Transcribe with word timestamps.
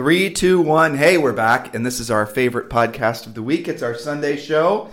Three, 0.00 0.30
two, 0.30 0.62
one. 0.62 0.96
Hey, 0.96 1.18
we're 1.18 1.34
back, 1.34 1.74
and 1.74 1.84
this 1.84 2.00
is 2.00 2.10
our 2.10 2.24
favorite 2.24 2.70
podcast 2.70 3.26
of 3.26 3.34
the 3.34 3.42
week. 3.42 3.68
It's 3.68 3.82
our 3.82 3.94
Sunday 3.94 4.38
show. 4.38 4.88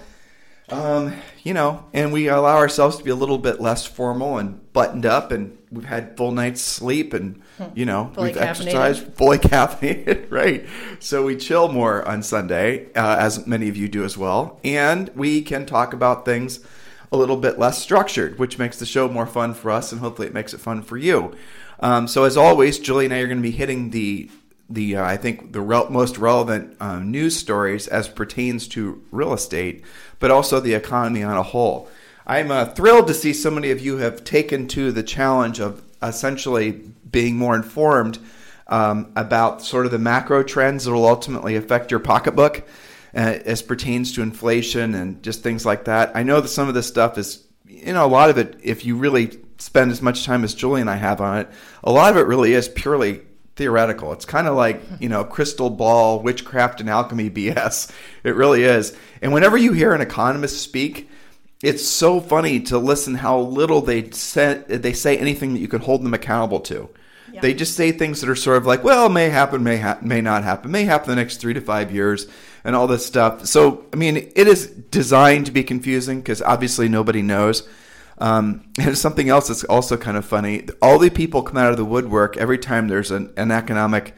Um, 0.68 1.14
you 1.44 1.54
know, 1.54 1.86
and 1.94 2.12
we 2.12 2.28
allow 2.28 2.58
ourselves 2.58 2.98
to 2.98 3.06
be 3.06 3.10
a 3.10 3.16
little 3.16 3.38
bit 3.38 3.62
less 3.62 3.86
formal 3.86 4.38
and 4.38 4.74
buttoned 4.74 5.06
up, 5.06 5.32
and 5.32 5.58
we've 5.72 5.86
had 5.86 6.18
full 6.18 6.34
night's 6.34 6.60
sleep, 6.60 7.14
and 7.14 7.42
you 7.74 7.86
know, 7.86 8.12
Fully 8.16 8.32
we've 8.32 8.38
exercised, 8.38 9.14
fully 9.14 9.38
caffeinated, 9.38 10.30
right? 10.30 10.68
So 11.00 11.24
we 11.24 11.38
chill 11.38 11.70
more 11.70 12.06
on 12.06 12.22
Sunday, 12.22 12.92
uh, 12.94 13.16
as 13.18 13.48
many 13.48 13.70
of 13.70 13.78
you 13.78 13.88
do 13.88 14.04
as 14.04 14.18
well, 14.18 14.60
and 14.66 15.08
we 15.16 15.42
can 15.42 15.66
talk 15.66 15.94
about 15.94 16.26
things 16.26 16.60
a 17.14 17.18
little 17.18 17.38
bit 17.38 17.58
less 17.58 17.82
structured, 17.82 18.40
which 18.40 18.60
makes 18.60 18.78
the 18.78 18.86
show 18.86 19.08
more 19.08 19.26
fun 19.26 19.54
for 19.54 19.72
us, 19.72 19.94
and 19.94 20.02
hopefully 20.02 20.28
it 20.28 20.34
makes 20.34 20.54
it 20.54 20.60
fun 20.60 20.82
for 20.82 20.98
you. 20.98 21.34
Um, 21.80 22.10
so 22.10 22.26
as 22.26 22.36
always, 22.36 22.78
Julie 22.78 23.06
and 23.06 23.14
I 23.14 23.20
are 23.20 23.28
going 23.28 23.38
to 23.38 23.42
be 23.42 23.52
hitting 23.52 23.92
the 23.92 24.30
the 24.70 24.98
uh, 24.98 25.06
I 25.06 25.18
think 25.18 25.54
the 25.54 25.62
most 25.62 26.18
relevant 26.18 26.76
um, 26.80 27.12
news 27.12 27.36
stories 27.36 27.88
as 27.88 28.08
pertains 28.08 28.68
to 28.70 29.04
real 29.12 29.34
estate, 29.34 29.84
but 30.20 30.32
also 30.32 30.60
the 30.60 30.74
economy 30.74 31.24
on 31.24 31.38
a 31.38 31.44
whole. 31.44 31.90
I'm 32.26 32.52
uh, 32.52 32.66
thrilled 32.66 33.08
to 33.08 33.14
see 33.14 33.34
so 33.34 33.50
many 33.50 33.72
of 33.72 33.80
you 33.80 33.98
have 33.98 34.24
taken 34.24 34.68
to 34.70 34.92
the 34.92 35.04
challenge 35.04 35.60
of 35.60 35.82
essentially 36.04 36.72
being 37.10 37.38
more 37.38 37.56
informed 37.56 38.20
um, 38.68 39.14
about 39.16 39.62
sort 39.62 39.86
of 39.86 39.94
the 39.94 40.00
macro 40.00 40.44
trends 40.44 40.84
that 40.84 40.92
will 40.92 41.08
ultimately 41.08 41.56
affect 41.56 41.90
your 41.90 42.02
pocketbook 42.02 42.68
uh, 43.16 43.40
as 43.46 43.62
pertains 43.62 44.14
to 44.14 44.22
inflation 44.22 44.94
and 44.94 45.24
just 45.24 45.42
things 45.42 45.66
like 45.66 45.86
that. 45.86 46.12
I 46.16 46.24
know 46.24 46.42
that 46.42 46.50
some 46.50 46.68
of 46.68 46.74
this 46.74 46.86
stuff 46.86 47.18
is, 47.18 47.46
you 47.66 47.94
know, 47.94 48.06
a 48.06 48.08
lot 48.08 48.30
of 48.30 48.38
it, 48.38 48.60
if 48.62 48.86
you 48.86 48.98
really 48.98 49.40
spend 49.58 49.92
as 49.92 50.02
much 50.02 50.26
time 50.26 50.44
as 50.44 50.54
Julie 50.54 50.82
and 50.82 50.90
I 50.90 50.98
have 50.98 51.22
on 51.22 51.38
it, 51.40 51.50
a 51.84 51.92
lot 51.92 52.12
of 52.12 52.18
it 52.18 52.28
really 52.28 52.54
is 52.54 52.68
purely 52.68 53.22
theoretical. 53.58 54.14
It's 54.14 54.26
kind 54.26 54.48
of 54.48 54.56
like, 54.56 54.82
you 55.00 55.10
know, 55.10 55.24
crystal 55.24 55.70
ball, 55.70 56.22
witchcraft, 56.22 56.80
and 56.80 56.90
alchemy 56.90 57.30
BS. 57.32 57.92
It 58.24 58.36
really 58.36 58.64
is. 58.64 58.96
And 59.22 59.34
whenever 59.34 59.58
you 59.58 59.74
hear 59.74 59.94
an 59.94 60.02
economist 60.02 60.62
speak, 60.62 61.10
it's 61.62 61.86
so 61.86 62.20
funny 62.22 62.60
to 62.62 62.78
listen 62.78 63.16
how 63.16 63.40
little 63.40 63.82
they 63.82 64.10
say, 64.12 64.64
they 64.68 64.94
say 64.94 65.18
anything 65.18 65.54
that 65.54 65.60
you 65.60 65.68
can 65.68 65.82
hold 65.82 66.04
them 66.04 66.14
accountable 66.14 66.60
to. 66.62 66.90
They 67.42 67.54
just 67.54 67.76
say 67.76 67.92
things 67.92 68.22
that 68.22 68.30
are 68.30 68.36
sort 68.36 68.58
of 68.58 68.66
like, 68.66 68.84
well, 68.84 69.10
may 69.10 69.30
happen, 69.30 69.64
may 69.64 69.78
ha- 69.78 70.00
may 70.02 70.22
not 70.22 70.44
happen, 70.44 70.72
may 70.72 70.86
happen 70.86 71.10
the 71.10 71.16
next 71.16 71.38
three 71.38 71.54
to 71.54 71.62
five 71.62 71.92
years, 71.92 72.28
and 72.64 72.76
all 72.76 72.88
this 72.88 73.06
stuff. 73.06 73.46
So, 73.46 73.86
I 73.94 73.96
mean, 73.96 74.18
it 74.18 74.48
is 74.48 74.68
designed 74.68 75.46
to 75.48 75.52
be 75.52 75.64
confusing 75.64 76.20
because 76.20 76.42
obviously 76.42 76.90
nobody 76.90 77.22
knows. 77.22 77.68
Um, 78.20 78.64
and 78.80 78.98
something 78.98 79.30
else 79.30 79.48
that's 79.48 79.64
also 79.66 79.98
kind 79.98 80.18
of 80.18 80.26
funny. 80.26 80.68
All 80.82 81.00
the 81.00 81.10
people 81.10 81.44
come 81.44 81.58
out 81.58 81.72
of 81.72 81.78
the 81.78 81.86
woodwork 81.86 82.38
every 82.38 82.58
time 82.58 82.88
there's 82.88 83.12
an, 83.12 83.34
an 83.38 83.52
economic 83.52 84.16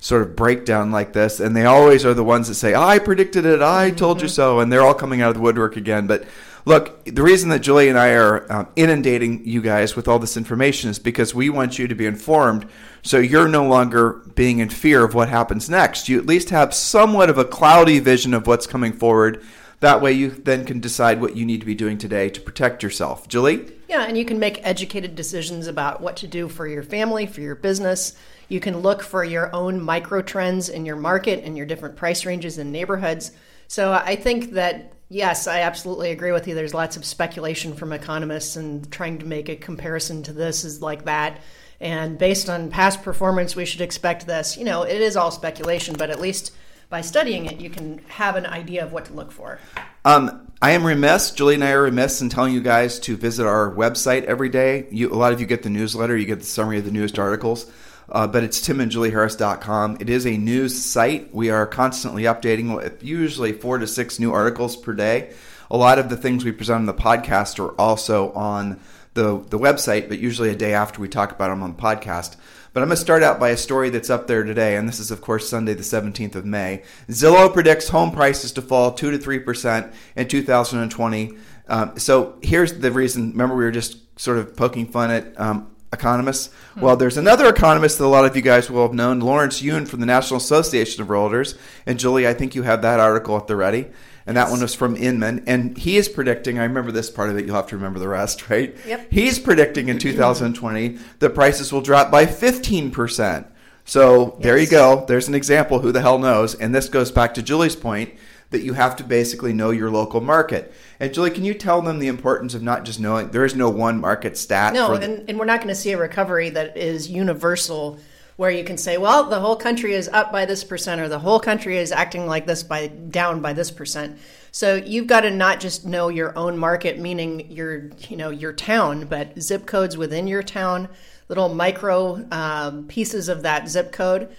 sort 0.00 0.22
of 0.22 0.34
breakdown 0.34 0.90
like 0.90 1.12
this, 1.12 1.40
and 1.40 1.54
they 1.54 1.66
always 1.66 2.04
are 2.04 2.14
the 2.14 2.24
ones 2.24 2.48
that 2.48 2.54
say, 2.54 2.74
"I 2.74 2.98
predicted 2.98 3.44
it, 3.44 3.60
I 3.60 3.90
told 3.90 4.22
you 4.22 4.28
so," 4.28 4.60
and 4.60 4.72
they're 4.72 4.82
all 4.82 4.94
coming 4.94 5.20
out 5.20 5.28
of 5.28 5.34
the 5.34 5.42
woodwork 5.42 5.76
again. 5.76 6.06
But 6.06 6.24
look, 6.64 7.04
the 7.04 7.22
reason 7.22 7.50
that 7.50 7.60
Julie 7.60 7.88
and 7.88 7.98
I 7.98 8.10
are 8.10 8.50
um, 8.50 8.68
inundating 8.76 9.46
you 9.46 9.60
guys 9.60 9.96
with 9.96 10.08
all 10.08 10.18
this 10.18 10.36
information 10.36 10.90
is 10.90 10.98
because 10.98 11.34
we 11.34 11.50
want 11.50 11.78
you 11.78 11.86
to 11.86 11.94
be 11.94 12.06
informed, 12.06 12.66
so 13.02 13.18
you're 13.18 13.48
no 13.48 13.66
longer 13.66 14.22
being 14.34 14.58
in 14.58 14.70
fear 14.70 15.04
of 15.04 15.14
what 15.14 15.28
happens 15.28 15.68
next. 15.68 16.08
You 16.08 16.18
at 16.18 16.26
least 16.26 16.50
have 16.50 16.72
somewhat 16.74 17.28
of 17.30 17.38
a 17.38 17.44
cloudy 17.44 17.98
vision 17.98 18.32
of 18.32 18.46
what's 18.46 18.66
coming 18.66 18.92
forward. 18.92 19.44
That 19.80 20.02
way, 20.02 20.12
you 20.12 20.30
then 20.30 20.66
can 20.66 20.78
decide 20.78 21.20
what 21.20 21.36
you 21.36 21.46
need 21.46 21.60
to 21.60 21.66
be 21.66 21.74
doing 21.74 21.96
today 21.96 22.28
to 22.28 22.40
protect 22.40 22.82
yourself. 22.82 23.26
Julie? 23.28 23.72
Yeah, 23.88 24.02
and 24.02 24.16
you 24.16 24.26
can 24.26 24.38
make 24.38 24.60
educated 24.62 25.16
decisions 25.16 25.66
about 25.66 26.02
what 26.02 26.16
to 26.18 26.26
do 26.26 26.48
for 26.48 26.68
your 26.68 26.82
family, 26.82 27.26
for 27.26 27.40
your 27.40 27.54
business. 27.54 28.14
You 28.48 28.60
can 28.60 28.80
look 28.80 29.02
for 29.02 29.24
your 29.24 29.54
own 29.54 29.80
micro 29.80 30.20
trends 30.20 30.68
in 30.68 30.84
your 30.84 30.96
market 30.96 31.44
and 31.44 31.56
your 31.56 31.64
different 31.64 31.96
price 31.96 32.26
ranges 32.26 32.58
and 32.58 32.70
neighborhoods. 32.70 33.32
So 33.68 33.92
I 33.92 34.16
think 34.16 34.52
that, 34.52 34.92
yes, 35.08 35.46
I 35.46 35.60
absolutely 35.60 36.10
agree 36.10 36.32
with 36.32 36.46
you. 36.46 36.54
There's 36.54 36.74
lots 36.74 36.98
of 36.98 37.04
speculation 37.04 37.74
from 37.74 37.92
economists 37.92 38.56
and 38.56 38.90
trying 38.92 39.18
to 39.20 39.26
make 39.26 39.48
a 39.48 39.56
comparison 39.56 40.22
to 40.24 40.34
this 40.34 40.62
is 40.62 40.82
like 40.82 41.06
that. 41.06 41.40
And 41.80 42.18
based 42.18 42.50
on 42.50 42.68
past 42.68 43.02
performance, 43.02 43.56
we 43.56 43.64
should 43.64 43.80
expect 43.80 44.26
this. 44.26 44.58
You 44.58 44.64
know, 44.64 44.82
it 44.82 45.00
is 45.00 45.16
all 45.16 45.30
speculation, 45.30 45.94
but 45.96 46.10
at 46.10 46.20
least 46.20 46.52
by 46.90 47.00
studying 47.00 47.46
it, 47.46 47.60
you 47.60 47.70
can 47.70 47.98
have 48.08 48.36
an 48.36 48.44
idea 48.44 48.84
of 48.84 48.92
what 48.92 49.06
to 49.06 49.12
look 49.12 49.30
for. 49.30 49.58
Um, 50.04 50.48
I 50.60 50.72
am 50.72 50.84
remiss, 50.84 51.30
Julie 51.30 51.54
and 51.54 51.64
I 51.64 51.70
are 51.70 51.82
remiss 51.82 52.20
in 52.20 52.28
telling 52.28 52.52
you 52.52 52.60
guys 52.60 52.98
to 53.00 53.16
visit 53.16 53.46
our 53.46 53.72
website 53.72 54.24
every 54.24 54.48
day. 54.48 54.88
You, 54.90 55.10
a 55.10 55.14
lot 55.14 55.32
of 55.32 55.40
you 55.40 55.46
get 55.46 55.62
the 55.62 55.70
newsletter, 55.70 56.16
you 56.16 56.26
get 56.26 56.40
the 56.40 56.46
summary 56.46 56.78
of 56.78 56.84
the 56.84 56.90
newest 56.90 57.18
articles, 57.18 57.70
uh, 58.08 58.26
but 58.26 58.42
it's 58.42 58.60
timandjulieharris.com. 58.60 59.98
It 60.00 60.10
is 60.10 60.26
a 60.26 60.36
news 60.36 60.76
site. 60.82 61.32
We 61.32 61.50
are 61.50 61.66
constantly 61.66 62.24
updating 62.24 63.02
usually 63.02 63.52
four 63.52 63.78
to 63.78 63.86
six 63.86 64.18
new 64.18 64.32
articles 64.32 64.76
per 64.76 64.92
day. 64.92 65.32
A 65.70 65.76
lot 65.76 66.00
of 66.00 66.08
the 66.08 66.16
things 66.16 66.44
we 66.44 66.50
present 66.50 66.80
on 66.80 66.86
the 66.86 66.94
podcast 66.94 67.60
are 67.60 67.72
also 67.80 68.32
on 68.32 68.80
the, 69.14 69.38
the 69.48 69.58
website, 69.58 70.08
but 70.08 70.18
usually 70.18 70.50
a 70.50 70.56
day 70.56 70.74
after 70.74 71.00
we 71.00 71.08
talk 71.08 71.30
about 71.30 71.50
them 71.50 71.62
on 71.62 71.76
the 71.76 71.80
podcast. 71.80 72.36
But 72.72 72.82
I'm 72.82 72.88
going 72.88 72.96
to 72.96 73.02
start 73.02 73.22
out 73.22 73.40
by 73.40 73.50
a 73.50 73.56
story 73.56 73.90
that's 73.90 74.10
up 74.10 74.26
there 74.26 74.44
today, 74.44 74.76
and 74.76 74.88
this 74.88 75.00
is, 75.00 75.10
of 75.10 75.20
course, 75.20 75.48
Sunday, 75.48 75.74
the 75.74 75.82
17th 75.82 76.36
of 76.36 76.44
May. 76.44 76.82
Zillow 77.08 77.52
predicts 77.52 77.88
home 77.88 78.12
prices 78.12 78.52
to 78.52 78.62
fall 78.62 78.92
2 78.92 79.10
to 79.10 79.18
3% 79.18 79.92
in 80.16 80.28
2020. 80.28 81.32
Um, 81.68 81.98
so 81.98 82.38
here's 82.42 82.78
the 82.78 82.92
reason. 82.92 83.30
Remember, 83.30 83.56
we 83.56 83.64
were 83.64 83.70
just 83.70 84.18
sort 84.20 84.38
of 84.38 84.56
poking 84.56 84.86
fun 84.86 85.10
at 85.10 85.40
um, 85.40 85.70
economists? 85.92 86.50
Well, 86.76 86.96
there's 86.96 87.16
another 87.16 87.48
economist 87.48 87.98
that 87.98 88.04
a 88.04 88.06
lot 88.06 88.24
of 88.24 88.36
you 88.36 88.42
guys 88.42 88.70
will 88.70 88.82
have 88.82 88.94
known, 88.94 89.20
Lawrence 89.20 89.62
Yun 89.62 89.86
from 89.86 90.00
the 90.00 90.06
National 90.06 90.38
Association 90.38 91.02
of 91.02 91.08
Realtors. 91.08 91.58
And 91.86 91.98
Julie, 91.98 92.26
I 92.26 92.34
think 92.34 92.54
you 92.54 92.62
have 92.62 92.82
that 92.82 93.00
article 93.00 93.36
at 93.36 93.46
the 93.46 93.56
ready. 93.56 93.88
And 94.26 94.36
that 94.36 94.50
one 94.50 94.60
was 94.60 94.74
from 94.74 94.96
Inman. 94.96 95.44
And 95.46 95.76
he 95.76 95.96
is 95.96 96.08
predicting, 96.08 96.58
I 96.58 96.64
remember 96.64 96.92
this 96.92 97.10
part 97.10 97.30
of 97.30 97.38
it, 97.38 97.46
you'll 97.46 97.56
have 97.56 97.68
to 97.68 97.76
remember 97.76 97.98
the 97.98 98.08
rest, 98.08 98.48
right? 98.50 98.76
Yep. 98.86 99.08
He's 99.10 99.38
predicting 99.38 99.88
in 99.88 99.98
2020 99.98 100.98
the 101.18 101.30
prices 101.30 101.72
will 101.72 101.80
drop 101.80 102.10
by 102.10 102.26
15%. 102.26 103.46
So 103.84 104.36
there 104.40 104.58
you 104.58 104.68
go. 104.68 105.04
There's 105.06 105.28
an 105.28 105.34
example. 105.34 105.80
Who 105.80 105.90
the 105.90 106.00
hell 106.00 106.18
knows? 106.18 106.54
And 106.54 106.74
this 106.74 106.88
goes 106.88 107.10
back 107.10 107.34
to 107.34 107.42
Julie's 107.42 107.76
point 107.76 108.14
that 108.50 108.62
you 108.62 108.74
have 108.74 108.96
to 108.96 109.04
basically 109.04 109.52
know 109.52 109.70
your 109.70 109.90
local 109.90 110.20
market. 110.20 110.72
And 110.98 111.14
Julie, 111.14 111.30
can 111.30 111.44
you 111.44 111.54
tell 111.54 111.82
them 111.82 111.98
the 111.98 112.08
importance 112.08 112.54
of 112.54 112.62
not 112.62 112.84
just 112.84 113.00
knowing 113.00 113.30
there 113.30 113.44
is 113.44 113.54
no 113.54 113.70
one 113.70 114.00
market 114.00 114.36
stat? 114.36 114.74
No, 114.74 114.94
and, 114.94 115.28
and 115.28 115.38
we're 115.38 115.44
not 115.44 115.60
going 115.60 115.68
to 115.68 115.74
see 115.74 115.92
a 115.92 115.98
recovery 115.98 116.50
that 116.50 116.76
is 116.76 117.08
universal 117.08 117.98
where 118.40 118.50
you 118.50 118.64
can 118.64 118.78
say, 118.78 118.96
well, 118.96 119.24
the 119.24 119.38
whole 119.38 119.54
country 119.54 119.92
is 119.92 120.08
up 120.08 120.32
by 120.32 120.46
this 120.46 120.64
percent 120.64 120.98
or 120.98 121.10
the 121.10 121.18
whole 121.18 121.38
country 121.38 121.76
is 121.76 121.92
acting 121.92 122.26
like 122.26 122.46
this 122.46 122.62
by 122.62 122.86
down 122.86 123.42
by 123.42 123.52
this 123.52 123.70
percent. 123.70 124.18
So 124.50 124.76
you've 124.76 125.06
got 125.06 125.20
to 125.20 125.30
not 125.30 125.60
just 125.60 125.84
know 125.84 126.08
your 126.08 126.34
own 126.38 126.56
market, 126.56 126.98
meaning 126.98 127.52
your, 127.52 127.90
you 128.08 128.16
know, 128.16 128.30
your 128.30 128.54
town, 128.54 129.04
but 129.04 129.38
zip 129.42 129.66
codes 129.66 129.98
within 129.98 130.26
your 130.26 130.42
town, 130.42 130.88
little 131.28 131.50
micro 131.50 132.26
um, 132.30 132.86
pieces 132.86 133.28
of 133.28 133.42
that 133.42 133.68
zip 133.68 133.92
code. 133.92 134.34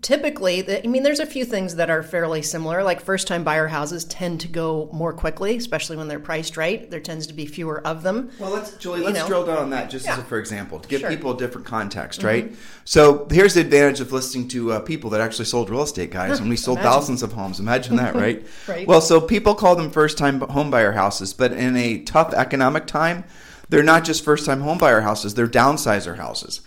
Typically, 0.00 0.62
the, 0.62 0.82
I 0.84 0.88
mean, 0.88 1.02
there's 1.02 1.20
a 1.20 1.26
few 1.26 1.44
things 1.44 1.76
that 1.76 1.90
are 1.90 2.02
fairly 2.02 2.40
similar. 2.42 2.82
Like 2.82 3.00
first 3.00 3.28
time 3.28 3.44
buyer 3.44 3.68
houses 3.68 4.04
tend 4.04 4.40
to 4.40 4.48
go 4.48 4.88
more 4.92 5.12
quickly, 5.12 5.56
especially 5.56 5.96
when 5.96 6.08
they're 6.08 6.18
priced 6.18 6.56
right. 6.56 6.90
There 6.90 6.98
tends 7.00 7.26
to 7.26 7.34
be 7.34 7.46
fewer 7.46 7.86
of 7.86 8.02
them. 8.02 8.30
Well, 8.38 8.50
let's 8.50 8.72
Julie, 8.78 9.00
You 9.00 9.06
let's 9.06 9.18
know. 9.18 9.26
drill 9.26 9.46
down 9.46 9.58
on 9.58 9.70
that 9.70 9.90
just 9.90 10.08
as 10.08 10.18
a 10.18 10.22
for 10.24 10.38
example 10.38 10.80
to 10.80 10.88
give 10.88 11.00
Sure. 11.00 11.10
Mm-hmm. 11.10 11.16
people 11.18 11.32
a 11.34 11.38
different 11.38 11.66
context, 11.66 12.22
right? 12.22 12.54
So 12.84 13.26
here's 13.30 13.54
the 13.54 13.60
advantage 13.60 14.00
of 14.00 14.12
listening 14.12 14.48
to 14.48 14.72
uh, 14.72 14.80
people 14.80 15.10
that 15.10 15.20
actually 15.20 15.44
sold 15.44 15.68
real 15.68 15.82
estate, 15.82 16.10
guys. 16.10 16.38
and 16.40 16.48
we 16.48 16.56
sold 16.56 16.78
Imagine. 16.78 16.92
thousands 16.92 17.22
of 17.22 17.32
homes. 17.32 17.60
Imagine 17.60 17.96
that, 17.96 18.14
right? 18.24 18.44
Right. 18.66 18.86
Well, 18.86 19.00
so 19.00 19.20
people 19.20 19.54
call 19.54 19.76
them 19.76 19.90
first-time 19.90 20.40
home 20.40 20.70
buyer 20.70 20.92
houses, 20.92 21.32
but 21.34 21.52
in 21.52 21.76
a 21.76 21.98
tough 22.02 22.32
economic 22.34 22.86
time, 22.86 23.24
they're 23.68 23.82
not 23.82 24.04
just 24.04 24.24
first-time 24.24 24.60
home 24.62 24.78
buyer 24.78 25.00
houses; 25.02 25.34
they're 25.34 25.46
downsizer 25.48 26.16
houses. 26.16 26.60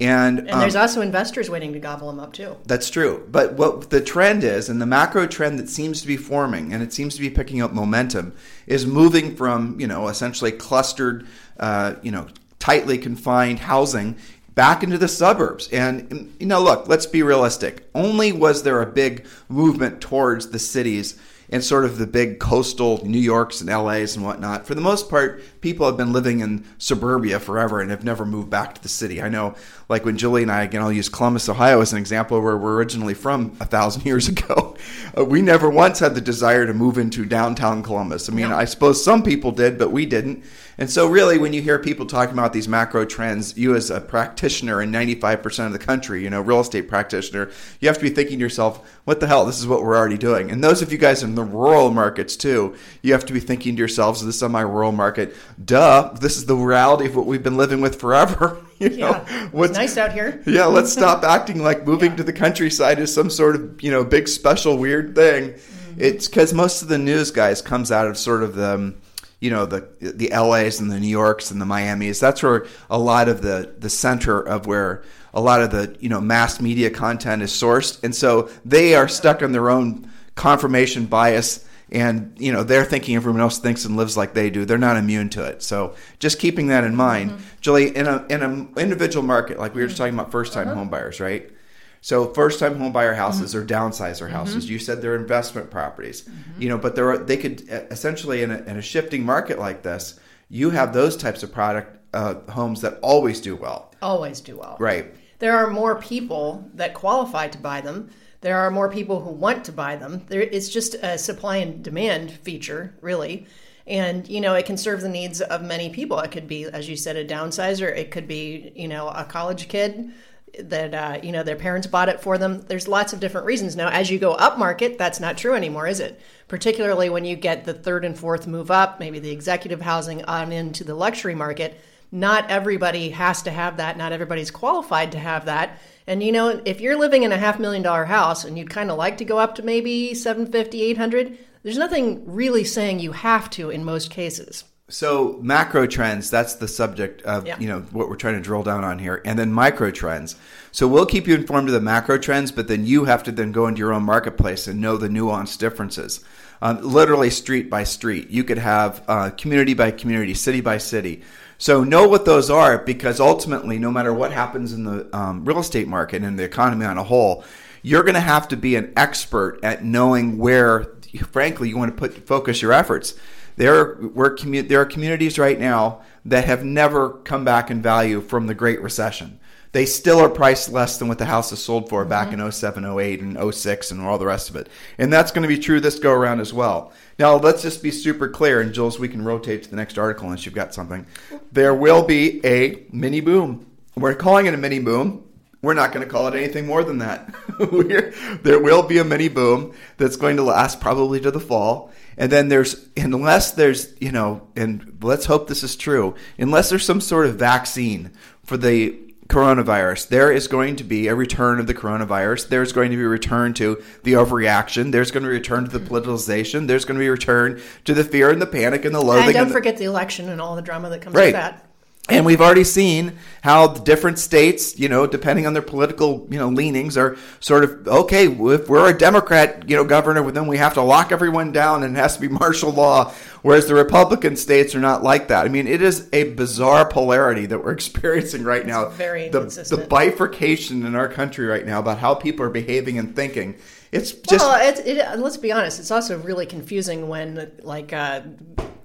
And, 0.00 0.38
And 0.40 0.50
um, 0.50 0.60
there's 0.60 0.76
also 0.76 1.02
investors 1.02 1.50
waiting 1.50 1.72
to 1.74 1.78
gobble 1.78 2.06
them 2.08 2.18
up 2.18 2.32
too. 2.32 2.56
that's 2.64 2.88
true. 2.88 3.26
But 3.30 3.54
what 3.54 3.90
the 3.90 4.00
trend 4.00 4.44
is, 4.44 4.68
and 4.68 4.80
the 4.80 4.86
macro 4.86 5.26
trend 5.26 5.58
that 5.58 5.68
seems 5.68 6.00
to 6.00 6.06
be 6.06 6.16
forming, 6.16 6.72
and 6.72 6.82
it 6.82 6.92
seems 6.92 7.14
to 7.16 7.20
be 7.20 7.30
picking 7.30 7.60
up 7.60 7.72
momentum, 7.72 8.32
is 8.66 8.86
moving 8.86 9.36
from 9.36 9.78
you 9.78 9.86
know 9.86 10.08
essentially 10.08 10.52
clustered, 10.52 11.26
uh, 11.58 11.94
you 12.02 12.10
know, 12.10 12.28
tightly 12.58 12.98
confined 12.98 13.60
housing 13.60 14.16
back 14.54 14.82
into 14.82 14.98
the 14.98 15.08
suburbs. 15.08 15.68
And, 15.68 16.34
you 16.38 16.46
know, 16.46 16.62
look, 16.62 16.88
let's 16.88 17.06
be 17.06 17.22
realistic. 17.22 17.88
Only 17.94 18.32
was 18.32 18.62
there 18.62 18.82
a 18.82 18.86
big 18.86 19.26
movement 19.48 20.00
towards 20.00 20.50
the 20.50 20.58
cities 20.58 21.18
and 21.50 21.64
sort 21.64 21.84
of 21.84 21.98
the 21.98 22.06
big 22.06 22.38
coastal 22.38 23.04
New 23.04 23.18
Yorks 23.18 23.60
and 23.60 23.68
LAs 23.68 24.14
and 24.14 24.24
whatnot. 24.24 24.66
For 24.66 24.74
the 24.74 24.80
most 24.80 25.10
part, 25.10 25.42
people 25.60 25.84
have 25.84 25.96
been 25.96 26.12
living 26.12 26.40
in 26.40 26.64
suburbia 26.78 27.40
forever 27.40 27.80
and 27.80 27.90
have 27.90 28.04
never 28.04 28.24
moved 28.24 28.48
back 28.50 28.74
to 28.76 28.82
the 28.82 28.88
city. 28.88 29.20
I 29.20 29.28
know, 29.28 29.56
like 29.88 30.04
when 30.04 30.16
Julie 30.16 30.42
and 30.42 30.52
I, 30.52 30.62
again, 30.62 30.80
I'll 30.80 30.92
use 30.92 31.08
Columbus, 31.08 31.48
Ohio 31.48 31.80
as 31.80 31.92
an 31.92 31.98
example 31.98 32.40
where 32.40 32.56
we're 32.56 32.76
originally 32.76 33.14
from 33.14 33.56
a 33.60 33.66
thousand 33.66 34.02
years 34.06 34.28
ago. 34.28 34.76
Uh, 35.16 35.24
we 35.24 35.42
never 35.42 35.68
once 35.68 35.98
had 35.98 36.14
the 36.14 36.20
desire 36.20 36.66
to 36.66 36.72
move 36.72 36.98
into 36.98 37.24
downtown 37.24 37.82
Columbus. 37.82 38.28
I 38.28 38.32
mean, 38.32 38.50
no. 38.50 38.56
I 38.56 38.64
suppose 38.64 39.02
some 39.02 39.22
people 39.22 39.50
did, 39.50 39.76
but 39.76 39.90
we 39.90 40.06
didn't. 40.06 40.44
And 40.80 40.88
so, 40.88 41.06
really, 41.06 41.36
when 41.36 41.52
you 41.52 41.60
hear 41.60 41.78
people 41.78 42.06
talking 42.06 42.32
about 42.32 42.54
these 42.54 42.66
macro 42.66 43.04
trends, 43.04 43.54
you 43.58 43.76
as 43.76 43.90
a 43.90 44.00
practitioner 44.00 44.80
in 44.80 44.90
95% 44.90 45.66
of 45.66 45.72
the 45.72 45.78
country, 45.78 46.24
you 46.24 46.30
know, 46.30 46.40
real 46.40 46.60
estate 46.60 46.88
practitioner, 46.88 47.50
you 47.80 47.88
have 47.88 47.98
to 47.98 48.02
be 48.02 48.08
thinking 48.08 48.38
to 48.38 48.42
yourself, 48.42 48.90
what 49.04 49.20
the 49.20 49.26
hell? 49.26 49.44
This 49.44 49.58
is 49.58 49.66
what 49.66 49.82
we're 49.82 49.94
already 49.94 50.16
doing. 50.16 50.50
And 50.50 50.64
those 50.64 50.80
of 50.80 50.90
you 50.90 50.96
guys 50.96 51.22
in 51.22 51.34
the 51.34 51.44
rural 51.44 51.90
markets, 51.90 52.34
too, 52.34 52.74
you 53.02 53.12
have 53.12 53.26
to 53.26 53.34
be 53.34 53.40
thinking 53.40 53.76
to 53.76 53.78
yourselves, 53.78 54.24
this 54.24 54.26
the 54.28 54.46
semi 54.46 54.62
rural 54.62 54.90
market, 54.90 55.36
duh, 55.62 56.14
this 56.18 56.38
is 56.38 56.46
the 56.46 56.56
reality 56.56 57.04
of 57.04 57.14
what 57.14 57.26
we've 57.26 57.42
been 57.42 57.58
living 57.58 57.82
with 57.82 58.00
forever. 58.00 58.64
you 58.78 58.88
know, 58.88 58.96
yeah, 58.96 59.48
what's 59.48 59.74
nice 59.74 59.98
out 59.98 60.14
here. 60.14 60.42
yeah, 60.46 60.64
let's 60.64 60.90
stop 60.94 61.24
acting 61.24 61.62
like 61.62 61.86
moving 61.86 62.12
yeah. 62.12 62.16
to 62.16 62.22
the 62.22 62.32
countryside 62.32 62.98
is 62.98 63.12
some 63.12 63.28
sort 63.28 63.54
of, 63.54 63.82
you 63.82 63.90
know, 63.90 64.02
big, 64.02 64.28
special, 64.28 64.78
weird 64.78 65.14
thing. 65.14 65.50
Mm-hmm. 65.50 66.00
It's 66.00 66.26
because 66.26 66.54
most 66.54 66.80
of 66.80 66.88
the 66.88 66.96
news, 66.96 67.30
guys, 67.30 67.60
comes 67.60 67.92
out 67.92 68.06
of 68.06 68.16
sort 68.16 68.42
of 68.42 68.54
the 68.54 68.76
um, 68.76 68.94
you 69.40 69.50
know 69.50 69.66
the 69.66 69.88
the 70.00 70.28
LAs 70.28 70.80
and 70.80 70.90
the 70.90 71.00
New 71.00 71.08
Yorks 71.08 71.50
and 71.50 71.60
the 71.60 71.66
Miamis. 71.66 72.20
That's 72.20 72.42
where 72.42 72.66
a 72.88 72.98
lot 72.98 73.28
of 73.28 73.42
the 73.42 73.74
the 73.78 73.90
center 73.90 74.40
of 74.40 74.66
where 74.66 75.02
a 75.32 75.40
lot 75.40 75.62
of 75.62 75.70
the 75.70 75.96
you 76.00 76.08
know 76.08 76.20
mass 76.20 76.60
media 76.60 76.90
content 76.90 77.42
is 77.42 77.50
sourced, 77.50 78.02
and 78.04 78.14
so 78.14 78.50
they 78.64 78.94
are 78.94 79.08
stuck 79.08 79.42
in 79.42 79.52
their 79.52 79.70
own 79.70 80.10
confirmation 80.34 81.06
bias. 81.06 81.66
And 81.92 82.36
you 82.38 82.52
know 82.52 82.62
they're 82.62 82.84
thinking 82.84 83.16
everyone 83.16 83.40
else 83.40 83.58
thinks 83.58 83.84
and 83.84 83.96
lives 83.96 84.16
like 84.16 84.32
they 84.32 84.48
do. 84.48 84.64
They're 84.64 84.78
not 84.78 84.96
immune 84.96 85.28
to 85.30 85.44
it. 85.44 85.60
So 85.60 85.96
just 86.20 86.38
keeping 86.38 86.68
that 86.68 86.84
in 86.84 86.94
mind, 86.94 87.32
mm-hmm. 87.32 87.42
Julie, 87.60 87.96
in 87.96 88.06
a 88.06 88.24
in 88.28 88.42
an 88.42 88.72
individual 88.76 89.26
market 89.26 89.58
like 89.58 89.74
we 89.74 89.80
were 89.80 89.88
just 89.88 89.98
talking 89.98 90.14
about 90.14 90.30
first 90.30 90.52
time 90.52 90.68
uh-huh. 90.68 90.76
home 90.76 90.88
buyers, 90.88 91.18
right? 91.18 91.50
So 92.00 92.32
first 92.32 92.58
time 92.58 92.78
home 92.78 92.92
buyer 92.92 93.14
houses 93.14 93.54
mm-hmm. 93.54 93.62
or 93.62 93.66
downsizer 93.66 94.30
houses. 94.30 94.64
Mm-hmm. 94.64 94.72
You 94.72 94.78
said 94.78 95.02
they're 95.02 95.16
investment 95.16 95.70
properties. 95.70 96.22
Mm-hmm. 96.22 96.62
You 96.62 96.68
know, 96.70 96.78
but 96.78 96.96
there 96.96 97.10
are, 97.10 97.18
they 97.18 97.36
could 97.36 97.62
essentially 97.90 98.42
in 98.42 98.50
a, 98.50 98.58
in 98.64 98.76
a, 98.76 98.82
shifting 98.82 99.24
market 99.24 99.58
like 99.58 99.82
this, 99.82 100.18
you 100.48 100.70
have 100.70 100.92
those 100.92 101.16
types 101.16 101.42
of 101.42 101.52
product 101.52 101.98
uh, 102.14 102.34
homes 102.50 102.80
that 102.80 102.98
always 103.02 103.40
do 103.40 103.54
well. 103.54 103.92
Always 104.02 104.40
do 104.40 104.56
well. 104.56 104.76
Right. 104.80 105.14
There 105.38 105.56
are 105.56 105.70
more 105.70 106.00
people 106.00 106.68
that 106.74 106.94
qualify 106.94 107.48
to 107.48 107.58
buy 107.58 107.80
them. 107.80 108.10
There 108.40 108.58
are 108.58 108.70
more 108.70 108.90
people 108.90 109.20
who 109.20 109.30
want 109.30 109.64
to 109.66 109.72
buy 109.72 109.96
them. 109.96 110.24
There, 110.28 110.40
it's 110.40 110.68
just 110.68 110.94
a 110.94 111.18
supply 111.18 111.58
and 111.58 111.84
demand 111.84 112.32
feature, 112.32 112.94
really. 113.00 113.46
And, 113.86 114.26
you 114.28 114.40
know, 114.40 114.54
it 114.54 114.66
can 114.66 114.76
serve 114.76 115.00
the 115.00 115.08
needs 115.08 115.40
of 115.40 115.62
many 115.62 115.90
people. 115.90 116.18
It 116.20 116.30
could 116.30 116.46
be, 116.46 116.64
as 116.64 116.88
you 116.88 116.96
said, 116.96 117.16
a 117.16 117.24
downsizer. 117.24 117.94
It 117.94 118.10
could 118.10 118.28
be, 118.28 118.72
you 118.74 118.88
know, 118.88 119.08
a 119.08 119.24
college 119.24 119.68
kid 119.68 120.12
that 120.58 120.94
uh, 120.94 121.20
you 121.22 121.32
know 121.32 121.42
their 121.42 121.56
parents 121.56 121.86
bought 121.86 122.08
it 122.08 122.20
for 122.20 122.38
them. 122.38 122.62
There's 122.62 122.88
lots 122.88 123.12
of 123.12 123.20
different 123.20 123.46
reasons. 123.46 123.76
Now, 123.76 123.88
as 123.88 124.10
you 124.10 124.18
go 124.18 124.32
up 124.32 124.58
market, 124.58 124.98
that's 124.98 125.20
not 125.20 125.38
true 125.38 125.54
anymore, 125.54 125.86
is 125.86 126.00
it? 126.00 126.20
Particularly 126.48 127.08
when 127.08 127.24
you 127.24 127.36
get 127.36 127.64
the 127.64 127.74
third 127.74 128.04
and 128.04 128.18
fourth 128.18 128.46
move 128.46 128.70
up, 128.70 129.00
maybe 129.00 129.18
the 129.18 129.30
executive 129.30 129.80
housing 129.80 130.24
on 130.24 130.52
into 130.52 130.84
the 130.84 130.94
luxury 130.94 131.34
market. 131.34 131.80
Not 132.12 132.50
everybody 132.50 133.10
has 133.10 133.42
to 133.42 133.52
have 133.52 133.76
that. 133.76 133.96
Not 133.96 134.12
everybody's 134.12 134.50
qualified 134.50 135.12
to 135.12 135.18
have 135.18 135.44
that. 135.44 135.78
And 136.06 136.22
you 136.22 136.32
know, 136.32 136.60
if 136.64 136.80
you're 136.80 136.98
living 136.98 137.22
in 137.22 137.30
a 137.30 137.38
half 137.38 137.60
million 137.60 137.82
dollar 137.82 138.04
house 138.04 138.44
and 138.44 138.58
you'd 138.58 138.70
kind 138.70 138.90
of 138.90 138.98
like 138.98 139.18
to 139.18 139.24
go 139.24 139.38
up 139.38 139.54
to 139.56 139.62
maybe 139.62 140.14
750, 140.14 140.82
800, 140.82 141.38
there's 141.62 141.78
nothing 141.78 142.24
really 142.26 142.64
saying 142.64 142.98
you 142.98 143.12
have 143.12 143.48
to 143.50 143.70
in 143.70 143.84
most 143.84 144.10
cases. 144.10 144.64
So 144.90 145.38
macro 145.40 145.86
trends, 145.86 146.30
that's 146.30 146.54
the 146.54 146.66
subject 146.66 147.22
of 147.22 147.46
yeah. 147.46 147.58
you 147.58 147.68
know 147.68 147.80
what 147.92 148.08
we're 148.08 148.16
trying 148.16 148.34
to 148.34 148.40
drill 148.40 148.64
down 148.64 148.84
on 148.84 148.98
here, 148.98 149.22
and 149.24 149.38
then 149.38 149.52
micro 149.52 149.90
trends. 149.90 150.36
So 150.72 150.88
we'll 150.88 151.06
keep 151.06 151.28
you 151.28 151.34
informed 151.36 151.68
of 151.68 151.74
the 151.74 151.80
macro 151.80 152.18
trends, 152.18 152.50
but 152.50 152.66
then 152.66 152.84
you 152.84 153.04
have 153.04 153.22
to 153.24 153.32
then 153.32 153.52
go 153.52 153.66
into 153.68 153.78
your 153.78 153.92
own 153.92 154.02
marketplace 154.02 154.66
and 154.66 154.80
know 154.80 154.96
the 154.96 155.08
nuanced 155.08 155.58
differences. 155.58 156.24
Um, 156.60 156.80
literally 156.82 157.30
street 157.30 157.70
by 157.70 157.84
street, 157.84 158.30
you 158.30 158.44
could 158.44 158.58
have 158.58 159.02
uh, 159.08 159.30
community 159.30 159.74
by 159.74 159.92
community, 159.92 160.34
city 160.34 160.60
by 160.60 160.78
city. 160.78 161.22
So 161.56 161.84
know 161.84 162.08
what 162.08 162.24
those 162.24 162.50
are 162.50 162.78
because 162.78 163.20
ultimately, 163.20 163.78
no 163.78 163.90
matter 163.90 164.12
what 164.12 164.32
happens 164.32 164.72
in 164.72 164.84
the 164.84 165.16
um, 165.16 165.44
real 165.44 165.58
estate 165.58 165.88
market 165.88 166.22
and 166.22 166.38
the 166.38 166.44
economy 166.44 166.84
on 166.84 166.98
a 166.98 167.04
whole, 167.04 167.44
you're 167.82 168.02
going 168.02 168.14
to 168.14 168.20
have 168.20 168.48
to 168.48 168.56
be 168.56 168.76
an 168.76 168.92
expert 168.96 169.60
at 169.62 169.84
knowing 169.84 170.36
where, 170.36 170.92
frankly, 171.30 171.68
you 171.68 171.78
want 171.78 171.94
to 171.94 171.98
put 171.98 172.26
focus 172.26 172.60
your 172.60 172.72
efforts. 172.72 173.14
There, 173.56 173.96
we're 174.00 174.34
commu- 174.34 174.68
there 174.68 174.80
are 174.80 174.86
communities 174.86 175.38
right 175.38 175.58
now 175.58 176.02
that 176.24 176.44
have 176.44 176.64
never 176.64 177.10
come 177.10 177.44
back 177.44 177.70
in 177.70 177.82
value 177.82 178.20
from 178.20 178.46
the 178.46 178.54
Great 178.54 178.80
Recession. 178.80 179.38
They 179.72 179.86
still 179.86 180.18
are 180.18 180.28
priced 180.28 180.72
less 180.72 180.98
than 180.98 181.06
what 181.06 181.18
the 181.18 181.26
house 181.26 181.52
is 181.52 181.62
sold 181.62 181.88
for 181.88 182.04
back 182.04 182.30
mm-hmm. 182.30 182.40
in 182.40 182.52
07, 182.52 182.84
08, 182.84 183.20
and 183.20 183.54
06, 183.54 183.90
and 183.90 184.00
all 184.00 184.18
the 184.18 184.26
rest 184.26 184.50
of 184.50 184.56
it. 184.56 184.68
And 184.98 185.12
that's 185.12 185.30
going 185.30 185.42
to 185.42 185.48
be 185.48 185.58
true 185.58 185.78
this 185.78 185.98
go 185.98 186.12
around 186.12 186.40
as 186.40 186.52
well. 186.52 186.92
Now, 187.18 187.36
let's 187.36 187.62
just 187.62 187.82
be 187.82 187.92
super 187.92 188.28
clear, 188.28 188.60
and 188.60 188.72
Jules, 188.72 188.98
we 188.98 189.08
can 189.08 189.24
rotate 189.24 189.62
to 189.62 189.70
the 189.70 189.76
next 189.76 189.96
article 189.96 190.24
unless 190.24 190.44
you've 190.44 190.54
got 190.54 190.74
something. 190.74 191.06
There 191.52 191.74
will 191.74 192.02
be 192.02 192.44
a 192.44 192.84
mini 192.90 193.20
boom. 193.20 193.66
We're 193.94 194.14
calling 194.14 194.46
it 194.46 194.54
a 194.54 194.56
mini 194.56 194.80
boom 194.80 195.24
we're 195.62 195.74
not 195.74 195.92
going 195.92 196.06
to 196.06 196.10
call 196.10 196.26
it 196.28 196.34
anything 196.34 196.66
more 196.66 196.82
than 196.82 196.98
that. 196.98 197.34
there 198.42 198.60
will 198.60 198.82
be 198.82 198.98
a 198.98 199.04
mini 199.04 199.28
boom 199.28 199.74
that's 199.98 200.16
going 200.16 200.36
to 200.36 200.42
last 200.42 200.80
probably 200.80 201.20
to 201.20 201.30
the 201.30 201.40
fall. 201.40 201.92
And 202.20 202.30
then 202.30 202.50
there's, 202.50 202.86
unless 202.98 203.52
there's, 203.52 203.94
you 203.98 204.12
know, 204.12 204.46
and 204.54 204.98
let's 205.00 205.24
hope 205.24 205.48
this 205.48 205.64
is 205.64 205.74
true, 205.74 206.14
unless 206.38 206.68
there's 206.68 206.84
some 206.84 207.00
sort 207.00 207.24
of 207.24 207.36
vaccine 207.36 208.10
for 208.44 208.58
the 208.58 208.94
coronavirus, 209.28 210.08
there 210.08 210.30
is 210.30 210.46
going 210.46 210.76
to 210.76 210.84
be 210.84 211.06
a 211.06 211.14
return 211.14 211.58
of 211.58 211.66
the 211.66 211.72
coronavirus. 211.72 212.48
There's 212.48 212.74
going 212.74 212.90
to 212.90 212.96
be 212.98 213.04
a 213.04 213.08
return 213.08 213.54
to 213.54 213.82
the 214.02 214.12
overreaction. 214.12 214.92
There's 214.92 215.10
going 215.10 215.22
to 215.22 215.30
be 215.30 215.36
a 215.36 215.38
return 215.38 215.64
to 215.64 215.78
the 215.78 215.80
politicization. 215.80 216.66
There's 216.66 216.84
going 216.84 216.96
to 216.96 217.02
be 217.02 217.06
a 217.06 217.12
return 217.12 217.62
to 217.86 217.94
the 217.94 218.04
fear 218.04 218.28
and 218.28 218.42
the 218.42 218.46
panic 218.46 218.84
and 218.84 218.94
the 218.94 219.00
loathing. 219.00 219.24
And 219.24 219.32
don't 219.32 219.42
and 219.44 219.50
the, 219.50 219.54
forget 219.54 219.78
the 219.78 219.84
election 219.84 220.28
and 220.28 220.42
all 220.42 220.56
the 220.56 220.62
drama 220.62 220.90
that 220.90 221.00
comes 221.00 221.16
right. 221.16 221.26
with 221.26 221.32
that. 221.34 221.69
And 222.10 222.26
we've 222.26 222.40
already 222.40 222.64
seen 222.64 223.18
how 223.42 223.68
the 223.68 223.80
different 223.80 224.18
states, 224.18 224.78
you 224.78 224.88
know, 224.88 225.06
depending 225.06 225.46
on 225.46 225.52
their 225.52 225.62
political, 225.62 226.26
you 226.30 226.38
know, 226.38 226.48
leanings, 226.48 226.96
are 226.96 227.16
sort 227.40 227.64
of 227.64 227.88
okay. 227.88 228.26
If 228.26 228.68
we're 228.68 228.90
a 228.90 228.96
Democrat, 228.96 229.68
you 229.68 229.76
know, 229.76 229.84
governor, 229.84 230.30
then 230.30 230.46
we 230.46 230.58
have 230.58 230.74
to 230.74 230.82
lock 230.82 231.12
everyone 231.12 231.52
down 231.52 231.82
and 231.82 231.96
it 231.96 232.00
has 232.00 232.16
to 232.16 232.20
be 232.20 232.28
martial 232.40 232.72
law. 232.72 233.12
Whereas 233.42 233.66
the 233.66 233.74
Republican 233.74 234.36
states 234.36 234.74
are 234.74 234.80
not 234.80 235.02
like 235.02 235.28
that. 235.28 235.46
I 235.46 235.48
mean, 235.48 235.66
it 235.66 235.80
is 235.80 236.08
a 236.12 236.34
bizarre 236.34 236.86
polarity 236.86 237.46
that 237.46 237.64
we're 237.64 237.72
experiencing 237.80 238.44
right 238.44 238.66
now. 238.66 238.84
It's 238.84 238.96
very 238.96 239.28
the, 239.28 239.40
the 239.40 239.86
bifurcation 239.88 240.84
in 240.84 240.94
our 240.94 241.08
country 241.08 241.46
right 241.46 241.64
now 241.64 241.78
about 241.78 241.98
how 241.98 242.14
people 242.14 242.44
are 242.44 242.50
behaving 242.50 242.98
and 242.98 243.16
thinking. 243.16 243.56
It's 243.92 244.12
just 244.12 244.44
well, 244.44 244.68
it, 244.68 244.86
it, 244.86 245.18
let's 245.18 245.36
be 245.36 245.50
honest. 245.50 245.80
It's 245.80 245.90
also 245.90 246.18
really 246.20 246.46
confusing 246.46 247.08
when 247.08 247.50
like 247.62 247.92
uh, 247.92 248.22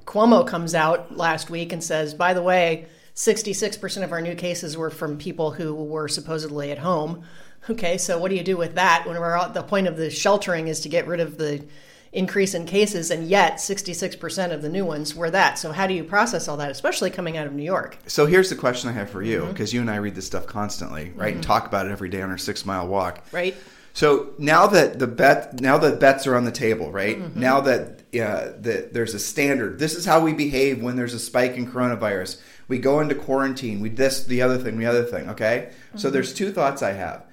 Cuomo 0.05 0.47
comes 0.47 0.73
out 0.73 1.15
last 1.15 1.49
week 1.49 1.73
and 1.73 1.83
says, 1.83 2.13
"By 2.13 2.33
the 2.33 2.41
way." 2.41 2.87
66% 3.15 4.03
of 4.03 4.11
our 4.11 4.21
new 4.21 4.35
cases 4.35 4.77
were 4.77 4.89
from 4.89 5.17
people 5.17 5.51
who 5.51 5.73
were 5.73 6.07
supposedly 6.07 6.71
at 6.71 6.79
home. 6.79 7.23
Okay, 7.69 7.97
so 7.97 8.19
what 8.19 8.29
do 8.29 8.35
you 8.35 8.43
do 8.43 8.57
with 8.57 8.75
that 8.75 9.05
when 9.07 9.17
we're 9.17 9.37
at 9.37 9.53
the 9.53 9.63
point 9.63 9.87
of 9.87 9.97
the 9.97 10.09
sheltering 10.09 10.67
is 10.67 10.81
to 10.81 10.89
get 10.89 11.07
rid 11.07 11.19
of 11.19 11.37
the 11.37 11.65
increase 12.11 12.53
in 12.53 12.65
cases, 12.65 13.11
and 13.11 13.27
yet 13.27 13.55
66% 13.55 14.53
of 14.53 14.61
the 14.61 14.69
new 14.69 14.85
ones 14.85 15.15
were 15.15 15.29
that. 15.31 15.57
So, 15.59 15.71
how 15.71 15.85
do 15.85 15.93
you 15.93 16.03
process 16.03 16.47
all 16.47 16.57
that, 16.57 16.71
especially 16.71 17.09
coming 17.09 17.37
out 17.37 17.45
of 17.45 17.53
New 17.53 17.63
York? 17.63 17.97
So, 18.07 18.25
here's 18.25 18.49
the 18.49 18.55
question 18.55 18.89
I 18.89 18.93
have 18.93 19.09
for 19.09 19.21
you 19.21 19.45
because 19.47 19.69
mm-hmm. 19.69 19.75
you 19.75 19.81
and 19.81 19.91
I 19.91 19.97
read 19.97 20.15
this 20.15 20.25
stuff 20.25 20.47
constantly, 20.47 21.11
right? 21.15 21.29
Mm-hmm. 21.29 21.37
And 21.37 21.43
talk 21.43 21.67
about 21.67 21.87
it 21.87 21.91
every 21.91 22.09
day 22.09 22.21
on 22.21 22.29
our 22.29 22.37
six 22.37 22.65
mile 22.65 22.87
walk. 22.87 23.25
Right. 23.31 23.55
So 23.95 24.33
now 24.37 24.67
that 24.67 24.99
the 24.99 25.07
bet, 25.07 25.61
now 25.61 25.77
that 25.77 26.01
bets 26.01 26.27
are 26.27 26.35
on 26.35 26.43
the 26.43 26.51
table, 26.51 26.91
right? 26.91 27.17
Mm-hmm. 27.17 27.39
Now 27.39 27.61
that 27.61 28.01
uh, 28.13 28.51
that 28.59 28.93
there's 28.93 29.13
a 29.13 29.19
standard. 29.19 29.79
This 29.79 29.95
is 29.95 30.05
how 30.05 30.19
we 30.19 30.33
behave 30.33 30.83
when 30.83 30.97
there's 30.97 31.13
a 31.13 31.19
spike 31.19 31.55
in 31.55 31.71
coronavirus. 31.71 32.41
We 32.67 32.79
go 32.79 32.99
into 32.99 33.15
quarantine. 33.15 33.79
We 33.79 33.89
this, 33.89 34.23
the 34.23 34.41
other 34.41 34.57
thing, 34.57 34.77
the 34.77 34.85
other 34.85 35.03
thing. 35.03 35.29
Okay. 35.29 35.69
Mm-hmm. 35.69 35.97
So 35.97 36.09
there's 36.09 36.33
two 36.33 36.51
thoughts 36.51 36.81
I 36.81 36.93
have. 36.93 37.25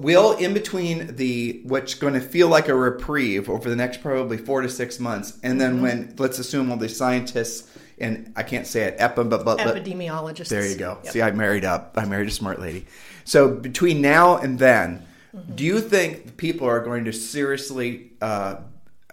Will 0.00 0.32
in 0.32 0.52
between 0.52 1.14
the 1.14 1.60
what's 1.64 1.94
going 1.94 2.14
to 2.14 2.20
feel 2.20 2.48
like 2.48 2.68
a 2.68 2.74
reprieve 2.74 3.48
over 3.48 3.70
the 3.70 3.76
next 3.76 4.02
probably 4.02 4.36
four 4.36 4.62
to 4.62 4.68
six 4.68 4.98
months, 4.98 5.38
and 5.44 5.60
then 5.60 5.74
mm-hmm. 5.74 5.82
when 5.82 6.14
let's 6.18 6.40
assume 6.40 6.72
all 6.72 6.76
the 6.76 6.88
scientists 6.88 7.70
and 7.98 8.32
I 8.36 8.42
can't 8.42 8.66
say 8.66 8.82
it, 8.82 8.96
epi, 8.98 9.24
but, 9.24 9.44
but, 9.44 9.58
epidemiologists. 9.58 10.48
There 10.48 10.66
you 10.66 10.76
go. 10.76 10.98
Yep. 11.04 11.12
See, 11.12 11.22
I 11.22 11.30
married 11.30 11.64
up. 11.64 11.94
I 11.96 12.04
married 12.04 12.28
a 12.28 12.32
smart 12.32 12.60
lady. 12.60 12.86
So 13.24 13.48
between 13.54 14.02
now 14.02 14.36
and 14.36 14.58
then, 14.58 15.06
mm-hmm. 15.34 15.54
do 15.54 15.64
you 15.64 15.80
think 15.80 16.36
people 16.36 16.68
are 16.68 16.80
going 16.80 17.04
to 17.06 17.12
seriously 17.12 18.12
uh, 18.20 18.56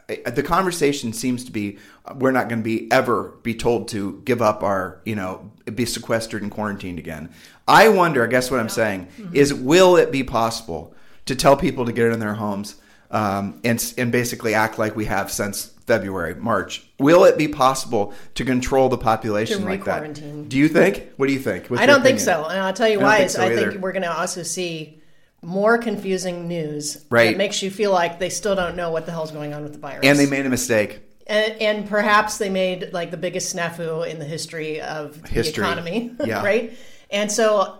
the 0.08 0.44
conversation 0.44 1.14
seems 1.14 1.46
to 1.46 1.52
be 1.52 1.78
we're 2.16 2.32
not 2.32 2.50
going 2.50 2.60
to 2.60 2.64
be 2.64 2.92
ever 2.92 3.36
be 3.44 3.56
told 3.56 3.88
to 3.90 4.22
give 4.26 4.42
up 4.42 4.64
our 4.64 5.02
you 5.06 5.16
know 5.16 5.52
be 5.74 5.86
sequestered 5.86 6.42
and 6.42 6.52
quarantined 6.52 7.00
again. 7.00 7.30
I 7.68 7.90
wonder. 7.90 8.24
I 8.24 8.28
guess 8.28 8.52
what 8.52 8.60
I'm 8.60 8.70
saying 8.70 9.08
is, 9.34 9.54
will 9.54 9.96
it 9.96 10.12
be 10.12 10.24
possible 10.24 10.94
to 11.26 11.36
tell 11.36 11.56
people 11.56 11.86
to 11.86 11.94
get 11.94 12.12
in 12.12 12.20
their 12.20 12.34
homes 12.34 12.76
um, 13.12 13.60
and 13.64 13.94
and 13.98 14.12
basically 14.12 14.54
act 14.54 14.78
like 14.78 14.96
we 14.96 15.06
have 15.06 15.32
since 15.32 15.68
February, 15.88 16.36
March? 16.36 16.86
Will 17.00 17.24
it 17.24 17.38
be 17.38 17.48
possible 17.48 18.14
to 18.36 18.44
control 18.44 18.90
the 18.90 18.98
population 18.98 19.64
like 19.64 19.86
that? 19.86 20.50
Do 20.50 20.58
you 20.58 20.68
think? 20.68 21.12
What 21.16 21.28
do 21.28 21.34
you 21.34 21.40
think? 21.40 21.68
What's 21.68 21.82
I 21.82 21.86
don't 21.86 22.02
think 22.02 22.20
opinion? 22.20 22.44
so, 22.44 22.50
and 22.50 22.60
I'll 22.60 22.74
tell 22.74 22.90
you 22.90 23.00
I 23.00 23.04
why. 23.04 23.18
think 23.20 23.30
so 23.30 23.46
I 23.46 23.56
think 23.56 23.82
we're 23.82 23.94
going 23.94 24.04
to 24.04 24.14
also 24.14 24.44
see 24.44 25.00
more 25.44 25.78
confusing 25.78 26.48
news 26.48 27.06
Right. 27.10 27.32
that 27.32 27.38
makes 27.38 27.62
you 27.62 27.70
feel 27.70 27.92
like 27.92 28.20
they 28.20 28.30
still 28.30 28.56
don't 28.56 28.76
know 28.76 28.92
what 28.92 29.06
the 29.06 29.12
hell's 29.12 29.32
going 29.32 29.54
on 29.54 29.64
with 29.64 29.74
the 29.74 29.80
virus. 29.80 30.06
And 30.06 30.18
they 30.18 30.26
made 30.26 30.46
a 30.46 30.50
mistake. 30.50 31.02
and, 31.28 31.54
and 31.62 31.88
perhaps 31.90 32.38
they 32.38 32.50
made 32.50 32.92
like 32.94 33.12
the 33.12 33.18
biggest 33.18 33.56
snafu 33.56 34.08
in 34.08 34.20
the 34.20 34.26
history 34.26 34.82
of 34.82 35.22
the 35.22 35.28
History. 35.30 35.64
economy, 35.64 36.12
Yeah. 36.26 36.44
right? 36.44 36.74
And 37.12 37.32
so 37.32 37.80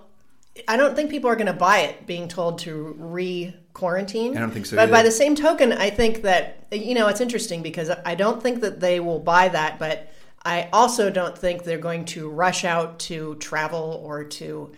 I 0.68 0.78
don't 0.78 0.96
think 0.96 1.10
people 1.10 1.30
are 1.30 1.36
going 1.36 1.48
to 1.48 1.54
buy 1.54 1.80
it 1.80 2.06
being 2.06 2.28
told 2.28 2.60
to 2.60 2.96
re 3.00 3.56
quarantine. 3.74 4.38
I 4.38 4.40
don't 4.40 4.52
think 4.52 4.68
so 4.68 4.76
But 4.76 4.92
by 4.92 5.02
the 5.02 5.10
same 5.10 5.34
token, 5.36 5.74
I 5.74 5.90
think 5.90 6.22
that 6.22 6.68
you 6.72 6.94
know 6.94 7.08
it's 7.08 7.22
interesting 7.22 7.64
because 7.64 7.90
I 8.06 8.14
don't 8.14 8.42
think 8.44 8.62
that 8.62 8.80
they 8.80 9.00
will 9.00 9.18
buy 9.20 9.50
that, 9.50 9.80
but 9.80 10.14
I 10.46 10.70
also 10.72 11.10
don't 11.10 11.36
think 11.38 11.64
they're 11.64 11.78
going 11.80 12.06
to 12.06 12.30
rush 12.30 12.66
out 12.66 13.00
to 13.00 13.36
travel 13.36 14.00
or 14.06 14.26
to 14.26 14.74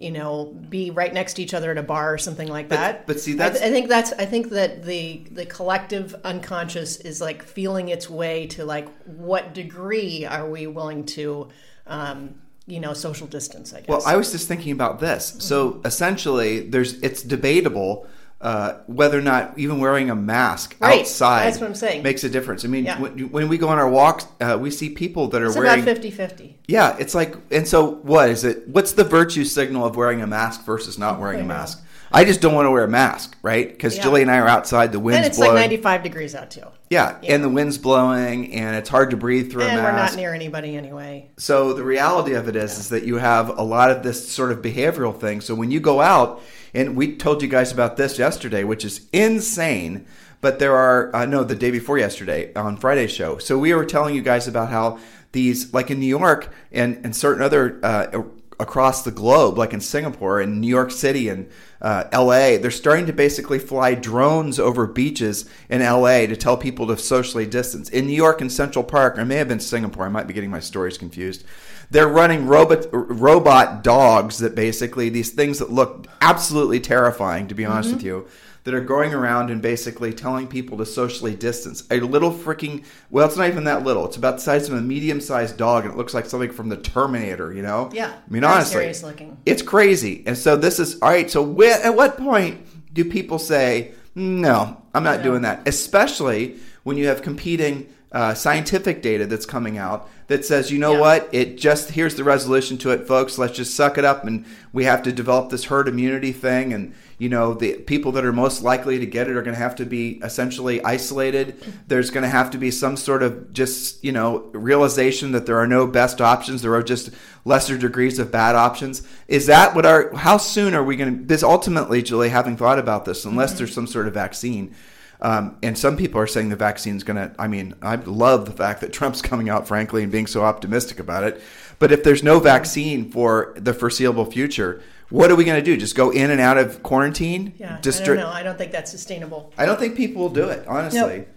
you 0.00 0.10
know 0.10 0.46
be 0.68 0.90
right 0.90 1.12
next 1.12 1.34
to 1.34 1.42
each 1.42 1.52
other 1.54 1.70
at 1.70 1.76
a 1.78 1.82
bar 1.82 2.12
or 2.12 2.18
something 2.18 2.48
like 2.48 2.70
that. 2.70 3.06
but 3.06 3.20
see, 3.20 3.34
I- 3.34 3.36
that's- 3.36 3.62
I, 3.62 3.70
think 3.70 3.88
that's 3.88 4.12
I 4.14 4.24
think 4.24 4.48
that 4.50 4.82
the 4.84 5.22
the 5.30 5.44
collective 5.46 6.16
unconscious 6.24 6.96
is 6.96 7.20
like 7.20 7.44
feeling 7.44 7.90
its 7.90 8.08
way 8.10 8.46
to 8.48 8.64
like 8.64 8.88
what 9.04 9.54
degree 9.54 10.24
are 10.24 10.48
we 10.48 10.66
willing 10.66 11.04
to 11.16 11.48
um, 11.86 12.34
you 12.66 12.80
know 12.80 12.94
social 12.94 13.26
distance 13.26 13.74
I 13.74 13.80
guess. 13.80 13.88
Well, 13.88 14.02
I 14.06 14.16
was 14.16 14.32
just 14.32 14.48
thinking 14.48 14.72
about 14.72 15.00
this. 15.00 15.36
So 15.38 15.80
essentially, 15.84 16.60
there's 16.68 16.94
it's 17.02 17.22
debatable 17.22 18.06
uh, 18.40 18.74
whether 18.86 19.18
or 19.18 19.22
not 19.22 19.52
even 19.58 19.80
wearing 19.80 20.08
a 20.08 20.14
mask 20.14 20.74
Right. 20.80 21.00
outside 21.00 21.46
That's 21.46 21.58
what 21.60 21.66
I'm 21.66 21.74
saying. 21.74 22.02
makes 22.02 22.24
a 22.24 22.28
difference. 22.30 22.64
I 22.64 22.68
mean, 22.68 22.84
Yeah. 22.86 22.98
when, 22.98 23.30
when 23.30 23.48
we 23.48 23.58
go 23.58 23.68
on 23.68 23.78
our 23.78 23.88
walks, 23.88 24.26
uh, 24.40 24.56
we 24.60 24.70
see 24.70 24.88
people 24.90 25.28
that 25.28 25.42
are 25.42 25.46
it's 25.48 25.56
wearing. 25.56 25.82
about 25.82 25.96
50-50. 25.96 26.54
Yeah, 26.66 26.96
it's 26.98 27.14
like, 27.14 27.34
and 27.50 27.68
so 27.68 27.96
what 28.02 28.30
is 28.30 28.44
it? 28.44 28.66
What's 28.68 28.92
the 28.92 29.04
virtue 29.04 29.44
signal 29.44 29.84
of 29.84 29.94
wearing 29.96 30.22
a 30.22 30.26
mask 30.26 30.64
versus 30.64 30.98
not 30.98 31.20
wearing 31.20 31.40
a 31.40 31.44
mask? 31.44 31.82
I 32.12 32.24
just 32.24 32.40
don't 32.40 32.54
want 32.54 32.66
to 32.66 32.72
wear 32.72 32.82
a 32.82 32.88
mask, 32.88 33.36
right? 33.42 33.68
Because 33.68 33.96
Yeah. 33.96 34.02
Julie 34.02 34.22
and 34.22 34.30
I 34.30 34.38
are 34.38 34.48
outside, 34.48 34.90
the 34.90 34.98
wind's 34.98 35.18
And 35.18 35.26
it's 35.26 35.36
blowing. 35.38 35.54
like 35.54 35.60
95 35.70 36.02
degrees 36.02 36.34
out 36.34 36.50
too. 36.50 36.62
yeah, 36.88 37.16
and 37.28 37.44
the 37.44 37.48
wind's 37.48 37.78
blowing, 37.78 38.52
and 38.54 38.74
it's 38.74 38.88
hard 38.88 39.10
to 39.10 39.16
breathe 39.16 39.52
through 39.52 39.62
And 39.62 39.78
a 39.78 39.82
mask. 39.82 39.92
we're 39.92 39.98
not 39.98 40.16
near 40.16 40.34
anybody 40.34 40.76
anyway. 40.76 41.28
So 41.36 41.72
the 41.72 41.84
reality 41.84 42.32
of 42.32 42.48
it 42.48 42.56
is, 42.56 42.78
is 42.78 42.88
that 42.88 43.04
you 43.04 43.18
have 43.18 43.56
a 43.56 43.62
lot 43.62 43.92
of 43.92 44.02
this 44.02 44.28
sort 44.28 44.50
of 44.50 44.58
behavioral 44.60 45.16
thing. 45.16 45.40
So 45.40 45.54
when 45.54 45.70
you 45.70 45.78
go 45.78 46.00
out, 46.00 46.40
and 46.74 46.96
we 46.96 47.16
told 47.16 47.42
you 47.42 47.48
guys 47.48 47.72
about 47.72 47.96
this 47.96 48.18
yesterday, 48.18 48.64
which 48.64 48.84
is 48.84 49.08
insane. 49.12 50.06
But 50.40 50.58
there 50.58 50.74
are 50.74 51.14
uh, 51.14 51.26
no 51.26 51.44
the 51.44 51.54
day 51.54 51.70
before 51.70 51.98
yesterday 51.98 52.52
on 52.54 52.78
Friday's 52.78 53.12
show. 53.12 53.36
So 53.38 53.58
we 53.58 53.74
were 53.74 53.84
telling 53.84 54.14
you 54.14 54.22
guys 54.22 54.48
about 54.48 54.70
how 54.70 54.98
these, 55.32 55.74
like 55.74 55.90
in 55.90 56.00
New 56.00 56.06
York 56.06 56.52
and 56.72 56.98
and 57.04 57.14
certain 57.14 57.42
other 57.42 57.78
uh, 57.82 58.22
across 58.60 59.02
the 59.02 59.10
globe, 59.10 59.56
like 59.56 59.72
in 59.72 59.80
Singapore 59.80 60.40
and 60.40 60.60
New 60.60 60.68
York 60.68 60.90
City 60.90 61.28
and 61.28 61.50
uh, 61.80 62.04
L.A., 62.12 62.58
they're 62.58 62.70
starting 62.70 63.06
to 63.06 63.12
basically 63.12 63.58
fly 63.58 63.94
drones 63.94 64.58
over 64.58 64.86
beaches 64.86 65.48
in 65.68 65.80
L.A. 65.80 66.26
to 66.26 66.36
tell 66.36 66.56
people 66.56 66.86
to 66.86 66.96
socially 66.98 67.46
distance. 67.46 67.88
In 67.88 68.06
New 68.06 68.12
York 68.12 68.40
and 68.40 68.52
Central 68.52 68.84
Park, 68.84 69.18
or 69.18 69.24
may 69.24 69.36
have 69.36 69.48
been 69.48 69.60
Singapore. 69.60 70.04
I 70.04 70.10
might 70.10 70.26
be 70.26 70.34
getting 70.34 70.50
my 70.50 70.60
stories 70.60 70.98
confused. 70.98 71.44
They're 71.90 72.06
running 72.06 72.46
robot 72.46 72.86
robot 72.92 73.82
dogs 73.82 74.38
that 74.38 74.54
basically 74.54 75.08
these 75.08 75.30
things 75.30 75.58
that 75.58 75.70
look 75.70 76.06
absolutely 76.20 76.80
terrifying, 76.80 77.48
to 77.48 77.54
be 77.54 77.64
honest 77.64 77.92
with 77.94 78.02
you, 78.04 78.28
that 78.64 78.74
are 78.74 78.80
going 78.80 79.14
around 79.14 79.50
and 79.50 79.62
basically 79.62 80.12
telling 80.12 80.46
people 80.46 80.76
to 80.78 80.84
socially 80.86 81.34
distance. 81.34 81.84
A 81.90 82.00
little 82.00 82.30
freaking 82.32 82.84
well, 83.10 83.26
it's 83.26 83.36
not 83.36 83.48
even 83.48 83.64
that 83.64 83.84
little. 83.84 84.04
It's 84.06 84.16
about 84.16 84.36
the 84.36 84.42
size 84.42 84.68
of 84.68 84.74
a 84.76 84.80
medium-sized 84.82 85.56
dog, 85.56 85.84
and 85.84 85.94
it 85.94 85.96
looks 85.96 86.12
like 86.14 86.26
something 86.26 86.50
from 86.52 86.68
the 86.68 86.76
Terminator. 86.76 87.52
You 87.52 87.62
know? 87.62 87.88
Yeah, 87.92 88.10
I 88.12 88.30
mean, 88.32 88.44
honestly, 88.44 88.80
serious 88.80 89.02
looking. 89.02 89.38
it's 89.46 89.62
crazy. 89.62 90.22
And 90.26 90.36
so 90.36 90.56
this 90.56 90.78
is 90.78 91.00
all 91.00 91.08
right. 91.10 91.30
So 91.30 91.44
wh- 91.54 91.84
at 91.84 91.94
what 91.96 92.18
point 92.18 92.60
do 92.92 93.04
people 93.04 93.38
say, 93.38 93.92
"No, 94.14 94.82
I'm 94.94 95.04
not 95.04 95.18
No. 95.18 95.24
doing 95.24 95.42
that"? 95.42 95.66
Especially 95.66 96.56
when 96.82 96.96
you 96.96 97.06
have 97.08 97.22
competing 97.22 97.86
uh, 98.12 98.34
scientific 98.34 99.02
data 99.02 99.24
that's 99.24 99.46
coming 99.46 99.78
out 99.78 100.08
that 100.26 100.44
says, 100.44 100.72
you 100.72 100.78
know 100.80 100.94
Yeah. 100.94 101.00
what, 101.00 101.28
it 101.30 101.56
just 101.56 101.90
here's 101.92 102.16
the 102.16 102.24
resolution 102.24 102.76
to 102.78 102.90
it, 102.90 103.06
folks. 103.06 103.38
Let's 103.38 103.56
just 103.56 103.74
suck 103.76 103.98
it 103.98 104.04
up, 104.04 104.24
and 104.24 104.44
we 104.72 104.82
have 104.84 105.02
to 105.04 105.12
develop 105.12 105.50
this 105.50 105.66
herd 105.66 105.86
immunity 105.86 106.32
thing. 106.32 106.72
And 106.72 106.92
you 107.20 107.28
know, 107.28 107.52
the 107.52 107.74
people 107.74 108.12
that 108.12 108.24
are 108.24 108.32
most 108.32 108.62
likely 108.62 108.98
to 108.98 109.04
get 109.04 109.28
it 109.28 109.36
are 109.36 109.42
going 109.42 109.54
to 109.54 109.60
have 109.62 109.76
to 109.76 109.84
be 109.84 110.12
essentially 110.24 110.82
isolated. 110.82 111.62
There's 111.86 112.08
going 112.08 112.22
to 112.22 112.30
have 112.30 112.50
to 112.52 112.58
be 112.58 112.70
some 112.70 112.96
sort 112.96 113.22
of 113.22 113.52
just 113.52 114.02
you 114.02 114.10
know 114.10 114.48
realization 114.54 115.32
that 115.32 115.44
there 115.44 115.58
are 115.58 115.66
no 115.66 115.86
best 115.86 116.22
options. 116.22 116.62
There 116.62 116.74
are 116.74 116.82
just 116.82 117.10
lesser 117.44 117.76
degrees 117.76 118.18
of 118.18 118.32
bad 118.32 118.56
options. 118.56 119.06
Is 119.28 119.44
that 119.46 119.74
what 119.74 119.84
our? 119.84 120.16
How 120.16 120.38
soon 120.38 120.72
are 120.72 120.82
we 120.82 120.96
going 120.96 121.18
to? 121.18 121.24
This 121.26 121.42
ultimately, 121.42 122.02
Julie, 122.02 122.30
having 122.30 122.56
thought 122.56 122.78
about 122.78 123.04
this, 123.04 123.26
unless 123.26 123.52
there's 123.52 123.74
some 123.74 123.86
sort 123.86 124.08
of 124.08 124.14
vaccine. 124.14 124.74
Um, 125.20 125.58
and 125.62 125.76
some 125.76 125.98
people 125.98 126.18
are 126.22 126.26
saying 126.26 126.48
the 126.48 126.56
vaccine's 126.56 127.04
going 127.04 127.18
to. 127.18 127.34
I 127.38 127.48
mean, 127.48 127.74
I 127.82 127.96
love 127.96 128.46
the 128.46 128.52
fact 128.52 128.80
that 128.80 128.94
Trump's 128.94 129.20
coming 129.20 129.50
out, 129.50 129.68
frankly, 129.68 130.02
and 130.02 130.10
being 130.10 130.26
so 130.26 130.42
optimistic 130.42 130.98
about 130.98 131.24
it. 131.24 131.42
But 131.78 131.92
if 131.92 132.02
there's 132.02 132.22
no 132.22 132.40
vaccine 132.40 133.10
for 133.10 133.52
the 133.58 133.74
foreseeable 133.74 134.24
future, 134.24 134.82
what 135.10 135.30
are 135.30 135.36
we 135.36 135.44
going 135.44 135.58
to 135.58 135.64
do? 135.64 135.76
Just 135.76 135.94
go 135.94 136.10
in 136.10 136.30
and 136.30 136.40
out 136.40 136.56
of 136.56 136.82
quarantine? 136.82 137.52
Yeah, 137.58 137.76
I 137.76 137.80
don't 137.80 138.16
know. 138.16 138.28
I 138.28 138.42
don't 138.42 138.56
think 138.56 138.72
that's 138.72 138.90
sustainable. 138.90 139.52
I 139.58 139.66
don't 139.66 139.78
think 139.78 139.96
people 139.96 140.22
will 140.22 140.30
do 140.30 140.48
it. 140.48 140.66
Honestly, 140.66 141.00
Nope. 141.00 141.28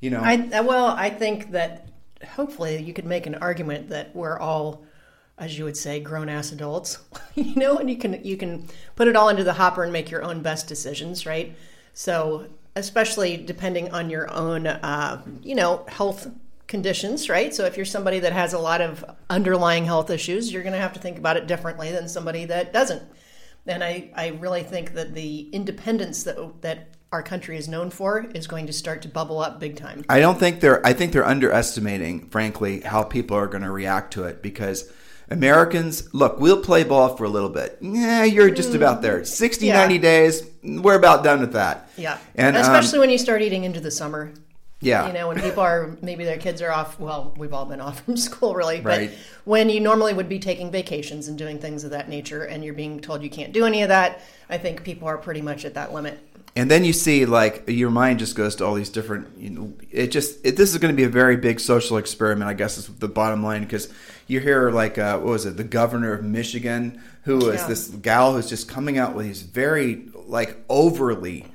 you 0.00 0.10
know. 0.10 0.20
I 0.22 0.60
well, 0.60 0.86
I 0.86 1.10
think 1.10 1.52
that 1.52 1.88
hopefully 2.26 2.82
you 2.82 2.92
could 2.92 3.04
make 3.04 3.26
an 3.26 3.36
argument 3.36 3.90
that 3.90 4.14
we're 4.16 4.38
all, 4.38 4.84
as 5.36 5.58
you 5.58 5.64
would 5.64 5.76
say, 5.76 6.00
grown 6.00 6.28
ass 6.28 6.52
adults. 6.52 6.98
you 7.34 7.54
know, 7.54 7.78
and 7.78 7.90
you 7.90 7.96
can 7.96 8.24
you 8.24 8.36
can 8.36 8.66
put 8.96 9.08
it 9.08 9.16
all 9.16 9.28
into 9.28 9.44
the 9.44 9.52
hopper 9.52 9.84
and 9.84 9.92
make 9.92 10.10
your 10.10 10.22
own 10.22 10.42
best 10.42 10.66
decisions, 10.66 11.26
right? 11.26 11.54
So, 11.92 12.46
especially 12.76 13.36
depending 13.36 13.92
on 13.92 14.08
your 14.08 14.32
own, 14.32 14.66
uh, 14.66 15.22
you 15.42 15.54
know, 15.54 15.84
health 15.88 16.28
conditions, 16.68 17.28
right? 17.28 17.52
So, 17.54 17.64
if 17.64 17.76
you're 17.76 17.86
somebody 17.86 18.20
that 18.20 18.32
has 18.32 18.52
a 18.52 18.58
lot 18.58 18.80
of 18.80 19.04
underlying 19.28 19.84
health 19.84 20.10
issues, 20.10 20.52
you're 20.52 20.62
going 20.62 20.74
to 20.74 20.78
have 20.78 20.92
to 20.92 21.00
think 21.00 21.18
about 21.18 21.36
it 21.36 21.46
differently 21.48 21.90
than 21.90 22.08
somebody 22.08 22.44
that 22.44 22.72
doesn't. 22.72 23.02
And 23.66 23.82
I, 23.82 24.10
I 24.14 24.28
really 24.28 24.62
think 24.62 24.94
that 24.94 25.14
the 25.14 25.50
independence 25.50 26.22
that 26.22 26.62
that 26.62 26.94
our 27.10 27.22
country 27.22 27.56
is 27.56 27.68
known 27.68 27.90
for 27.90 28.26
is 28.34 28.46
going 28.46 28.66
to 28.66 28.72
start 28.72 29.02
to 29.02 29.08
bubble 29.08 29.38
up 29.38 29.58
big 29.58 29.76
time. 29.76 30.04
I 30.08 30.20
don't 30.20 30.38
think 30.38 30.60
they're. 30.60 30.86
I 30.86 30.92
think 30.92 31.12
they're 31.12 31.26
underestimating, 31.26 32.28
frankly, 32.28 32.80
how 32.80 33.02
people 33.02 33.36
are 33.36 33.46
going 33.46 33.62
to 33.64 33.70
react 33.70 34.12
to 34.14 34.24
it 34.24 34.42
because 34.42 34.90
Americans 35.30 36.12
look. 36.14 36.38
We'll 36.38 36.62
play 36.62 36.84
ball 36.84 37.16
for 37.16 37.24
a 37.24 37.28
little 37.28 37.48
bit. 37.48 37.78
Yeah, 37.80 38.24
you're 38.24 38.50
just 38.50 38.74
about 38.74 39.02
there. 39.02 39.24
60, 39.24 39.66
Yeah. 39.66 39.78
90 39.78 39.98
days. 39.98 40.42
We're 40.62 40.96
about 40.96 41.24
done 41.24 41.40
with 41.40 41.52
that. 41.52 41.90
Yeah, 41.96 42.18
and 42.34 42.56
um, 42.56 42.62
especially 42.62 42.98
when 42.98 43.10
you 43.10 43.18
start 43.18 43.42
eating 43.42 43.64
into 43.64 43.80
the 43.80 43.90
summer. 43.90 44.32
Yeah, 44.80 45.06
You 45.08 45.12
know, 45.12 45.28
when 45.28 45.40
people 45.40 45.62
are 45.62 45.96
maybe 46.02 46.24
their 46.24 46.38
kids 46.38 46.62
are 46.62 46.70
off. 46.70 47.00
Well, 47.00 47.34
we've 47.36 47.52
all 47.52 47.64
been 47.66 47.80
off 47.80 48.00
from 48.04 48.16
school, 48.16 48.54
really. 48.54 48.80
But 48.80 48.98
Right. 48.98 49.10
when 49.44 49.68
you 49.68 49.80
normally 49.80 50.14
would 50.14 50.28
be 50.28 50.38
taking 50.38 50.70
vacations 50.70 51.26
and 51.28 51.36
doing 51.36 51.58
things 51.58 51.82
of 51.84 51.90
that 51.90 52.08
nature, 52.08 52.44
and 52.44 52.64
you're 52.64 52.74
being 52.74 53.00
told 53.00 53.22
you 53.22 53.30
can't 53.30 53.52
do 53.52 53.64
any 53.64 53.82
of 53.82 53.88
that, 53.88 54.20
I 54.48 54.58
think 54.58 54.84
people 54.84 55.08
are 55.08 55.18
pretty 55.18 55.42
much 55.42 55.64
at 55.64 55.74
that 55.74 55.92
limit. 55.92 56.18
and 56.56 56.70
then 56.70 56.82
you 56.84 56.92
see 56.92 57.24
like 57.26 57.64
your 57.68 57.90
mind 57.90 58.18
just 58.18 58.34
goes 58.34 58.56
to 58.56 58.64
all 58.66 58.74
these 58.74 58.88
different. 58.90 59.26
You 59.38 59.50
know, 59.50 59.72
it 59.90 60.08
just 60.08 60.38
it, 60.44 60.56
this 60.56 60.70
is 60.72 60.78
going 60.78 60.92
to 60.92 60.96
be 60.96 61.04
a 61.04 61.08
very 61.08 61.36
big 61.36 61.60
social 61.60 61.96
experiment. 61.98 62.48
I 62.48 62.54
guess 62.54 62.78
is 62.78 62.86
the 62.86 63.08
bottom 63.08 63.42
line 63.42 63.62
because 63.62 63.88
you 64.28 64.40
hear 64.40 64.70
like 64.70 64.96
uh, 64.98 65.18
what 65.18 65.30
was 65.32 65.44
it? 65.46 65.56
The 65.56 65.64
governor 65.64 66.12
of 66.12 66.24
Michigan, 66.24 67.00
who 67.24 67.36
was 67.38 67.56
Yeah. 67.62 67.66
this 67.68 67.88
gal 67.88 68.32
who's 68.34 68.48
just 68.48 68.68
coming 68.68 68.96
out 68.98 69.14
with 69.14 69.26
these 69.26 69.42
very 69.42 70.06
like 70.14 70.56
overly. 70.68 71.46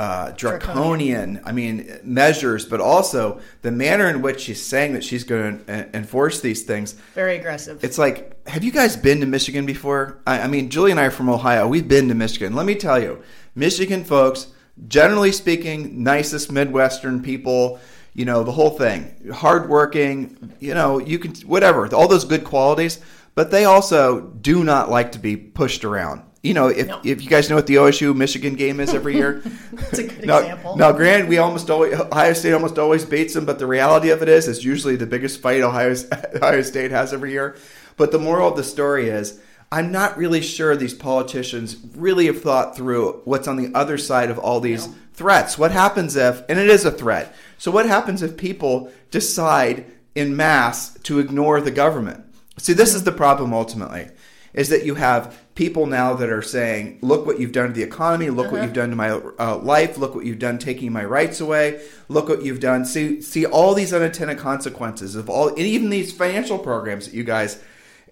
Uh, 0.00 0.30
draconian, 0.30 1.42
I 1.44 1.52
mean, 1.52 2.00
measures, 2.02 2.64
but 2.64 2.80
also 2.80 3.38
the 3.60 3.70
manner 3.70 4.08
in 4.08 4.22
which 4.22 4.40
she's 4.40 4.64
saying 4.64 4.94
that 4.94 5.04
she's 5.04 5.24
going 5.24 5.62
to 5.66 5.94
enforce 5.94 6.40
these 6.40 6.62
things. 6.62 6.94
Very 7.14 7.36
aggressive. 7.36 7.84
It's 7.84 7.98
like, 7.98 8.48
have 8.48 8.64
you 8.64 8.72
guys 8.72 8.96
been 8.96 9.20
to 9.20 9.26
Michigan 9.26 9.66
before? 9.66 10.22
I, 10.26 10.40
I 10.40 10.46
mean, 10.46 10.70
Julie 10.70 10.90
and 10.90 10.98
I 10.98 11.04
are 11.04 11.10
from 11.10 11.28
Ohio. 11.28 11.68
We've 11.68 11.86
been 11.86 12.08
to 12.08 12.14
Michigan. 12.14 12.54
Let 12.54 12.64
me 12.64 12.76
tell 12.76 12.98
you, 12.98 13.22
Michigan 13.54 14.04
folks, 14.04 14.46
generally 14.88 15.32
speaking, 15.32 16.02
nicest 16.02 16.50
Midwestern 16.50 17.20
people. 17.22 17.78
You 18.14 18.24
know, 18.24 18.42
the 18.42 18.52
whole 18.52 18.70
thing, 18.70 19.14
hardworking. 19.30 20.54
You 20.60 20.72
know, 20.72 20.98
you 20.98 21.18
can 21.18 21.34
whatever, 21.46 21.94
all 21.94 22.08
those 22.08 22.24
good 22.24 22.44
qualities. 22.44 23.00
But 23.34 23.50
they 23.50 23.66
also 23.66 24.22
do 24.22 24.64
not 24.64 24.88
like 24.88 25.12
to 25.12 25.18
be 25.18 25.36
pushed 25.36 25.84
around. 25.84 26.22
You 26.42 26.54
know, 26.54 26.68
if, 26.68 26.86
No. 26.86 27.00
if 27.04 27.22
you 27.22 27.28
guys 27.28 27.50
know 27.50 27.56
what 27.56 27.66
the 27.66 27.74
OSU 27.76 28.14
Michigan 28.16 28.54
game 28.54 28.80
is 28.80 28.94
every 28.94 29.14
year, 29.14 29.42
It's 29.72 29.98
a 29.98 30.04
good 30.04 30.24
now, 30.26 30.38
example. 30.38 30.76
now, 30.76 30.90
granted, 30.92 31.28
we 31.28 31.36
almost 31.38 31.68
always 31.70 31.92
Ohio 31.94 32.32
State 32.32 32.54
almost 32.54 32.78
always 32.78 33.04
beats 33.04 33.34
them, 33.34 33.44
but 33.44 33.58
the 33.58 33.66
reality 33.66 34.08
of 34.10 34.22
it 34.22 34.28
is, 34.28 34.48
it's 34.48 34.64
usually 34.64 34.96
the 34.96 35.06
biggest 35.06 35.40
fight 35.42 35.60
Ohio 35.60 35.94
Ohio 36.36 36.62
State 36.62 36.92
has 36.92 37.12
every 37.12 37.32
year. 37.32 37.56
But 37.98 38.10
the 38.10 38.18
moral 38.18 38.48
of 38.48 38.56
the 38.56 38.64
story 38.64 39.08
is, 39.10 39.38
I'm 39.70 39.92
not 39.92 40.16
really 40.16 40.40
sure 40.40 40.74
these 40.74 40.94
politicians 40.94 41.76
really 41.94 42.26
have 42.26 42.40
thought 42.42 42.74
through 42.74 43.20
what's 43.24 43.46
on 43.46 43.56
the 43.56 43.70
other 43.74 43.98
side 43.98 44.30
of 44.30 44.38
all 44.38 44.60
these 44.60 44.88
threats. 45.12 45.58
What 45.58 45.70
happens 45.72 46.16
if, 46.16 46.42
and 46.48 46.58
it 46.58 46.68
is 46.70 46.84
a 46.86 46.90
threat. 46.90 47.34
So 47.58 47.70
what 47.70 47.84
happens 47.86 48.22
if 48.22 48.36
people 48.38 48.90
decide 49.10 49.84
in 50.14 50.34
mass 50.34 50.94
to 51.04 51.18
ignore 51.18 51.60
the 51.60 51.70
government? 51.70 52.24
See, 52.56 52.72
this 52.72 52.94
is 52.94 53.04
the 53.04 53.12
problem 53.12 53.52
ultimately 53.52 54.08
is 54.52 54.68
that 54.68 54.84
you 54.84 54.96
have 54.96 55.38
people 55.54 55.86
now 55.86 56.14
that 56.14 56.30
are 56.30 56.42
saying, 56.42 56.98
"Look 57.02 57.26
what 57.26 57.38
you've 57.38 57.52
done 57.52 57.68
to 57.68 57.72
the 57.72 57.82
economy. 57.82 58.30
Look 58.30 58.50
what 58.50 58.62
you've 58.62 58.72
done 58.72 58.90
to 58.90 58.96
my 58.96 59.10
uh, 59.10 59.58
life. 59.58 59.98
Look 59.98 60.14
what 60.14 60.24
you've 60.24 60.38
done 60.38 60.58
taking 60.58 60.92
my 60.92 61.04
rights 61.04 61.40
away. 61.40 61.82
Look 62.08 62.28
what 62.28 62.42
you've 62.42 62.60
done." 62.60 62.84
See, 62.84 63.20
see 63.20 63.46
all 63.46 63.74
these 63.74 63.92
unintended 63.92 64.38
consequences 64.38 65.14
of 65.14 65.30
all, 65.30 65.48
and 65.48 65.58
even 65.58 65.90
these 65.90 66.12
financial 66.12 66.58
programs 66.58 67.06
that 67.06 67.14
you 67.14 67.24
guys 67.24 67.62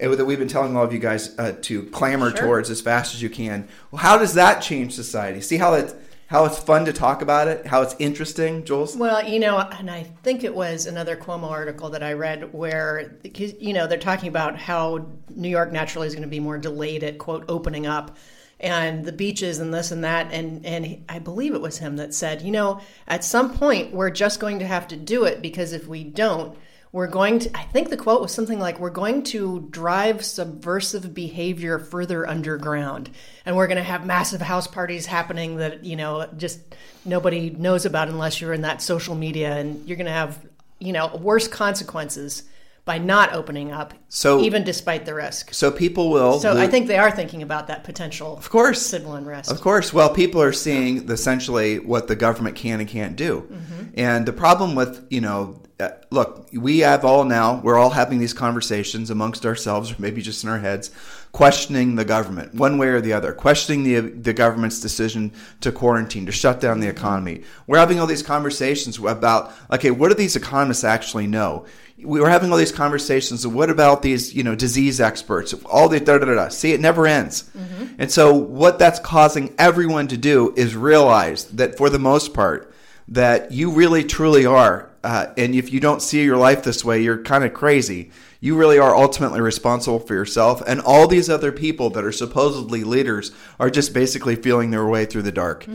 uh, 0.00 0.14
that 0.14 0.24
we've 0.24 0.38
been 0.38 0.48
telling 0.48 0.76
all 0.76 0.84
of 0.84 0.92
you 0.92 0.98
guys 0.98 1.36
uh, 1.38 1.56
to 1.62 1.84
clamor 1.86 2.30
Sure. 2.30 2.40
towards 2.40 2.70
as 2.70 2.80
fast 2.80 3.14
as 3.14 3.22
you 3.22 3.30
can. 3.30 3.66
Well, 3.90 4.00
how 4.02 4.16
does 4.18 4.34
that 4.34 4.60
change 4.60 4.94
society? 4.94 5.40
See 5.40 5.56
how 5.56 5.74
it's 5.74 5.94
how 6.28 6.44
it's 6.44 6.58
fun 6.58 6.84
to 6.84 6.92
talk 6.92 7.22
about 7.22 7.48
it, 7.48 7.66
how 7.66 7.80
it's 7.80 7.96
interesting, 7.98 8.62
Jules. 8.62 8.94
Well, 8.94 9.26
you 9.26 9.38
know, 9.38 9.58
and 9.58 9.90
I 9.90 10.02
think 10.22 10.44
it 10.44 10.54
was 10.54 10.84
another 10.84 11.16
Cuomo 11.16 11.50
article 11.50 11.88
that 11.90 12.02
I 12.02 12.12
read 12.12 12.52
where, 12.52 13.16
you 13.24 13.72
know, 13.72 13.86
they're 13.86 13.98
talking 13.98 14.28
about 14.28 14.58
how 14.58 15.06
New 15.30 15.48
York 15.48 15.72
naturally 15.72 16.06
is 16.06 16.14
going 16.14 16.22
to 16.22 16.28
be 16.28 16.38
more 16.38 16.58
delayed 16.58 17.02
at 17.02 17.16
quote 17.16 17.46
opening 17.48 17.86
up, 17.86 18.18
and 18.60 19.06
the 19.06 19.12
beaches 19.12 19.58
and 19.58 19.72
this 19.72 19.90
and 19.90 20.04
that, 20.04 20.30
and 20.30 20.66
and 20.66 21.02
I 21.08 21.18
believe 21.18 21.54
it 21.54 21.62
was 21.62 21.78
him 21.78 21.96
that 21.96 22.12
said, 22.12 22.42
you 22.42 22.50
know, 22.50 22.80
at 23.06 23.24
some 23.24 23.56
point 23.56 23.94
we're 23.94 24.10
just 24.10 24.38
going 24.38 24.58
to 24.58 24.66
have 24.66 24.86
to 24.88 24.96
do 24.96 25.24
it 25.24 25.40
because 25.40 25.72
if 25.72 25.86
we 25.86 26.04
don't. 26.04 26.58
We're 26.90 27.06
going 27.06 27.40
to, 27.40 27.56
I 27.56 27.64
think 27.64 27.90
the 27.90 27.96
quote 27.96 28.22
was 28.22 28.32
something 28.32 28.58
like, 28.58 28.80
we're 28.80 28.90
going 28.90 29.22
to 29.24 29.68
drive 29.70 30.24
subversive 30.24 31.12
behavior 31.12 31.78
further 31.78 32.26
underground. 32.26 33.10
And 33.44 33.56
we're 33.56 33.66
going 33.66 33.76
to 33.76 33.82
have 33.82 34.06
massive 34.06 34.40
house 34.40 34.66
parties 34.66 35.06
happening 35.06 35.56
that, 35.56 35.84
you 35.84 35.96
know, 35.96 36.28
just 36.36 36.60
nobody 37.04 37.50
knows 37.50 37.84
about 37.84 38.08
unless 38.08 38.40
you're 38.40 38.54
in 38.54 38.62
that 38.62 38.80
social 38.80 39.14
media. 39.14 39.56
And 39.56 39.86
you're 39.86 39.96
going 39.98 40.06
to 40.06 40.12
have, 40.12 40.38
you 40.78 40.92
know, 40.92 41.14
worse 41.16 41.46
consequences 41.46 42.44
by 42.86 42.96
not 42.96 43.34
opening 43.34 43.70
up, 43.70 43.92
So- 44.08 44.40
even 44.40 44.64
despite 44.64 45.04
the 45.04 45.12
risk. 45.12 45.52
So 45.52 45.70
people 45.70 46.10
will. 46.10 46.40
So 46.40 46.56
I 46.56 46.68
think 46.68 46.86
they 46.86 46.96
are 46.96 47.10
thinking 47.10 47.42
about 47.42 47.66
that 47.66 47.84
potential 47.84 48.38
of 48.38 48.48
course, 48.48 48.80
civil 48.80 49.12
unrest. 49.12 49.50
Of 49.50 49.60
course. 49.60 49.92
Well, 49.92 50.08
people 50.14 50.40
are 50.40 50.54
seeing 50.54 51.06
essentially 51.10 51.80
what 51.80 52.08
the 52.08 52.16
government 52.16 52.56
can 52.56 52.80
and 52.80 52.88
can't 52.88 53.14
do. 53.14 53.46
Mm-hmm. 53.52 53.84
And 53.98 54.24
the 54.24 54.32
problem 54.32 54.74
with, 54.74 55.06
you 55.10 55.20
know, 55.20 55.60
uh, 55.80 55.90
look, 56.10 56.48
we 56.52 56.80
have 56.80 57.04
all 57.04 57.24
now, 57.24 57.60
we're 57.62 57.78
all 57.78 57.90
having 57.90 58.18
these 58.18 58.32
conversations 58.32 59.10
amongst 59.10 59.46
ourselves, 59.46 59.92
or 59.92 59.96
maybe 60.00 60.20
just 60.20 60.42
in 60.42 60.50
our 60.50 60.58
heads, 60.58 60.90
questioning 61.30 61.94
the 61.94 62.04
government 62.04 62.52
one 62.52 62.78
way 62.78 62.88
or 62.88 63.00
the 63.00 63.12
other, 63.12 63.32
questioning 63.32 63.84
the, 63.84 64.00
the 64.00 64.32
government's 64.32 64.80
decision 64.80 65.32
to 65.60 65.70
quarantine, 65.70 66.26
to 66.26 66.32
shut 66.32 66.60
down 66.60 66.80
the 66.80 66.88
economy. 66.88 67.42
We're 67.68 67.78
having 67.78 68.00
all 68.00 68.08
these 68.08 68.24
conversations 68.24 68.98
about, 68.98 69.52
okay, 69.70 69.92
what 69.92 70.08
do 70.08 70.14
these 70.14 70.34
economists 70.34 70.82
actually 70.82 71.28
know? 71.28 71.64
We 71.96 72.20
were 72.20 72.30
having 72.30 72.50
all 72.50 72.58
these 72.58 72.72
conversations. 72.72 73.44
of 73.44 73.54
What 73.54 73.70
about 73.70 74.02
these, 74.02 74.34
you 74.34 74.42
know, 74.42 74.56
disease 74.56 75.00
experts? 75.00 75.52
All 75.64 75.88
the 75.88 76.00
da 76.00 76.18
da 76.18 76.26
da 76.26 76.34
da. 76.34 76.48
See, 76.48 76.72
it 76.72 76.80
never 76.80 77.06
ends. 77.06 77.50
And 77.98 78.10
so, 78.10 78.34
what 78.34 78.78
that's 78.78 79.00
causing 79.00 79.52
everyone 79.58 80.06
to 80.08 80.16
do 80.16 80.54
is 80.56 80.76
realize 80.76 81.46
that, 81.46 81.76
for 81.76 81.90
the 81.90 81.98
most 81.98 82.34
part, 82.34 82.72
that 83.08 83.50
you 83.50 83.72
really 83.72 84.04
truly 84.04 84.46
are. 84.46 84.87
Uh, 85.04 85.26
and 85.36 85.54
if 85.54 85.72
you 85.72 85.80
don't 85.80 86.02
see 86.02 86.22
your 86.24 86.36
life 86.36 86.62
this 86.62 86.84
way, 86.84 87.00
you're 87.02 87.22
kind 87.22 87.44
of 87.44 87.54
crazy. 87.54 88.10
You 88.40 88.56
really 88.56 88.78
are 88.78 88.94
ultimately 88.94 89.40
responsible 89.40 90.00
for 90.00 90.14
yourself. 90.14 90.62
And 90.66 90.80
all 90.80 91.06
these 91.06 91.30
other 91.30 91.52
people 91.52 91.90
that 91.90 92.04
are 92.04 92.12
supposedly 92.12 92.84
leaders 92.84 93.32
are 93.58 93.70
just 93.70 93.94
basically 93.94 94.36
feeling 94.36 94.70
their 94.70 94.86
way 94.86 95.06
through 95.06 95.22
the 95.22 95.32
dark. 95.32 95.66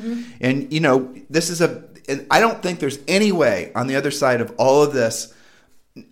And, 0.41 0.71
you 0.71 0.79
know, 0.79 1.13
this 1.29 1.49
is 1.49 1.61
a, 1.61 1.83
and 2.07 2.25
I 2.29 2.39
don't 2.39 2.61
think 2.61 2.79
there's 2.79 2.99
any 3.07 3.31
way 3.31 3.71
on 3.75 3.87
the 3.87 3.95
other 3.95 4.11
side 4.11 4.41
of 4.41 4.53
all 4.57 4.83
of 4.83 4.93
this 4.93 5.32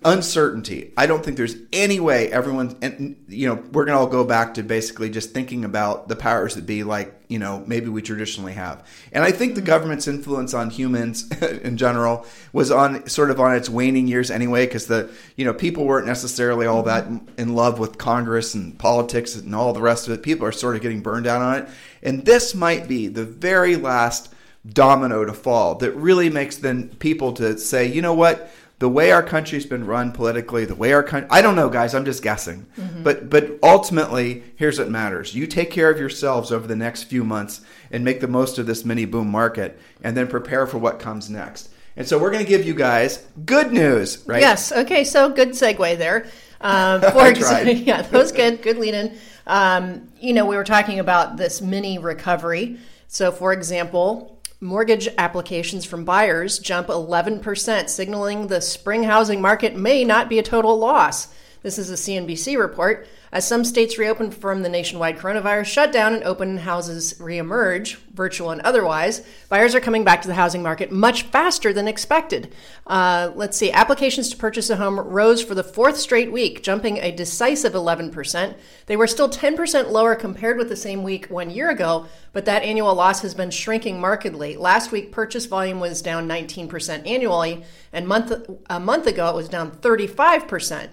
uncertainty. 0.04 0.94
I 0.96 1.08
don't 1.08 1.26
think 1.26 1.38
there's 1.38 1.56
any 1.74 2.00
way 2.00 2.32
everyone, 2.32 2.78
and 2.84 3.16
you 3.28 3.48
know, 3.48 3.64
we're 3.72 3.86
gonna 3.86 3.98
all 3.98 4.08
go 4.08 4.24
back 4.24 4.54
to 4.56 4.64
basically 4.64 5.10
just 5.10 5.32
thinking 5.32 5.66
about 5.66 6.08
the 6.08 6.16
powers 6.16 6.54
that 6.54 6.68
be, 6.68 6.84
like 6.84 7.16
you 7.30 7.40
know, 7.40 7.64
maybe 7.66 7.88
we 7.88 8.04
traditionally 8.04 8.54
have. 8.54 8.88
And 9.12 9.24
I 9.24 9.32
think 9.32 9.56
the 9.56 9.62
government's 9.62 10.08
influence 10.08 10.54
on 10.54 10.70
humans 10.70 11.32
in 11.42 11.78
general 11.78 12.28
was 12.54 12.70
on 12.70 13.08
sort 13.08 13.32
of 13.32 13.40
on 13.40 13.56
its 13.56 13.70
waning 13.70 14.08
years 14.08 14.30
anyway, 14.30 14.68
because 14.68 14.86
the 14.86 15.10
you 15.36 15.46
know 15.46 15.54
people 15.54 15.86
weren't 15.86 16.06
necessarily 16.06 16.68
all 16.68 16.84
that 16.84 17.06
mm-hmm. 17.06 17.26
in 17.40 17.56
love 17.56 17.80
with 17.80 17.98
Congress 17.98 18.54
and 18.54 18.78
politics 18.78 19.36
and 19.36 19.56
all 19.56 19.74
the 19.74 19.82
rest 19.82 20.08
of 20.08 20.14
it. 20.14 20.22
People 20.22 20.46
are 20.46 20.52
sort 20.52 20.76
of 20.76 20.84
getting 20.84 21.02
burned 21.02 21.26
out 21.26 21.42
on 21.42 21.56
it, 21.56 21.70
and 22.04 22.24
this 22.24 22.54
might 22.54 22.88
be 22.88 23.08
the 23.08 23.26
very 23.26 23.78
last 23.78 24.32
domino 24.68 25.26
to 25.26 25.34
fall 25.34 25.76
that 25.76 25.92
really 25.94 26.30
makes 26.30 26.58
then 26.58 26.90
people 27.00 27.34
to 27.34 27.58
say, 27.58 27.88
you 27.88 28.02
know 28.02 28.14
what, 28.14 28.52
the 28.82 28.90
way 28.90 29.12
our 29.12 29.22
country's 29.22 29.68
been 29.68 29.86
run 29.86 30.12
politically, 30.12 30.66
the 30.66 30.74
way 30.74 30.92
our 30.92 31.04
country, 31.04 31.30
I 31.30 31.44
don't 31.44 31.56
know, 31.56 31.70
guys, 31.70 31.94
I'm 31.94 32.04
just 32.04 32.24
guessing. 32.24 32.66
But 33.04 33.30
but 33.30 33.60
ultimately, 33.62 34.44
here's 34.56 34.80
what 34.80 34.90
matters: 34.90 35.36
you 35.36 35.46
take 35.46 35.70
care 35.70 35.92
of 35.92 36.00
yourselves 36.00 36.52
over 36.52 36.66
the 36.66 36.76
next 36.76 37.04
few 37.04 37.24
months 37.24 37.62
and 37.92 38.04
make 38.04 38.22
the 38.22 38.28
most 38.28 38.58
of 38.58 38.66
this 38.66 38.84
mini 38.84 39.06
boom 39.06 39.30
market, 39.30 39.80
and 40.04 40.18
then 40.18 40.28
prepare 40.28 40.66
for 40.66 40.80
what 40.80 40.98
comes 40.98 41.30
next. 41.30 41.70
And 41.96 42.08
so 42.08 42.18
we're 42.18 42.32
going 42.32 42.44
to 42.44 42.50
give 42.50 42.66
you 42.66 42.74
guys 42.74 43.24
good 43.46 43.72
news, 43.72 44.24
right? 44.26 44.42
Yes. 44.42 44.72
Okay. 44.72 45.04
So 45.04 45.30
good 45.30 45.50
segue 45.50 45.98
there. 46.00 46.26
Um, 46.60 47.02
for 47.14 47.28
example, 47.28 47.74
yeah, 47.76 48.02
that 48.02 48.12
was 48.12 48.32
good. 48.32 48.64
Good 48.64 48.78
lead 48.78 48.96
in. 48.96 49.16
Um, 49.46 50.10
you 50.20 50.34
know, 50.34 50.48
we 50.48 50.56
were 50.56 50.64
talking 50.64 50.98
about 51.00 51.38
this 51.38 51.62
mini 51.62 52.00
recovery. 52.00 52.80
So, 53.08 53.32
for 53.32 53.54
example, 53.54 54.41
mortgage 54.64 55.10
applications 55.18 55.86
from 55.86 56.06
buyers 56.06 56.60
jump 56.60 56.88
11%, 56.88 57.90
signaling 57.90 58.46
the 58.46 58.62
spring 58.62 59.04
housing 59.04 59.42
market 59.42 59.76
may 59.76 60.04
not 60.04 60.30
be 60.30 60.38
a 60.38 60.44
total 60.44 60.78
loss. 60.78 61.30
This 61.64 61.78
is 61.78 61.92
a 61.92 61.94
CNBC 61.94 62.58
report. 62.58 63.08
As 63.32 63.48
some 63.48 63.64
states 63.64 64.00
reopen 64.00 64.32
from 64.32 64.64
the 64.64 64.68
nationwide 64.68 65.20
coronavirus 65.20 65.66
shutdown 65.66 66.16
and 66.16 66.24
open 66.24 66.58
houses 66.58 67.14
reemerge, 67.20 67.98
virtual 68.14 68.50
and 68.50 68.60
otherwise, 68.62 69.22
buyers 69.48 69.76
are 69.76 69.80
coming 69.80 70.04
back 70.04 70.24
to 70.24 70.28
the 70.28 70.34
housing 70.34 70.64
market 70.64 70.92
much 70.92 71.24
faster 71.24 71.72
than 71.72 71.88
expected. 71.88 72.52
Uh, 72.88 73.32
let's 73.36 73.56
see, 73.56 73.72
applications 73.72 74.30
to 74.30 74.38
purchase 74.38 74.72
a 74.72 74.76
home 74.76 75.00
rose 75.00 75.44
for 75.44 75.54
the 75.54 75.64
fourth 75.64 75.98
straight 75.98 76.32
week, 76.32 76.64
jumping 76.64 76.98
a 76.98 77.12
decisive 77.12 77.74
11%. 77.74 78.56
They 78.88 78.98
were 78.98 79.08
still 79.08 79.30
10% 79.30 79.92
lower 79.92 80.16
compared 80.16 80.58
with 80.58 80.68
the 80.68 80.76
same 80.76 81.04
week 81.04 81.28
one 81.28 81.52
year 81.52 81.70
ago, 81.70 82.08
but 82.34 82.46
that 82.46 82.64
annual 82.64 82.96
loss 82.96 83.22
has 83.22 83.36
been 83.36 83.52
shrinking 83.52 84.02
markedly. 84.02 84.58
Last 84.58 84.92
week, 84.92 85.12
purchase 85.12 85.46
volume 85.46 85.80
was 85.80 86.02
down 86.02 86.28
19% 86.28 87.08
annually, 87.08 87.64
and 87.94 88.08
month, 88.08 88.34
a 88.68 88.80
month 88.80 89.06
ago, 89.06 89.30
it 89.30 89.36
was 89.36 89.48
down 89.48 89.72
35%. 89.72 90.90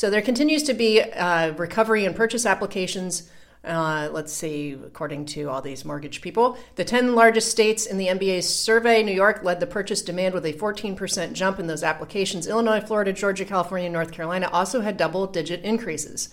So 0.00 0.08
there 0.08 0.22
continues 0.22 0.62
to 0.62 0.72
be 0.72 1.02
uh, 1.02 1.52
recovery 1.58 2.06
in 2.06 2.14
purchase 2.14 2.46
applications. 2.46 3.28
Uh, 3.62 4.08
let's 4.10 4.32
see, 4.32 4.72
according 4.72 5.26
to 5.26 5.50
all 5.50 5.60
these 5.60 5.84
mortgage 5.84 6.22
people, 6.22 6.56
the 6.76 6.86
10 6.86 7.14
largest 7.14 7.50
states 7.50 7.84
in 7.84 7.98
the 7.98 8.06
MBA's 8.06 8.48
survey, 8.48 9.02
New 9.02 9.12
York 9.12 9.44
led 9.44 9.60
the 9.60 9.66
purchase 9.66 10.00
demand 10.00 10.32
with 10.32 10.46
a 10.46 10.54
14% 10.54 11.34
jump 11.34 11.58
in 11.58 11.66
those 11.66 11.82
applications. 11.82 12.46
Illinois, 12.46 12.80
Florida, 12.80 13.12
Georgia, 13.12 13.44
California, 13.44 13.88
and 13.88 13.92
North 13.92 14.10
Carolina 14.10 14.48
also 14.50 14.80
had 14.80 14.96
double 14.96 15.26
digit 15.26 15.62
increases. 15.64 16.30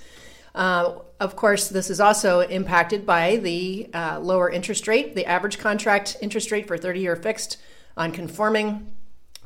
Uh, 0.55 0.99
of 1.19 1.35
course, 1.35 1.67
this 1.67 1.89
is 1.89 1.99
also 1.99 2.39
impacted 2.39 3.05
by 3.05 3.35
the 3.35 3.89
uh, 3.93 4.17
lower 4.21 4.49
interest 4.49 4.87
rate. 4.87 5.13
The 5.13 5.25
average 5.25 5.59
contract 5.59 6.15
interest 6.21 6.51
rate 6.51 6.69
for 6.69 6.77
30 6.77 7.01
year 7.01 7.17
fixed 7.17 7.57
on 7.97 8.13
conforming 8.13 8.93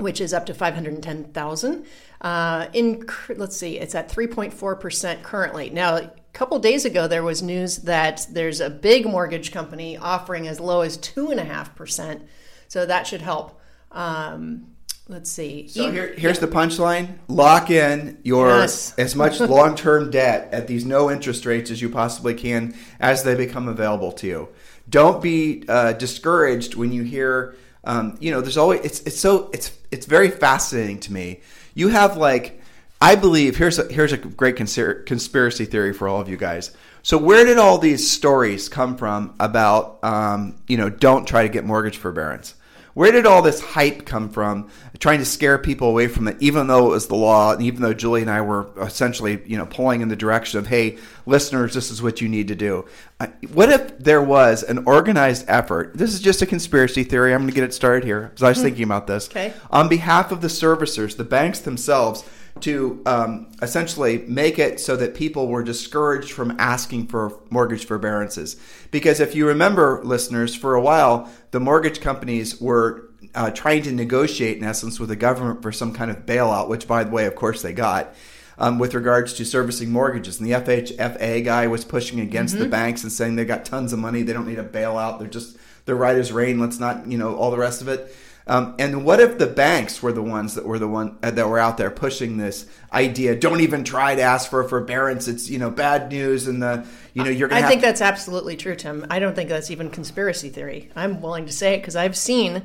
which 0.01 0.19
is 0.19 0.34
up 0.34 0.45
to 0.47 0.53
510,000. 0.53 1.86
Uh, 2.21 2.67
in 2.73 3.03
let's 3.36 3.57
see, 3.57 3.79
it's 3.79 3.95
at 3.95 4.07
3.4% 4.10 5.23
currently. 5.23 5.71
Now, 5.71 5.95
a 5.95 6.12
couple 6.34 6.60
days 6.60 6.86
ago, 6.86 7.07
there 7.07 7.23
was 7.23 7.41
news 7.41 7.77
that 7.79 8.27
there's 8.29 8.62
a 8.62 8.69
big 8.69 9.05
mortgage 9.05 9.51
company 9.51 9.97
offering 9.97 10.47
as 10.47 10.60
low 10.60 10.81
as 10.81 10.99
2.5%. 10.99 12.21
So 12.67 12.86
that 12.86 13.07
should 13.07 13.21
help. 13.21 13.60
Um, 13.91 14.67
let's 15.07 15.31
see. 15.31 15.67
So 15.67 15.91
here, 15.91 16.13
here's 16.15 16.39
the 16.39 16.47
punchline: 16.47 17.17
lock 17.27 17.69
in 17.71 18.19
your 18.23 18.49
Yes. 18.49 18.93
as 18.97 19.15
much 19.15 19.39
long-term 19.39 20.12
debt 20.12 20.53
at 20.53 20.67
these 20.67 20.86
no 20.86 21.10
interest 21.12 21.45
rates 21.45 21.71
as 21.71 21.81
you 21.81 21.89
possibly 21.89 22.36
can 22.36 22.75
as 22.99 23.23
they 23.23 23.36
become 23.36 23.67
available 23.67 24.12
to 24.13 24.27
you. 24.27 24.49
Don't 24.89 25.21
be 25.21 25.63
uh, 25.67 25.93
discouraged 25.93 26.75
when 26.75 26.91
you 26.91 27.03
hear, 27.03 27.55
um, 27.84 28.17
you 28.21 28.31
know, 28.31 28.41
there's 28.41 28.57
always 28.57 28.81
it's 28.81 29.01
it's 29.01 29.19
so 29.19 29.49
it's 29.53 29.77
it's 29.91 30.05
very 30.05 30.29
fascinating 30.29 30.99
to 31.01 31.12
me. 31.13 31.41
You 31.73 31.89
have 31.89 32.17
like, 32.17 32.62
I 32.99 33.15
believe 33.15 33.57
here's 33.57 33.79
a, 33.79 33.91
here's 33.91 34.13
a 34.13 34.17
great 34.17 34.55
conspir- 34.55 35.05
conspiracy 35.05 35.65
theory 35.65 35.93
for 35.93 36.07
all 36.07 36.21
of 36.21 36.29
you 36.29 36.38
guys. 36.38 36.71
So 37.03 37.17
where 37.17 37.45
did 37.45 37.57
all 37.57 37.77
these 37.77 38.10
stories 38.10 38.69
come 38.69 38.95
from 38.95 39.34
about, 39.39 40.03
um, 40.03 40.62
you 40.67 40.77
know, 40.77 40.89
don't 40.89 41.27
try 41.27 41.43
to 41.43 41.49
get 41.49 41.65
mortgage 41.65 41.97
forbearance? 41.97 42.53
Where 42.93 43.12
did 43.12 43.25
all 43.25 43.41
this 43.41 43.62
hype 43.62 44.06
come 44.06 44.30
from, 44.30 44.69
trying 44.99 45.19
to 45.19 45.25
scare 45.25 45.58
people 45.58 45.89
away 45.89 46.08
from 46.08 46.27
it, 46.27 46.38
even 46.39 46.67
though 46.67 46.88
it 46.88 46.89
was 46.89 47.08
the 47.08 47.15
law, 47.15 47.54
and 47.54 47.62
even 47.62 47.82
though 47.82 47.93
Julie 47.93 48.21
and 48.21 48.30
I 48.30 48.41
were 48.41 48.69
essentially, 48.80 49.41
you 49.45 49.58
know, 49.58 49.65
pulling 49.65 50.01
in 50.01 50.10
the 50.10 50.15
direction 50.15 50.60
of, 50.60 50.67
hey, 50.67 50.97
listeners, 51.25 51.73
this 51.73 51.89
is 51.89 52.01
what 52.01 52.21
you 52.21 52.27
need 52.27 52.49
to 52.49 52.56
do. 52.56 52.86
Uh, 53.19 53.27
what 53.54 53.69
if 53.69 53.97
there 53.99 54.21
was 54.21 54.63
an 54.63 54.84
organized 54.86 55.45
effort? 55.47 55.91
This 55.95 56.13
is 56.13 56.19
just 56.19 56.41
a 56.41 56.45
conspiracy 56.45 57.04
theory. 57.04 57.34
I'm 57.34 57.41
going 57.41 57.49
to 57.49 57.56
get 57.56 57.63
it 57.63 57.73
started 57.73 58.04
here 58.04 58.23
because 58.23 58.43
I 58.43 58.49
was 58.49 58.62
thinking 58.62 58.84
about 58.84 59.08
this. 59.08 59.30
Okay. 59.30 59.54
On 59.69 59.88
behalf 59.88 60.32
of 60.32 60.41
the 60.41 60.47
servicers, 60.47 61.17
the 61.17 61.23
banks 61.23 61.60
themselves, 61.60 62.23
to 62.59 63.01
um, 63.05 63.51
essentially 63.61 64.19
make 64.27 64.59
it 64.59 64.79
so 64.79 64.95
that 64.95 65.15
people 65.15 65.47
were 65.47 65.63
discouraged 65.63 66.31
from 66.31 66.55
asking 66.59 67.07
for 67.07 67.39
mortgage 67.49 67.85
forbearances. 67.85 68.57
Because 68.91 69.19
if 69.19 69.33
you 69.33 69.47
remember, 69.47 70.01
listeners, 70.03 70.53
for 70.53 70.75
a 70.75 70.81
while, 70.81 71.29
the 71.51 71.59
mortgage 71.59 72.01
companies 72.01 72.59
were 72.59 73.09
uh, 73.33 73.49
trying 73.51 73.83
to 73.83 73.91
negotiate, 73.91 74.57
in 74.57 74.63
essence, 74.63 74.99
with 74.99 75.09
the 75.09 75.15
government 75.15 75.61
for 75.61 75.71
some 75.71 75.93
kind 75.93 76.11
of 76.11 76.25
bailout, 76.25 76.67
which, 76.67 76.87
by 76.87 77.03
the 77.03 77.11
way, 77.11 77.25
of 77.25 77.35
course, 77.35 77.61
they 77.61 77.73
got. 77.73 78.13
Um, 78.57 78.77
with 78.77 78.93
regards 78.93 79.33
to 79.35 79.45
servicing 79.45 79.89
mortgages, 79.89 80.39
and 80.39 80.47
the 80.47 80.51
FHFA 80.51 81.43
guy 81.43 81.65
was 81.65 81.83
pushing 81.83 82.19
against 82.19 82.59
the 82.59 82.67
banks 82.67 83.01
and 83.01 83.11
saying 83.11 83.35
they 83.35 83.45
got 83.45 83.65
tons 83.65 83.91
of 83.91 83.97
money, 83.97 84.21
they 84.21 84.33
don't 84.33 84.45
need 84.45 84.59
a 84.59 84.63
bailout, 84.63 85.17
they're 85.17 85.27
just 85.27 85.57
they're 85.85 85.95
right 85.95 86.15
as 86.15 86.31
rain. 86.31 86.59
Let's 86.59 86.79
not, 86.79 87.07
you 87.07 87.17
know, 87.17 87.35
all 87.35 87.51
the 87.51 87.57
rest 87.57 87.81
of 87.81 87.87
it. 87.87 88.15
Um, 88.47 88.75
and 88.80 89.06
what 89.06 89.19
if 89.19 89.38
the 89.38 89.47
banks 89.47 90.01
were 90.01 90.12
the 90.12 90.21
ones 90.21 90.56
that 90.56 90.65
were 90.65 90.80
the 90.80 90.88
one 90.88 91.17
uh, 91.21 91.32
that 91.32 91.47
were 91.47 91.60
out 91.60 91.77
there 91.77 91.91
pushing 91.91 92.38
this 92.38 92.65
idea? 92.91 93.36
Don't 93.36 93.62
even 93.62 93.84
try 93.84 94.15
to 94.15 94.21
ask 94.21 94.49
for 94.49 94.67
forbearance. 94.67 95.27
It's 95.27 95.49
you 95.49 95.60
know 95.60 95.69
bad 95.69 96.10
news, 96.10 96.47
and 96.47 96.62
the 96.62 96.86
you 97.13 97.23
know 97.23 97.30
you're 97.30 97.47
going 97.47 97.60
I 97.60 97.65
to. 97.65 97.67
think 97.69 97.82
that's 97.82 98.01
absolutely 98.01 98.58
true, 98.58 98.75
Tim. 98.75 99.06
I 99.10 99.19
don't 99.19 99.36
think 99.36 99.49
that's 99.49 99.71
even 99.71 99.89
conspiracy 99.89 100.49
theory. 100.49 100.89
I'm 100.95 101.21
willing 101.21 101.45
to 101.45 101.51
say 101.51 101.75
it 101.75 101.77
because 101.80 101.95
I've 101.95 102.17
seen 102.17 102.63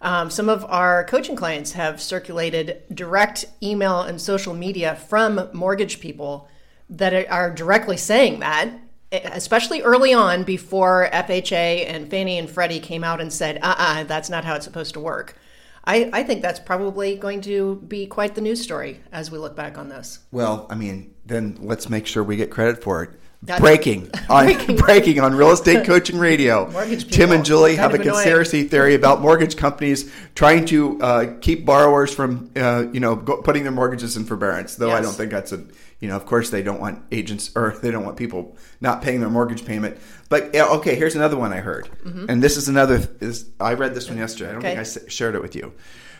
um, 0.00 0.30
some 0.30 0.48
of 0.48 0.64
our 0.64 1.04
coaching 1.04 1.36
clients 1.36 1.72
have 1.72 2.00
circulated 2.00 2.82
direct 2.92 3.46
email 3.62 4.02
and 4.02 4.20
social 4.20 4.54
media 4.54 4.94
from 4.94 5.48
mortgage 5.52 6.00
people 6.00 6.48
that 6.90 7.28
are 7.28 7.50
directly 7.50 7.96
saying 7.96 8.40
that, 8.40 8.72
especially 9.12 9.82
early 9.82 10.12
on 10.12 10.44
before 10.44 11.08
FHA 11.12 11.86
and 11.86 12.10
Fannie 12.10 12.38
and 12.38 12.48
Freddie 12.48 12.80
came 12.80 13.04
out 13.04 13.20
and 13.20 13.32
said, 13.32 13.58
uh 13.62 13.74
uh 13.78 14.04
that's 14.04 14.28
not 14.30 14.44
how 14.44 14.54
it's 14.54 14.64
supposed 14.64 14.94
to 14.94 15.00
work. 15.00 15.36
I, 15.84 16.10
I 16.12 16.22
think 16.22 16.42
that's 16.42 16.60
probably 16.60 17.16
going 17.16 17.40
to 17.42 17.76
be 17.76 18.06
quite 18.06 18.34
the 18.34 18.42
news 18.42 18.60
story 18.60 19.00
as 19.10 19.30
we 19.30 19.38
look 19.38 19.56
back 19.56 19.78
on 19.78 19.88
this. 19.88 20.18
Well, 20.30 20.66
I 20.68 20.74
mean, 20.74 21.14
then 21.24 21.56
let's 21.62 21.88
make 21.88 22.06
sure 22.06 22.22
we 22.22 22.36
get 22.36 22.50
credit 22.50 22.82
for 22.82 23.02
it. 23.02 23.10
That- 23.42 23.60
breaking 23.60 24.10
on 24.28 24.44
Breaking. 24.46 24.76
breaking 24.84 25.20
on 25.20 25.34
real 25.34 25.50
estate 25.52 25.86
coaching 25.86 26.18
radio. 26.18 26.66
Tim 26.96 27.30
and 27.32 27.44
Julie 27.44 27.76
have 27.76 27.92
a 27.92 27.94
of 27.94 28.00
annoying. 28.00 28.14
conspiracy 28.14 28.64
theory 28.64 28.94
about 28.94 29.20
mortgage 29.20 29.56
companies 29.56 30.12
trying 30.34 30.64
to 30.66 31.00
uh, 31.00 31.34
keep 31.40 31.64
borrowers 31.64 32.12
from 32.14 32.50
uh, 32.56 32.86
you 32.92 33.00
know 33.00 33.14
go, 33.16 33.40
putting 33.42 33.62
their 33.62 33.72
mortgages 33.72 34.16
in 34.16 34.24
forbearance. 34.24 34.74
Though 34.74 34.90
I 34.90 35.00
don't 35.00 35.12
think 35.12 35.30
that's 35.30 35.52
a 35.52 35.64
you 36.00 36.08
know 36.08 36.16
of 36.16 36.26
course 36.26 36.50
they 36.50 36.62
don't 36.62 36.80
want 36.80 37.04
agents 37.12 37.50
or 37.54 37.76
they 37.80 37.90
don't 37.92 38.04
want 38.04 38.16
people 38.16 38.56
not 38.80 39.02
paying 39.02 39.20
their 39.20 39.30
mortgage 39.30 39.64
payment. 39.64 39.98
But 40.28 40.54
okay, 40.54 40.94
here's 40.96 41.14
another 41.14 41.36
one 41.36 41.52
I 41.52 41.58
heard, 41.60 41.88
and 42.28 42.42
this 42.42 42.56
is 42.56 42.68
another. 42.68 43.06
Is 43.20 43.48
I 43.60 43.74
read 43.74 43.94
this 43.94 44.08
one 44.08 44.18
yesterday. 44.18 44.50
I 44.50 44.52
don't 44.54 44.62
think 44.62 44.78
Mm-hmm. 44.78 44.98
I 45.00 45.04
s- 45.06 45.12
shared 45.12 45.34
it 45.36 45.42
with 45.42 45.54
you. 45.54 45.72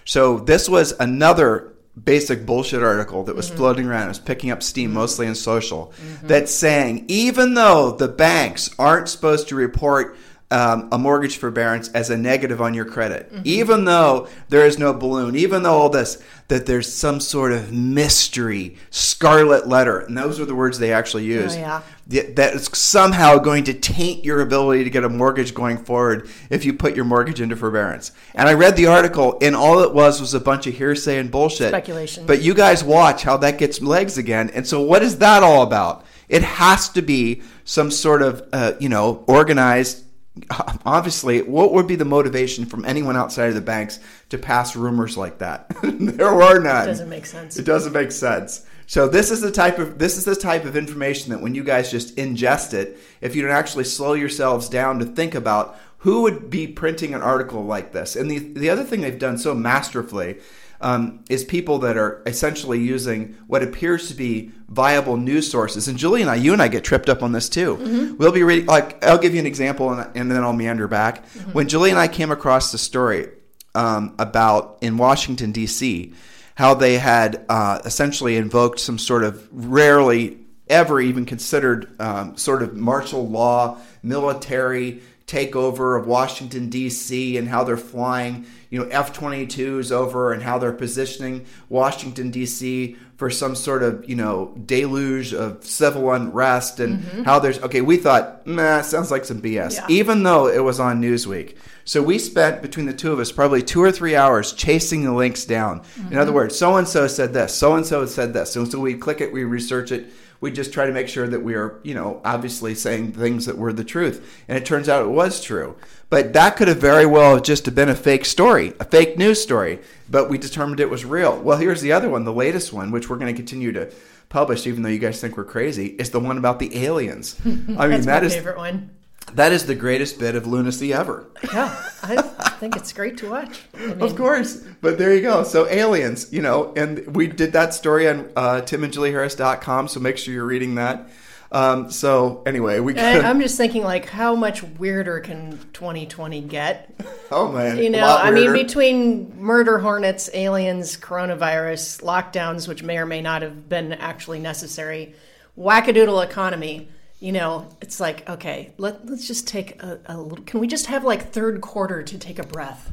So 0.04 0.38
this 0.38 0.68
was 0.68 0.92
another 1.00 1.74
basic 2.04 2.46
bullshit 2.46 2.82
article 2.82 3.24
that 3.24 3.36
was 3.36 3.48
mm-hmm. 3.48 3.56
floating 3.56 3.86
around. 3.86 4.06
It 4.06 4.08
was 4.08 4.18
picking 4.18 4.50
up 4.50 4.62
steam 4.62 4.90
mm-hmm. 4.90 4.98
mostly 4.98 5.26
in 5.26 5.34
social. 5.34 5.92
Mm-hmm. 5.96 6.26
That's 6.26 6.52
saying 6.52 7.04
even 7.08 7.54
though 7.54 7.92
the 7.92 8.08
banks 8.08 8.70
aren't 8.78 9.08
supposed 9.08 9.48
to 9.48 9.54
report 9.54 10.16
um, 10.50 10.88
a 10.90 10.98
mortgage 10.98 11.36
forbearance 11.36 11.88
as 11.88 12.08
a 12.08 12.16
negative 12.16 12.60
on 12.60 12.72
your 12.72 12.86
credit, 12.86 13.30
even 13.44 13.84
though 13.84 14.28
there 14.48 14.64
is 14.64 14.78
no 14.78 14.94
balloon, 14.94 15.36
even 15.36 15.62
though 15.62 15.74
all 15.74 15.90
this, 15.90 16.22
that 16.48 16.64
there's 16.64 16.90
some 16.90 17.20
sort 17.20 17.52
of 17.52 17.70
mystery 17.70 18.76
scarlet 18.90 19.68
letter, 19.68 19.98
and 20.00 20.16
those 20.16 20.40
are 20.40 20.46
the 20.46 20.54
words 20.54 20.78
they 20.78 20.90
actually 20.92 21.24
use 21.24 21.54
yeah. 21.54 21.82
th- 22.10 22.34
that 22.36 22.54
is 22.54 22.70
somehow 22.72 23.36
going 23.36 23.64
to 23.64 23.74
taint 23.74 24.24
your 24.24 24.40
ability 24.40 24.84
to 24.84 24.90
get 24.90 25.04
a 25.04 25.08
mortgage 25.10 25.52
going 25.52 25.76
forward 25.76 26.30
if 26.48 26.64
you 26.64 26.72
put 26.72 26.96
your 26.96 27.04
mortgage 27.04 27.42
into 27.42 27.54
forbearance. 27.54 28.12
And 28.34 28.48
I 28.48 28.54
read 28.54 28.76
the 28.76 28.86
article, 28.86 29.36
and 29.42 29.54
all 29.54 29.80
it 29.80 29.92
was 29.92 30.18
was 30.18 30.32
a 30.32 30.40
bunch 30.40 30.66
of 30.66 30.74
hearsay 30.74 31.18
and 31.18 31.30
bullshit. 31.30 31.68
Speculation. 31.68 32.24
But 32.24 32.40
you 32.40 32.54
guys 32.54 32.82
watch 32.82 33.22
how 33.22 33.36
that 33.38 33.58
gets 33.58 33.82
legs 33.82 34.16
again. 34.16 34.48
And 34.54 34.66
so, 34.66 34.80
what 34.80 35.02
is 35.02 35.18
that 35.18 35.42
all 35.42 35.62
about? 35.62 36.06
It 36.30 36.42
has 36.42 36.88
to 36.90 37.02
be 37.02 37.42
some 37.64 37.90
sort 37.90 38.22
of, 38.22 38.48
uh, 38.52 38.72
you 38.80 38.88
know, 38.88 39.24
organized. 39.26 40.04
Obviously, 40.84 41.42
what 41.42 41.72
would 41.72 41.86
be 41.86 41.96
the 41.96 42.04
motivation 42.04 42.66
from 42.66 42.84
anyone 42.84 43.16
outside 43.16 43.48
of 43.48 43.54
the 43.54 43.60
banks 43.60 43.98
to 44.30 44.38
pass 44.38 44.76
rumors 44.76 45.16
like 45.16 45.38
that? 45.38 45.68
there 45.82 46.34
were 46.34 46.60
none. 46.60 46.84
It 46.84 46.92
doesn't 46.92 47.08
make 47.08 47.26
sense. 47.26 47.56
It 47.56 47.64
doesn't 47.64 47.92
make 47.92 48.12
sense. 48.12 48.66
So 48.86 49.06
this 49.06 49.30
is 49.30 49.42
the 49.42 49.50
type 49.50 49.78
of 49.78 49.98
this 49.98 50.16
is 50.16 50.24
the 50.24 50.34
type 50.34 50.64
of 50.64 50.76
information 50.76 51.30
that 51.30 51.42
when 51.42 51.54
you 51.54 51.62
guys 51.62 51.90
just 51.90 52.16
ingest 52.16 52.72
it, 52.72 52.98
if 53.20 53.36
you 53.36 53.42
don't 53.42 53.50
actually 53.50 53.84
slow 53.84 54.14
yourselves 54.14 54.68
down 54.68 54.98
to 55.00 55.04
think 55.04 55.34
about 55.34 55.78
who 55.98 56.22
would 56.22 56.48
be 56.48 56.66
printing 56.66 57.12
an 57.12 57.20
article 57.20 57.64
like 57.64 57.92
this. 57.92 58.16
And 58.16 58.30
the 58.30 58.38
the 58.38 58.70
other 58.70 58.84
thing 58.84 59.02
they've 59.02 59.18
done 59.18 59.36
so 59.36 59.54
masterfully 59.54 60.38
um, 60.80 61.24
is 61.28 61.44
people 61.44 61.78
that 61.80 61.96
are 61.96 62.22
essentially 62.26 62.78
using 62.78 63.36
what 63.46 63.62
appears 63.62 64.08
to 64.08 64.14
be 64.14 64.52
viable 64.68 65.16
news 65.16 65.50
sources. 65.50 65.88
And 65.88 65.98
Julie 65.98 66.22
and 66.22 66.30
I, 66.30 66.36
you 66.36 66.52
and 66.52 66.62
I 66.62 66.68
get 66.68 66.84
tripped 66.84 67.08
up 67.08 67.22
on 67.22 67.32
this 67.32 67.48
too. 67.48 68.16
We'll 68.18 68.32
be 68.32 68.42
reading. 68.42 68.66
Like 68.66 69.02
I'll 69.04 69.18
give 69.18 69.34
you 69.34 69.40
an 69.40 69.46
example, 69.46 69.92
and, 69.92 70.16
and 70.16 70.30
then 70.30 70.42
I'll 70.42 70.52
meander 70.52 70.88
back. 70.88 71.26
When 71.52 71.68
Julie 71.68 71.90
and 71.90 71.98
I 71.98 72.08
came 72.08 72.30
across 72.30 72.72
the 72.72 72.78
story 72.78 73.28
um, 73.74 74.14
about 74.18 74.78
in 74.80 74.96
Washington 74.96 75.52
D.C 75.52 76.14
how 76.58 76.74
they 76.74 76.98
had 76.98 77.44
uh, 77.48 77.78
essentially 77.84 78.36
invoked 78.36 78.80
some 78.80 78.98
sort 78.98 79.22
of 79.22 79.46
rarely 79.52 80.36
ever 80.68 81.00
even 81.00 81.24
considered 81.24 81.88
um, 82.00 82.36
sort 82.36 82.64
of 82.64 82.74
martial 82.74 83.28
law 83.28 83.78
military 84.02 85.00
takeover 85.28 86.00
of 86.00 86.06
Washington 86.06 86.70
D.C. 86.70 87.36
and 87.36 87.48
how 87.48 87.62
they're 87.62 87.76
flying 87.76 88.46
you 88.70 88.80
know 88.80 88.88
F-22s 88.90 89.92
over 89.92 90.32
and 90.32 90.42
how 90.42 90.58
they're 90.58 90.72
positioning 90.72 91.44
Washington 91.68 92.30
D.C. 92.30 92.96
for 93.16 93.28
some 93.28 93.54
sort 93.54 93.82
of 93.82 94.08
you 94.08 94.16
know 94.16 94.54
deluge 94.64 95.34
of 95.34 95.62
civil 95.64 96.10
unrest 96.12 96.80
and 96.80 97.00
mm-hmm. 97.00 97.22
how 97.24 97.38
there's 97.38 97.60
okay 97.60 97.82
we 97.82 97.98
thought 97.98 98.46
nah 98.46 98.80
sounds 98.80 99.10
like 99.10 99.26
some 99.26 99.42
BS 99.42 99.74
Yeah. 99.74 99.86
even 99.90 100.22
though 100.22 100.48
it 100.48 100.64
was 100.64 100.80
on 100.80 101.00
Newsweek. 101.00 101.56
So 101.84 102.02
we 102.02 102.18
spent 102.18 102.60
between 102.60 102.84
the 102.84 102.92
two 102.92 103.12
of 103.12 103.18
us 103.18 103.32
probably 103.32 103.62
two 103.62 103.82
or 103.82 103.90
three 103.90 104.14
hours 104.14 104.52
chasing 104.52 105.04
the 105.04 105.12
links 105.12 105.46
down. 105.46 105.82
In 105.96 106.18
other 106.18 106.26
mm-hmm. 106.26 106.34
words, 106.34 106.58
so 106.58 106.76
and 106.76 106.86
so 106.86 107.06
said 107.06 107.32
this, 107.32 107.54
so 107.54 107.76
and 107.76 107.86
so 107.86 108.04
said 108.04 108.34
this. 108.34 108.56
and 108.56 108.70
so 108.70 108.78
we 108.78 108.94
click 108.94 109.22
it, 109.22 109.32
we 109.32 109.44
research 109.44 109.90
it, 109.90 110.10
we 110.40 110.50
just 110.52 110.72
try 110.72 110.86
to 110.86 110.92
make 110.92 111.08
sure 111.08 111.26
that 111.26 111.42
we 111.42 111.54
are, 111.54 111.80
you 111.82 111.94
know, 111.94 112.20
obviously 112.24 112.74
saying 112.74 113.12
things 113.12 113.46
that 113.46 113.58
were 113.58 113.72
the 113.72 113.84
truth. 113.84 114.42
And 114.46 114.56
it 114.56 114.64
turns 114.64 114.88
out 114.88 115.04
it 115.04 115.10
was 115.10 115.42
true. 115.42 115.76
But 116.10 116.32
that 116.32 116.56
could 116.56 116.68
have 116.68 116.78
very 116.78 117.06
well 117.06 117.34
have 117.34 117.42
just 117.42 117.74
been 117.74 117.88
a 117.88 117.94
fake 117.94 118.24
story, 118.24 118.72
a 118.78 118.84
fake 118.84 119.18
news 119.18 119.42
story. 119.42 119.80
But 120.08 120.30
we 120.30 120.38
determined 120.38 120.80
it 120.80 120.90
was 120.90 121.04
real. 121.04 121.38
Well, 121.40 121.58
here's 121.58 121.80
the 121.80 121.92
other 121.92 122.08
one, 122.08 122.24
the 122.24 122.32
latest 122.32 122.72
one, 122.72 122.90
which 122.90 123.10
we're 123.10 123.16
going 123.18 123.34
to 123.34 123.36
continue 123.36 123.72
to 123.72 123.92
publish, 124.28 124.66
even 124.66 124.82
though 124.82 124.88
you 124.88 124.98
guys 124.98 125.20
think 125.20 125.36
we're 125.36 125.44
crazy, 125.44 125.86
is 125.86 126.10
the 126.10 126.20
one 126.20 126.38
about 126.38 126.58
the 126.58 126.84
aliens. 126.84 127.36
I 127.44 127.48
mean, 127.48 127.76
That's 127.76 128.06
that 128.06 128.22
my 128.22 128.26
is 128.26 128.34
favorite 128.34 128.56
one. 128.58 128.90
That 129.34 129.52
is 129.52 129.66
the 129.66 129.74
greatest 129.74 130.18
bit 130.18 130.34
of 130.34 130.46
lunacy 130.46 130.92
ever. 130.92 131.26
Yeah, 131.52 131.74
I 132.02 132.22
think 132.58 132.76
it's 132.76 132.92
great 132.92 133.16
to 133.18 133.30
watch. 133.30 133.60
I 133.74 133.86
mean, 133.86 134.02
Of 134.02 134.16
course. 134.16 134.64
But 134.80 134.98
there 134.98 135.14
you 135.14 135.22
go. 135.22 135.44
So 135.44 135.68
aliens, 135.68 136.32
you 136.32 136.42
know, 136.42 136.72
and 136.76 137.14
we 137.14 137.26
did 137.26 137.52
that 137.52 137.74
story 137.74 138.08
on 138.08 138.30
uh, 138.36 138.62
timandjulieharris.com. 138.64 139.88
So 139.88 140.00
make 140.00 140.18
sure 140.18 140.34
you're 140.34 140.44
reading 140.44 140.76
that. 140.76 141.08
Um, 141.50 141.90
so 141.90 142.42
anyway, 142.46 142.80
we 142.80 142.92
got, 142.94 143.24
I'm 143.24 143.40
just 143.40 143.56
thinking, 143.56 143.82
like, 143.82 144.06
how 144.06 144.34
much 144.34 144.62
weirder 144.62 145.20
can 145.20 145.58
2020 145.72 146.42
get? 146.42 146.94
oh 147.30 147.50
man, 147.50 147.78
You 147.78 147.90
know, 147.90 148.06
I 148.06 148.30
mean, 148.30 148.52
between 148.52 149.40
murder 149.40 149.78
hornets, 149.78 150.28
aliens, 150.34 150.96
coronavirus, 150.96 152.02
lockdowns, 152.02 152.68
which 152.68 152.82
may 152.82 152.98
or 152.98 153.06
may 153.06 153.22
not 153.22 153.42
have 153.42 153.68
been 153.68 153.94
actually 153.94 154.40
necessary, 154.40 155.14
wackadoodle 155.56 156.24
economy. 156.24 156.88
You 157.20 157.32
know, 157.32 157.68
it's 157.80 157.98
like, 157.98 158.28
okay, 158.28 158.72
let, 158.78 159.04
let's 159.06 159.26
just 159.26 159.48
take 159.48 159.82
a, 159.82 160.00
a 160.06 160.16
little. 160.16 160.44
Can 160.44 160.60
we 160.60 160.68
just 160.68 160.86
have 160.86 161.04
like 161.04 161.32
third 161.32 161.60
quarter 161.60 162.02
to 162.02 162.18
take 162.18 162.38
a 162.38 162.44
breath? 162.44 162.92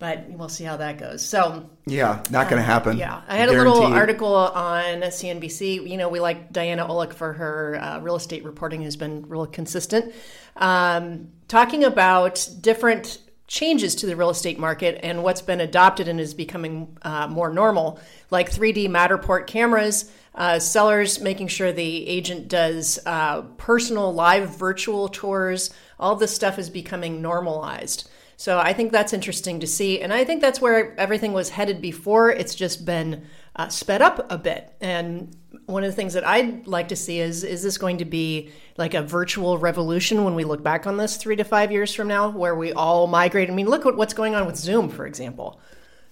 But 0.00 0.24
we'll 0.30 0.48
see 0.48 0.64
how 0.64 0.78
that 0.78 0.98
goes. 0.98 1.24
So, 1.24 1.70
yeah, 1.86 2.24
not 2.28 2.50
going 2.50 2.60
to 2.60 2.66
happen. 2.66 2.96
yeah, 2.96 3.22
I 3.28 3.36
had 3.36 3.48
a 3.48 3.52
little 3.52 3.84
article 3.84 4.34
on 4.34 5.02
CNBC. 5.02 5.88
You 5.88 5.96
know, 5.96 6.08
we 6.08 6.18
like 6.18 6.52
Diana 6.52 6.84
Olick 6.84 7.12
for 7.12 7.32
her 7.34 7.78
uh, 7.80 8.00
real 8.00 8.16
estate 8.16 8.44
reporting 8.44 8.82
has 8.82 8.96
been 8.96 9.28
real 9.28 9.46
consistent, 9.46 10.12
um, 10.56 11.28
talking 11.46 11.84
about 11.84 12.48
different 12.60 13.18
changes 13.52 13.94
to 13.94 14.06
the 14.06 14.16
real 14.16 14.30
estate 14.30 14.58
market 14.58 14.98
and 15.02 15.22
what's 15.22 15.42
been 15.42 15.60
adopted 15.60 16.08
and 16.08 16.18
is 16.18 16.32
becoming 16.32 16.96
uh, 17.02 17.28
more 17.28 17.52
normal, 17.52 18.00
like 18.30 18.50
3D 18.50 18.88
Matterport 18.88 19.46
cameras, 19.46 20.10
uh, 20.34 20.58
sellers 20.58 21.20
making 21.20 21.48
sure 21.48 21.70
the 21.70 22.08
agent 22.08 22.48
does 22.48 22.98
uh, 23.04 23.42
personal 23.58 24.10
live 24.10 24.56
virtual 24.56 25.06
tours. 25.06 25.68
All 26.00 26.16
this 26.16 26.34
stuff 26.34 26.58
is 26.58 26.70
becoming 26.70 27.20
normalized. 27.20 28.08
So 28.38 28.58
I 28.58 28.72
think 28.72 28.90
that's 28.90 29.12
interesting 29.12 29.60
to 29.60 29.66
see. 29.66 30.00
And 30.00 30.14
I 30.14 30.24
think 30.24 30.40
that's 30.40 30.62
where 30.62 30.98
everything 30.98 31.34
was 31.34 31.50
headed 31.50 31.82
before. 31.82 32.30
It's 32.30 32.54
just 32.54 32.86
been 32.86 33.26
uh, 33.54 33.68
sped 33.68 34.00
up 34.00 34.32
a 34.32 34.38
bit. 34.38 34.74
And 34.80 35.36
one 35.66 35.84
of 35.84 35.90
the 35.90 35.96
things 35.96 36.14
that 36.14 36.26
I'd 36.26 36.66
like 36.66 36.88
to 36.88 36.96
see 36.96 37.20
is 37.20 37.44
is 37.44 37.62
this 37.62 37.78
going 37.78 37.98
to 37.98 38.04
be 38.04 38.50
like 38.76 38.94
a 38.94 39.02
virtual 39.02 39.58
revolution 39.58 40.24
when 40.24 40.34
we 40.34 40.44
look 40.44 40.62
back 40.62 40.86
on 40.86 40.96
this 40.96 41.16
three 41.16 41.36
to 41.36 41.44
five 41.44 41.70
years 41.70 41.94
from 41.94 42.08
now, 42.08 42.30
where 42.30 42.54
we 42.54 42.72
all 42.72 43.06
migrate? 43.06 43.50
I 43.50 43.52
mean, 43.52 43.68
look 43.68 43.86
at 43.86 43.96
what's 43.96 44.14
going 44.14 44.34
on 44.34 44.46
with 44.46 44.56
Zoom, 44.56 44.88
for 44.88 45.06
example. 45.06 45.60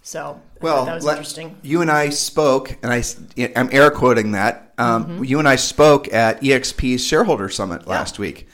So 0.03 0.41
well, 0.61 0.87
that 0.87 0.95
was 0.95 1.05
let, 1.05 1.13
interesting. 1.13 1.57
You 1.63 1.83
and 1.83 1.91
I 1.91 2.11
spoke, 2.11 2.77
and 2.83 2.93
I, 2.93 3.03
I'm 3.55 3.69
air 3.73 3.91
quoting 3.91 4.33
that. 4.33 4.73
Um, 4.79 5.05
mm-hmm. 5.05 5.25
You 5.25 5.39
and 5.39 5.49
I 5.49 5.57
spoke 5.57 6.13
at 6.13 6.41
EXP's 6.41 7.05
shareholder 7.05 7.49
summit 7.49 7.83
yeah. 7.83 7.91
last 7.91 8.19
week, 8.19 8.49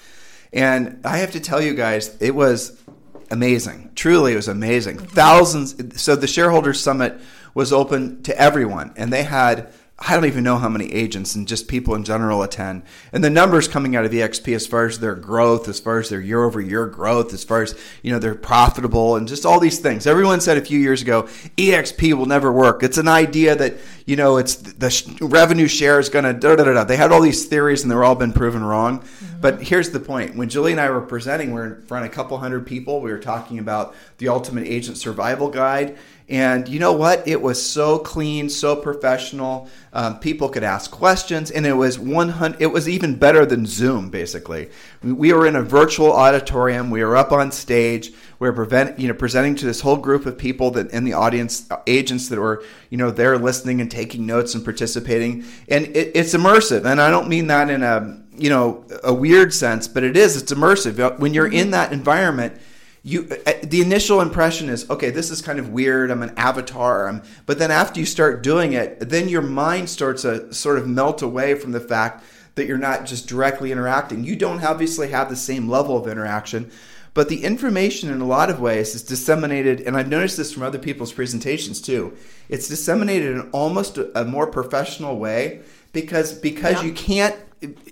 and 0.52 1.00
I 1.04 1.18
have 1.18 1.32
to 1.32 1.40
tell 1.40 1.62
you 1.62 1.74
guys, 1.74 2.16
it 2.20 2.34
was 2.34 2.82
amazing. 3.30 3.92
Truly, 3.94 4.32
it 4.32 4.36
was 4.36 4.48
amazing. 4.48 4.96
Mm-hmm. 4.96 5.06
Thousands. 5.06 6.02
So 6.02 6.16
the 6.16 6.26
shareholder 6.26 6.72
summit 6.72 7.20
was 7.54 7.72
open 7.72 8.22
to 8.24 8.38
everyone, 8.38 8.92
and 8.96 9.12
they 9.12 9.22
had 9.22 9.72
I 9.98 10.14
don't 10.14 10.26
even 10.26 10.44
know 10.44 10.58
how 10.58 10.68
many 10.68 10.92
agents 10.92 11.34
and 11.34 11.48
just 11.48 11.68
people 11.68 11.94
in 11.94 12.04
general 12.04 12.42
attend. 12.42 12.82
And 13.12 13.24
the 13.24 13.30
numbers 13.30 13.66
coming 13.66 13.96
out 13.96 14.04
of 14.04 14.12
EXP 14.12 14.54
as 14.54 14.66
far 14.66 14.84
as 14.84 14.98
their 14.98 15.14
growth, 15.14 15.68
as 15.68 15.80
far 15.80 15.98
as 15.98 16.10
their 16.10 16.20
year 16.20 16.44
over 16.44 16.60
year 16.60 16.86
growth, 16.86 17.32
as 17.32 17.44
far 17.44 17.62
as, 17.62 17.74
you 18.02 18.12
know, 18.12 18.18
they're 18.18 18.34
profitable 18.34 19.16
and 19.16 19.26
just 19.26 19.46
all 19.46 19.58
these 19.58 19.78
things. 19.78 20.06
Everyone 20.06 20.42
said 20.42 20.58
a 20.58 20.64
few 20.64 20.78
years 20.78 21.00
ago, 21.00 21.22
EXP 21.56 22.12
will 22.12 22.26
never 22.26 22.52
work. 22.52 22.82
It's 22.82 22.98
an 22.98 23.08
idea 23.08 23.56
that, 23.56 23.78
you 24.06 24.14
know, 24.14 24.36
it's 24.36 24.54
the 24.54 25.18
revenue 25.20 25.66
share 25.66 25.98
is 25.98 26.08
going 26.08 26.24
to 26.24 26.32
da 26.32 26.56
da 26.56 26.64
da 26.64 26.72
da. 26.72 26.84
They 26.84 26.96
had 26.96 27.12
all 27.12 27.20
these 27.20 27.46
theories 27.46 27.82
and 27.82 27.90
they're 27.90 28.04
all 28.04 28.14
been 28.14 28.32
proven 28.32 28.64
wrong. 28.64 29.00
Mm-hmm. 29.00 29.40
But 29.40 29.62
here's 29.62 29.90
the 29.90 30.00
point. 30.00 30.36
When 30.36 30.48
Julie 30.48 30.72
and 30.72 30.80
I 30.80 30.88
were 30.90 31.00
presenting, 31.00 31.48
we 31.48 31.54
we're 31.54 31.74
in 31.74 31.82
front 31.82 32.06
of 32.06 32.12
a 32.12 32.14
couple 32.14 32.38
hundred 32.38 32.66
people. 32.66 33.00
We 33.00 33.10
were 33.10 33.18
talking 33.18 33.58
about 33.58 33.94
the 34.18 34.28
ultimate 34.28 34.66
agent 34.66 34.96
survival 34.96 35.50
guide 35.50 35.98
and 36.28 36.66
you 36.66 36.80
know 36.80 36.92
what? 36.92 37.26
It 37.28 37.40
was 37.40 37.64
so 37.64 37.98
clean, 37.98 38.48
so 38.48 38.74
professional. 38.74 39.68
Um, 39.92 40.18
people 40.18 40.48
could 40.48 40.64
ask 40.64 40.90
questions, 40.90 41.52
and 41.52 41.64
it 41.64 41.74
was 41.74 42.00
100. 42.00 42.60
It 42.60 42.66
was 42.66 42.88
even 42.88 43.14
better 43.16 43.46
than 43.46 43.64
Zoom. 43.64 44.10
Basically, 44.10 44.70
we 45.02 45.32
were 45.32 45.46
in 45.46 45.54
a 45.54 45.62
virtual 45.62 46.12
auditorium. 46.12 46.90
We 46.90 47.04
were 47.04 47.16
up 47.16 47.30
on 47.30 47.52
stage. 47.52 48.12
We 48.38 48.48
were 48.48 48.54
prevent, 48.54 48.98
you 48.98 49.08
know, 49.08 49.14
presenting 49.14 49.54
to 49.56 49.66
this 49.66 49.80
whole 49.80 49.96
group 49.96 50.26
of 50.26 50.36
people 50.36 50.70
that 50.72 50.90
in 50.90 51.04
the 51.04 51.14
audience, 51.14 51.70
uh, 51.70 51.80
agents 51.86 52.28
that 52.28 52.38
were, 52.38 52.62
you 52.90 52.98
know, 52.98 53.10
there 53.10 53.38
listening 53.38 53.80
and 53.80 53.90
taking 53.90 54.26
notes 54.26 54.54
and 54.54 54.64
participating. 54.64 55.44
And 55.68 55.86
it, 55.96 56.12
it's 56.14 56.34
immersive, 56.34 56.84
and 56.84 57.00
I 57.00 57.10
don't 57.10 57.28
mean 57.28 57.46
that 57.46 57.70
in 57.70 57.82
a 57.82 58.22
you 58.36 58.50
know 58.50 58.84
a 59.02 59.14
weird 59.14 59.54
sense, 59.54 59.88
but 59.88 60.04
it 60.04 60.16
is. 60.16 60.36
It's 60.40 60.52
immersive. 60.52 61.18
When 61.18 61.32
you're 61.32 61.50
in 61.50 61.70
that 61.70 61.92
environment 61.92 62.60
you 63.06 63.28
uh, 63.46 63.52
the 63.62 63.80
initial 63.80 64.20
impression 64.20 64.68
is 64.68 64.90
okay 64.90 65.10
this 65.10 65.30
is 65.30 65.40
kind 65.40 65.60
of 65.60 65.68
weird. 65.68 66.10
I'm 66.10 66.24
an 66.24 66.34
avatar. 66.36 67.08
I'm, 67.08 67.22
but 67.46 67.56
then 67.56 67.70
after 67.70 68.00
you 68.00 68.06
start 68.06 68.42
doing 68.42 68.72
it 68.72 68.98
then 69.08 69.28
your 69.28 69.42
mind 69.42 69.88
starts 69.88 70.22
to 70.22 70.52
sort 70.52 70.76
of 70.76 70.88
melt 70.88 71.22
away 71.22 71.54
from 71.54 71.70
the 71.70 71.78
fact 71.78 72.24
that 72.56 72.66
you're 72.66 72.78
not 72.78 73.06
just 73.06 73.28
directly 73.28 73.70
interacting. 73.70 74.24
You 74.24 74.34
don't 74.34 74.62
obviously 74.64 75.10
have 75.10 75.28
the 75.28 75.36
same 75.36 75.68
level 75.68 75.96
of 75.96 76.08
interaction 76.08 76.72
but 77.16 77.28
the 77.28 77.42
information 77.44 78.10
in 78.10 78.20
a 78.20 78.26
lot 78.26 78.50
of 78.50 78.60
ways 78.60 78.94
is 78.94 79.02
disseminated 79.02 79.80
and 79.80 79.96
i've 79.96 80.08
noticed 80.08 80.36
this 80.36 80.52
from 80.52 80.62
other 80.62 80.78
people's 80.78 81.12
presentations 81.12 81.80
too 81.80 82.16
it's 82.48 82.68
disseminated 82.68 83.34
in 83.34 83.50
almost 83.50 83.98
a, 83.98 84.20
a 84.20 84.24
more 84.24 84.46
professional 84.46 85.18
way 85.18 85.60
because 85.92 86.32
because 86.32 86.76
yeah. 86.76 86.82
you 86.82 86.92
can't 86.92 87.36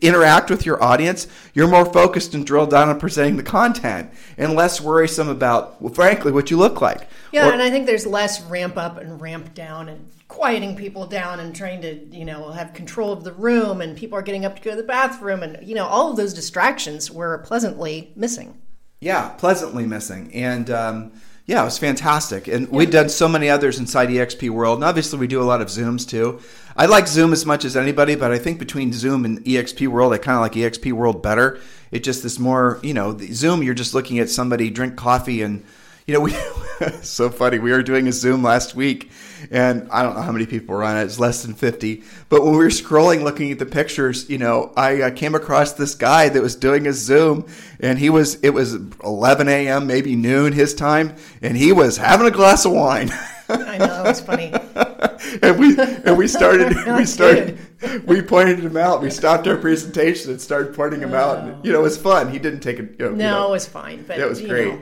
interact 0.03 0.51
with 0.51 0.67
your 0.67 0.83
audience, 0.83 1.27
you're 1.55 1.69
more 1.69 1.87
focused 1.87 2.35
and 2.35 2.47
drilled 2.47 2.71
down 2.71 2.89
on 2.89 3.01
presenting 3.01 3.37
the 3.37 3.43
content 3.43 4.11
and 4.37 4.55
less 4.55 4.81
worrisome 4.81 5.29
about, 5.29 5.81
well, 5.81 5.93
frankly, 5.93 6.33
what 6.33 6.51
you 6.51 6.57
look 6.57 6.81
like. 6.81 7.09
Yeah, 7.33 7.49
or, 7.49 7.53
and 7.53 7.63
I 7.63 7.71
think 7.71 7.87
there's 7.87 8.07
less 8.07 8.43
ramp 8.43 8.77
up 8.77 8.99
and 8.99 9.21
ramp 9.21 9.55
down 9.55 9.89
and 9.89 10.11
quieting 10.29 10.77
people 10.77 11.07
down 11.07 11.41
and 11.41 11.55
trying 11.55 11.81
to, 11.83 11.95
you 12.15 12.25
know, 12.25 12.51
have 12.51 12.75
control 12.75 13.13
of 13.13 13.25
the 13.25 13.33
room 13.33 13.81
and 13.81 13.97
people 13.97 14.19
are 14.19 14.23
getting 14.23 14.45
up 14.45 14.57
to 14.57 14.63
go 14.63 14.71
to 14.71 14.77
the 14.77 14.83
bathroom 14.83 15.43
and, 15.43 15.67
you 15.67 15.75
know, 15.75 15.87
all 15.87 16.11
of 16.11 16.17
those 16.17 16.35
distractions 16.35 17.11
were 17.11 17.39
pleasantly 17.39 18.13
missing. 18.17 18.61
Yeah, 19.05 19.29
pleasantly 19.29 19.85
missing. 19.85 20.31
And, 20.33 20.71
um, 20.71 21.13
yeah, 21.45 21.61
it 21.61 21.67
was 21.67 21.77
fantastic. 21.77 22.49
And 22.49 22.67
yeah. 22.69 22.75
we've 22.75 22.91
done 22.91 23.11
so 23.11 23.29
many 23.29 23.51
others 23.51 23.79
inside 23.79 24.09
EXP 24.09 24.49
World. 24.49 24.79
And 24.79 24.85
obviously, 24.85 25.19
we 25.19 25.27
do 25.27 25.43
a 25.43 25.45
lot 25.45 25.61
of 25.61 25.69
Zooms 25.69 26.09
too. 26.09 26.41
I 26.75 26.87
like 26.87 27.07
Zoom 27.07 27.35
as 27.35 27.45
much 27.45 27.67
as 27.67 27.77
anybody, 27.77 28.15
but 28.15 28.33
I 28.33 28.39
think 28.39 28.59
between 28.59 28.95
Zoom 28.95 29.27
and 29.27 29.45
EXP 29.45 29.89
World, 29.89 30.15
I 30.15 30.17
kind 30.17 30.37
of 30.37 30.41
like 30.41 30.53
EXP 30.53 30.93
World 30.93 31.23
better. 31.23 31.61
It 31.91 32.03
just 32.03 32.25
is 32.25 32.39
more, 32.39 32.81
you 32.83 32.95
know, 32.95 33.15
Zoom, 33.19 33.63
you're 33.63 33.75
just 33.75 33.93
looking 33.93 34.21
at 34.21 34.31
somebody 34.31 34.71
drink 34.71 34.97
coffee 34.97 35.43
and, 35.43 35.63
you 36.07 36.13
know, 36.13 36.21
we 36.21 36.33
so 37.03 37.31
funny. 37.31 37.59
We 37.59 37.71
were 37.71 37.83
doing 37.83 38.07
a 38.09 38.13
Zoom 38.13 38.43
last 38.43 38.75
week, 38.75 39.11
and 39.51 39.89
I 39.91 40.03
don't 40.03 40.15
know 40.15 40.23
how 40.23 40.33
many 40.33 40.45
people 40.45 40.75
were 40.75 40.85
on 40.85 40.99
it. 40.99 41.05
It's 41.05 41.19
less 41.19 41.43
than 41.43 41.55
fifty. 41.55 42.03
But 42.29 42.43
when 42.43 42.53
we 42.53 42.59
were 42.59 42.67
scrolling, 42.67 43.23
looking 43.23 43.51
at 43.53 43.59
the 43.59 43.67
pictures, 43.67 44.29
you 44.29 44.39
know, 44.39 44.73
I 44.77 45.03
uh, 45.03 45.11
came 45.11 45.35
across 45.35 45.73
this 45.73 45.95
guy 45.95 46.29
that 46.29 46.43
was 46.43 46.57
doing 46.57 46.87
a 46.87 46.93
Zoom, 46.93 47.47
and 47.81 47.99
he 47.99 48.11
was 48.11 48.35
it 48.43 48.51
was 48.51 48.75
11 49.03 49.49
a.m. 49.49 49.87
maybe 49.87 50.15
noon 50.15 50.53
his 50.53 50.75
time, 50.75 51.17
and 51.41 51.57
he 51.57 51.73
was 51.73 51.97
having 51.97 52.27
a 52.27 52.31
glass 52.31 52.67
of 52.67 52.73
wine. 52.73 53.11
I 53.49 53.79
know 53.79 54.05
it 54.05 54.09
was 54.09 54.21
funny. 54.21 54.53
and 55.43 55.59
we 55.59 55.79
and 55.79 56.17
we 56.17 56.29
started 56.29 56.77
we 56.97 57.05
started 57.05 57.59
we 58.07 58.23
pointed 58.23 58.59
him 58.59 58.77
out. 58.77 59.03
We 59.03 59.11
stopped 59.11 59.47
our 59.47 59.57
presentation 59.57 60.31
and 60.31 60.41
started 60.41 60.75
pointing 60.75 61.01
him 61.01 61.15
out. 61.15 61.39
And, 61.39 61.65
you 61.65 61.73
know, 61.73 61.81
it 61.81 61.83
was 61.83 61.99
fun. 61.99 62.31
He 62.31 62.39
didn't 62.39 62.61
take 62.61 62.79
it. 62.79 62.97
You 62.99 63.07
know, 63.07 63.11
no, 63.11 63.15
you 63.15 63.19
know, 63.19 63.49
it 63.49 63.51
was 63.51 63.67
fine. 63.67 64.05
But 64.07 64.19
it 64.19 64.29
was 64.29 64.41
great. 64.41 64.75
Know. 64.75 64.81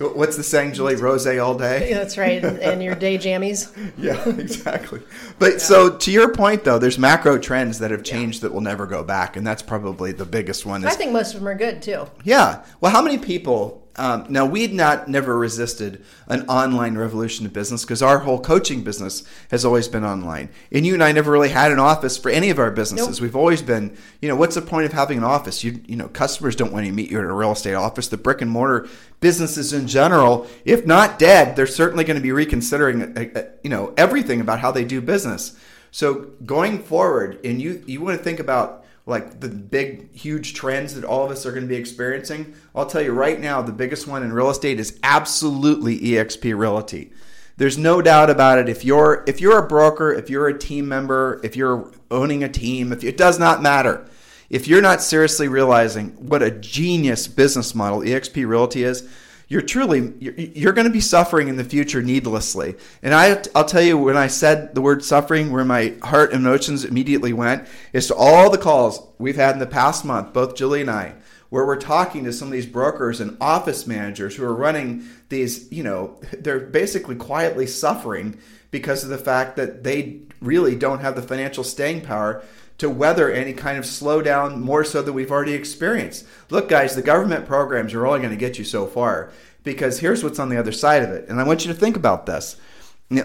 What's 0.00 0.38
the 0.38 0.42
saying, 0.42 0.72
Julie? 0.72 0.96
Rose 0.96 1.26
all 1.26 1.54
day. 1.54 1.90
Yeah, 1.90 1.98
that's 1.98 2.16
right. 2.16 2.42
And 2.42 2.82
your 2.82 2.94
day 2.94 3.18
jammies. 3.18 3.70
yeah, 3.98 4.26
exactly. 4.30 5.02
But 5.38 5.52
yeah. 5.52 5.58
so 5.58 5.94
to 5.94 6.10
your 6.10 6.32
point, 6.32 6.64
though, 6.64 6.78
there's 6.78 6.98
macro 6.98 7.38
trends 7.38 7.80
that 7.80 7.90
have 7.90 8.02
changed 8.02 8.38
yeah. 8.38 8.48
that 8.48 8.54
will 8.54 8.62
never 8.62 8.86
go 8.86 9.04
back, 9.04 9.36
and 9.36 9.46
that's 9.46 9.60
probably 9.60 10.12
the 10.12 10.24
biggest 10.24 10.64
one. 10.64 10.84
Is, 10.84 10.90
I 10.90 10.96
think 10.96 11.12
most 11.12 11.34
of 11.34 11.40
them 11.40 11.48
are 11.48 11.54
good 11.54 11.82
too. 11.82 12.06
Yeah. 12.24 12.64
Well, 12.80 12.92
how 12.92 13.02
many 13.02 13.18
people 13.18 13.79
um, 13.96 14.26
now 14.28 14.46
we'd 14.46 14.72
not 14.72 15.08
never 15.08 15.36
resisted 15.36 16.04
an 16.28 16.46
online 16.48 16.96
revolution 16.96 17.44
of 17.44 17.52
business 17.52 17.84
because 17.84 18.02
our 18.02 18.20
whole 18.20 18.40
coaching 18.40 18.82
business 18.82 19.24
has 19.50 19.64
always 19.64 19.88
been 19.88 20.04
online. 20.04 20.48
And 20.70 20.86
you 20.86 20.94
and 20.94 21.02
I 21.02 21.12
never 21.12 21.30
really 21.30 21.48
had 21.48 21.72
an 21.72 21.78
office 21.78 22.16
for 22.16 22.30
any 22.30 22.50
of 22.50 22.58
our 22.58 22.70
businesses. 22.70 23.18
Nope. 23.18 23.22
We've 23.22 23.36
always 23.36 23.62
been, 23.62 23.96
you 24.20 24.28
know, 24.28 24.36
what's 24.36 24.54
the 24.54 24.62
point 24.62 24.86
of 24.86 24.92
having 24.92 25.18
an 25.18 25.24
office? 25.24 25.64
You 25.64 25.80
you 25.86 25.96
know, 25.96 26.08
customers 26.08 26.54
don't 26.56 26.72
want 26.72 26.86
to 26.86 26.92
meet 26.92 27.10
you 27.10 27.18
at 27.18 27.24
a 27.24 27.32
real 27.32 27.52
estate 27.52 27.74
office. 27.74 28.08
The 28.08 28.16
brick 28.16 28.40
and 28.40 28.50
mortar 28.50 28.88
businesses 29.20 29.72
in 29.72 29.86
general, 29.86 30.46
if 30.64 30.86
not 30.86 31.18
dead, 31.18 31.56
they're 31.56 31.66
certainly 31.66 32.04
going 32.04 32.16
to 32.16 32.22
be 32.22 32.32
reconsidering, 32.32 33.18
uh, 33.18 33.38
uh, 33.38 33.42
you 33.62 33.70
know, 33.70 33.92
everything 33.96 34.40
about 34.40 34.60
how 34.60 34.70
they 34.70 34.84
do 34.84 35.00
business. 35.00 35.58
So 35.90 36.30
going 36.46 36.82
forward, 36.82 37.40
and 37.44 37.60
you 37.60 37.82
you 37.86 38.00
want 38.00 38.16
to 38.18 38.24
think 38.24 38.38
about 38.38 38.79
like 39.10 39.40
the 39.40 39.48
big, 39.48 40.14
huge 40.14 40.54
trends 40.54 40.94
that 40.94 41.04
all 41.04 41.24
of 41.24 41.30
us 41.30 41.44
are 41.44 41.50
going 41.50 41.64
to 41.64 41.68
be 41.68 41.76
experiencing, 41.76 42.54
I'll 42.74 42.86
tell 42.86 43.02
you 43.02 43.12
right 43.12 43.38
now, 43.38 43.60
the 43.60 43.72
biggest 43.72 44.06
one 44.06 44.22
in 44.22 44.32
real 44.32 44.48
estate 44.48 44.80
is 44.80 44.98
absolutely 45.02 45.98
EXP 45.98 46.56
Realty. 46.56 47.12
There's 47.58 47.76
no 47.76 48.00
doubt 48.00 48.30
about 48.30 48.58
it. 48.58 48.70
If 48.70 48.86
you're 48.86 49.22
if 49.26 49.40
you're 49.40 49.58
a 49.58 49.66
broker, 49.66 50.12
if 50.12 50.30
you're 50.30 50.48
a 50.48 50.58
team 50.58 50.88
member, 50.88 51.40
if 51.44 51.56
you're 51.56 51.92
owning 52.10 52.42
a 52.42 52.48
team, 52.48 52.92
if 52.92 53.04
it 53.04 53.18
does 53.18 53.38
not 53.38 53.60
matter. 53.60 54.06
If 54.48 54.66
you're 54.66 54.80
not 54.80 55.02
seriously 55.02 55.46
realizing 55.46 56.10
what 56.28 56.42
a 56.42 56.50
genius 56.50 57.28
business 57.28 57.74
model 57.74 58.00
EXP 58.00 58.48
Realty 58.48 58.82
is, 58.82 59.08
you're 59.50 59.60
truly 59.60 60.14
you're, 60.20 60.32
you're, 60.34 60.72
going 60.72 60.86
to 60.86 60.92
be 60.92 61.00
suffering 61.00 61.48
in 61.48 61.56
the 61.56 61.64
future 61.64 62.00
needlessly. 62.00 62.76
And 63.02 63.12
I, 63.12 63.42
I'll 63.54 63.64
tell 63.64 63.82
you, 63.82 63.98
when 63.98 64.16
I 64.16 64.28
said 64.28 64.74
the 64.74 64.80
word 64.80 65.04
suffering, 65.04 65.50
where 65.50 65.64
my 65.64 65.94
heart 66.02 66.32
and 66.32 66.46
emotions 66.46 66.84
immediately 66.84 67.32
went 67.32 67.66
is 67.92 68.06
to 68.06 68.14
all 68.14 68.48
the 68.48 68.58
calls 68.58 69.06
we've 69.18 69.36
had 69.36 69.54
in 69.54 69.58
the 69.58 69.66
past 69.66 70.04
month, 70.04 70.32
both 70.32 70.54
Julie 70.54 70.82
and 70.82 70.90
I, 70.90 71.14
where 71.50 71.66
we're 71.66 71.80
talking 71.80 72.24
to 72.24 72.32
some 72.32 72.46
of 72.46 72.52
these 72.52 72.64
brokers 72.64 73.20
and 73.20 73.36
office 73.40 73.88
managers 73.88 74.36
who 74.36 74.44
are 74.44 74.54
running 74.54 75.04
these, 75.30 75.70
you 75.72 75.82
know, 75.82 76.20
they're 76.32 76.60
basically 76.60 77.16
quietly 77.16 77.66
suffering 77.66 78.38
because 78.70 79.02
of 79.02 79.10
the 79.10 79.18
fact 79.18 79.56
that 79.56 79.82
they 79.82 80.20
really 80.40 80.76
don't 80.76 81.00
have 81.00 81.16
the 81.16 81.22
financial 81.22 81.64
staying 81.64 82.02
power 82.02 82.42
to 82.80 82.88
weather 82.88 83.30
any 83.30 83.52
kind 83.52 83.76
of 83.76 83.84
slowdown 83.84 84.58
more 84.58 84.84
so 84.84 85.02
than 85.02 85.12
we've 85.12 85.30
already 85.30 85.52
experienced. 85.52 86.26
Look, 86.48 86.70
guys, 86.70 86.96
the 86.96 87.02
government 87.02 87.46
programs 87.46 87.92
are 87.92 88.06
only 88.06 88.20
going 88.20 88.30
to 88.30 88.36
get 88.36 88.58
you 88.58 88.64
so 88.64 88.86
far 88.86 89.32
because 89.64 90.00
here's 90.00 90.24
what's 90.24 90.38
on 90.38 90.48
the 90.48 90.56
other 90.56 90.72
side 90.72 91.02
of 91.02 91.10
it. 91.10 91.28
And 91.28 91.38
I 91.38 91.44
want 91.44 91.64
you 91.64 91.72
to 91.72 91.78
think 91.78 91.94
about 91.94 92.24
this. 92.24 92.56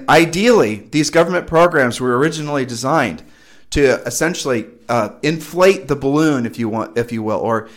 Ideally, 0.10 0.88
these 0.92 1.10
government 1.10 1.48
programs 1.48 2.02
were 2.02 2.18
originally 2.18 2.66
designed 2.66 3.24
to 3.70 4.02
essentially 4.06 4.66
uh, 4.90 5.10
inflate 5.24 5.88
the 5.88 5.96
balloon, 5.96 6.46
if 6.46 6.60
you 6.60 6.68
want, 6.68 6.98
if 6.98 7.14
you 7.14 7.24
will, 7.24 7.40
or 7.40 7.70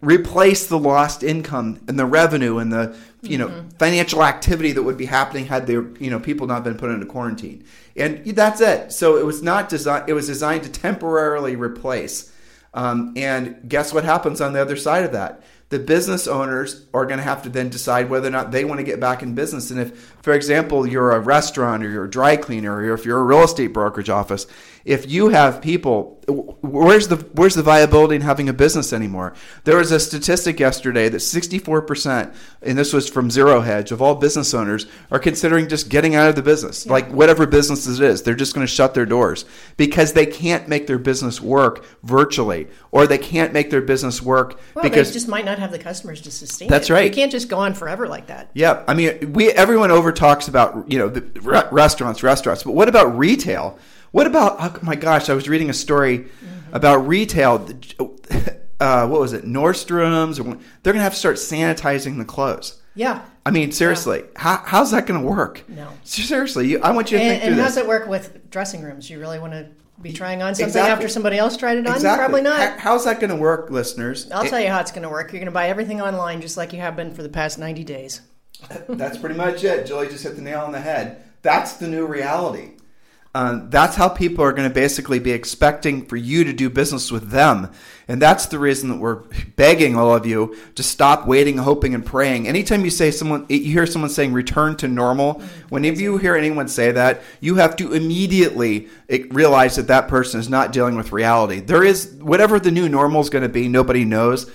replace 0.00 0.66
the 0.66 0.78
lost 0.78 1.22
income 1.22 1.80
and 1.86 1.98
the 1.98 2.06
revenue 2.06 2.58
and 2.58 2.72
the 2.72 2.96
you 3.22 3.36
know 3.36 3.48
mm-hmm. 3.48 3.68
financial 3.70 4.24
activity 4.24 4.72
that 4.72 4.82
would 4.82 4.96
be 4.96 5.06
happening 5.06 5.46
had 5.46 5.66
the 5.66 5.94
you 6.00 6.10
know 6.10 6.18
people 6.18 6.46
not 6.46 6.64
been 6.64 6.76
put 6.76 6.90
into 6.90 7.06
quarantine. 7.06 7.64
And 7.96 8.24
that's 8.26 8.60
it. 8.60 8.92
So 8.92 9.16
it 9.16 9.24
was 9.24 9.42
not 9.42 9.68
designed. 9.68 10.08
It 10.08 10.12
was 10.12 10.26
designed 10.26 10.64
to 10.64 10.70
temporarily 10.70 11.56
replace. 11.56 12.32
Um, 12.74 13.14
and 13.16 13.68
guess 13.68 13.92
what 13.94 14.04
happens 14.04 14.40
on 14.40 14.52
the 14.52 14.60
other 14.60 14.76
side 14.76 15.04
of 15.04 15.12
that? 15.12 15.42
the 15.68 15.78
business 15.80 16.28
owners 16.28 16.86
are 16.94 17.06
going 17.06 17.18
to 17.18 17.24
have 17.24 17.42
to 17.42 17.48
then 17.48 17.68
decide 17.68 18.08
whether 18.08 18.28
or 18.28 18.30
not 18.30 18.52
they 18.52 18.64
want 18.64 18.78
to 18.78 18.84
get 18.84 19.00
back 19.00 19.22
in 19.22 19.34
business. 19.34 19.70
And 19.70 19.80
if, 19.80 20.14
for 20.22 20.32
example, 20.32 20.86
you're 20.86 21.10
a 21.10 21.18
restaurant 21.18 21.82
or 21.82 21.90
you're 21.90 22.04
a 22.04 22.10
dry 22.10 22.36
cleaner 22.36 22.76
or 22.76 22.94
if 22.94 23.04
you're 23.04 23.18
a 23.18 23.24
real 23.24 23.42
estate 23.42 23.68
brokerage 23.68 24.08
office, 24.08 24.46
if 24.86 25.10
you 25.10 25.30
have 25.30 25.60
people, 25.60 26.22
where's 26.28 27.08
the 27.08 27.16
where's 27.32 27.56
the 27.56 27.62
viability 27.62 28.14
in 28.14 28.20
having 28.20 28.48
a 28.48 28.52
business 28.52 28.92
anymore? 28.92 29.34
There 29.64 29.76
was 29.78 29.90
a 29.90 29.98
statistic 29.98 30.60
yesterday 30.60 31.08
that 31.08 31.18
64%, 31.18 32.32
and 32.62 32.78
this 32.78 32.92
was 32.92 33.08
from 33.08 33.28
Zero 33.28 33.62
Hedge, 33.62 33.90
of 33.90 34.00
all 34.00 34.14
business 34.14 34.54
owners 34.54 34.86
are 35.10 35.18
considering 35.18 35.68
just 35.68 35.88
getting 35.88 36.14
out 36.14 36.28
of 36.28 36.36
the 36.36 36.42
business, 36.42 36.86
yeah. 36.86 36.92
like 36.92 37.10
whatever 37.10 37.46
business 37.46 37.88
it 37.88 38.00
is. 38.00 38.22
They're 38.22 38.36
just 38.36 38.54
going 38.54 38.64
to 38.64 38.72
shut 38.72 38.94
their 38.94 39.06
doors 39.06 39.44
because 39.76 40.12
they 40.12 40.24
can't 40.24 40.68
make 40.68 40.86
their 40.86 40.98
business 40.98 41.40
work 41.40 41.84
virtually, 42.04 42.68
or 42.92 43.08
they 43.08 43.18
can't 43.18 43.52
make 43.52 43.70
their 43.70 43.82
business 43.82 44.22
work 44.22 44.60
well, 44.76 44.84
because 44.84 45.08
they 45.08 45.14
just 45.14 45.28
might 45.28 45.44
not 45.44 45.58
have 45.58 45.72
the 45.72 45.80
customers 45.80 46.20
to 46.20 46.30
sustain. 46.30 46.68
That's 46.68 46.90
it. 46.90 46.92
right. 46.92 47.06
You 47.06 47.10
can't 47.10 47.32
just 47.32 47.48
go 47.48 47.58
on 47.58 47.74
forever 47.74 48.06
like 48.06 48.28
that. 48.28 48.50
Yeah, 48.54 48.84
I 48.86 48.94
mean, 48.94 49.32
we 49.32 49.50
everyone 49.50 49.90
over 49.90 50.12
talks 50.12 50.46
about 50.46 50.88
you 50.88 51.00
know 51.00 51.08
the 51.08 51.22
restaurants, 51.72 52.22
restaurants, 52.22 52.62
but 52.62 52.72
what 52.72 52.88
about 52.88 53.18
retail? 53.18 53.80
What 54.12 54.26
about? 54.26 54.56
Oh 54.58 54.78
my 54.82 54.96
gosh, 54.96 55.28
I 55.28 55.34
was 55.34 55.48
reading 55.48 55.70
a 55.70 55.74
story 55.74 56.18
mm-hmm. 56.18 56.74
about 56.74 57.06
retail. 57.06 57.68
Uh, 58.78 59.08
what 59.08 59.18
was 59.18 59.32
it? 59.32 59.46
Nordstrom's. 59.46 60.36
They're 60.36 60.44
going 60.44 60.96
to 60.96 61.02
have 61.02 61.14
to 61.14 61.18
start 61.18 61.36
sanitizing 61.36 62.18
the 62.18 62.26
clothes. 62.26 62.78
Yeah. 62.94 63.24
I 63.44 63.50
mean, 63.50 63.72
seriously, 63.72 64.18
yeah. 64.18 64.40
how, 64.40 64.62
how's 64.64 64.90
that 64.90 65.06
going 65.06 65.20
to 65.20 65.26
work? 65.26 65.64
No. 65.68 65.88
Seriously, 66.04 66.68
you, 66.68 66.80
I 66.82 66.90
want 66.90 67.10
you 67.12 67.18
to 67.18 67.22
and, 67.24 67.30
think 67.30 67.44
and 67.44 67.54
through 67.54 67.62
how's 67.62 67.76
this. 67.76 67.84
it 67.84 67.88
work 67.88 68.08
with 68.08 68.50
dressing 68.50 68.82
rooms? 68.82 69.08
You 69.08 69.20
really 69.20 69.38
want 69.38 69.52
to 69.52 69.68
be 70.02 70.12
trying 70.12 70.42
on 70.42 70.54
something 70.54 70.68
exactly. 70.68 70.92
after 70.92 71.08
somebody 71.08 71.38
else 71.38 71.56
tried 71.56 71.78
it 71.78 71.86
on? 71.86 71.94
Exactly. 71.94 72.18
Probably 72.18 72.42
not. 72.42 72.78
how's 72.78 73.04
that 73.04 73.20
going 73.20 73.30
to 73.30 73.36
work, 73.36 73.70
listeners? 73.70 74.30
I'll 74.30 74.44
it, 74.44 74.50
tell 74.50 74.60
you 74.60 74.68
how 74.68 74.80
it's 74.80 74.90
going 74.90 75.04
to 75.04 75.08
work. 75.08 75.32
You're 75.32 75.40
going 75.40 75.46
to 75.46 75.52
buy 75.52 75.68
everything 75.68 76.00
online 76.00 76.40
just 76.40 76.56
like 76.56 76.72
you 76.72 76.80
have 76.80 76.96
been 76.96 77.14
for 77.14 77.22
the 77.22 77.28
past 77.28 77.58
90 77.58 77.84
days. 77.84 78.22
That's 78.88 79.18
pretty 79.18 79.36
much 79.36 79.62
it. 79.64 79.86
Julie 79.86 80.08
just 80.08 80.24
hit 80.24 80.36
the 80.36 80.42
nail 80.42 80.60
on 80.60 80.72
the 80.72 80.80
head. 80.80 81.22
That's 81.42 81.74
the 81.74 81.88
new 81.88 82.06
reality. 82.06 82.72
Uh, 83.36 83.60
that's 83.68 83.96
how 83.96 84.08
people 84.08 84.42
are 84.42 84.50
going 84.50 84.66
to 84.66 84.74
basically 84.74 85.18
be 85.18 85.30
expecting 85.30 86.06
for 86.06 86.16
you 86.16 86.42
to 86.42 86.54
do 86.54 86.70
business 86.70 87.12
with 87.12 87.28
them. 87.28 87.70
And 88.08 88.22
that's 88.22 88.46
the 88.46 88.58
reason 88.58 88.88
that 88.88 88.96
we're 88.96 89.24
begging 89.56 89.94
all 89.94 90.14
of 90.16 90.24
you 90.24 90.56
to 90.74 90.82
stop 90.82 91.26
waiting, 91.26 91.58
hoping, 91.58 91.94
and 91.94 92.06
praying. 92.06 92.48
Anytime 92.48 92.82
you 92.82 92.88
say 92.88 93.10
someone, 93.10 93.44
you 93.50 93.60
hear 93.60 93.84
someone 93.84 94.08
saying 94.08 94.32
return 94.32 94.74
to 94.78 94.88
normal, 94.88 95.42
whenever 95.68 96.00
you 96.00 96.16
hear 96.16 96.34
anyone 96.34 96.66
say 96.66 96.92
that, 96.92 97.20
you 97.40 97.56
have 97.56 97.76
to 97.76 97.92
immediately 97.92 98.88
realize 99.28 99.76
that 99.76 99.88
that 99.88 100.08
person 100.08 100.40
is 100.40 100.48
not 100.48 100.72
dealing 100.72 100.96
with 100.96 101.12
reality. 101.12 101.60
There 101.60 101.84
is, 101.84 102.14
whatever 102.22 102.58
the 102.58 102.70
new 102.70 102.88
normal 102.88 103.20
is 103.20 103.28
going 103.28 103.42
to 103.42 103.50
be, 103.50 103.68
nobody 103.68 104.06
knows. 104.06 104.50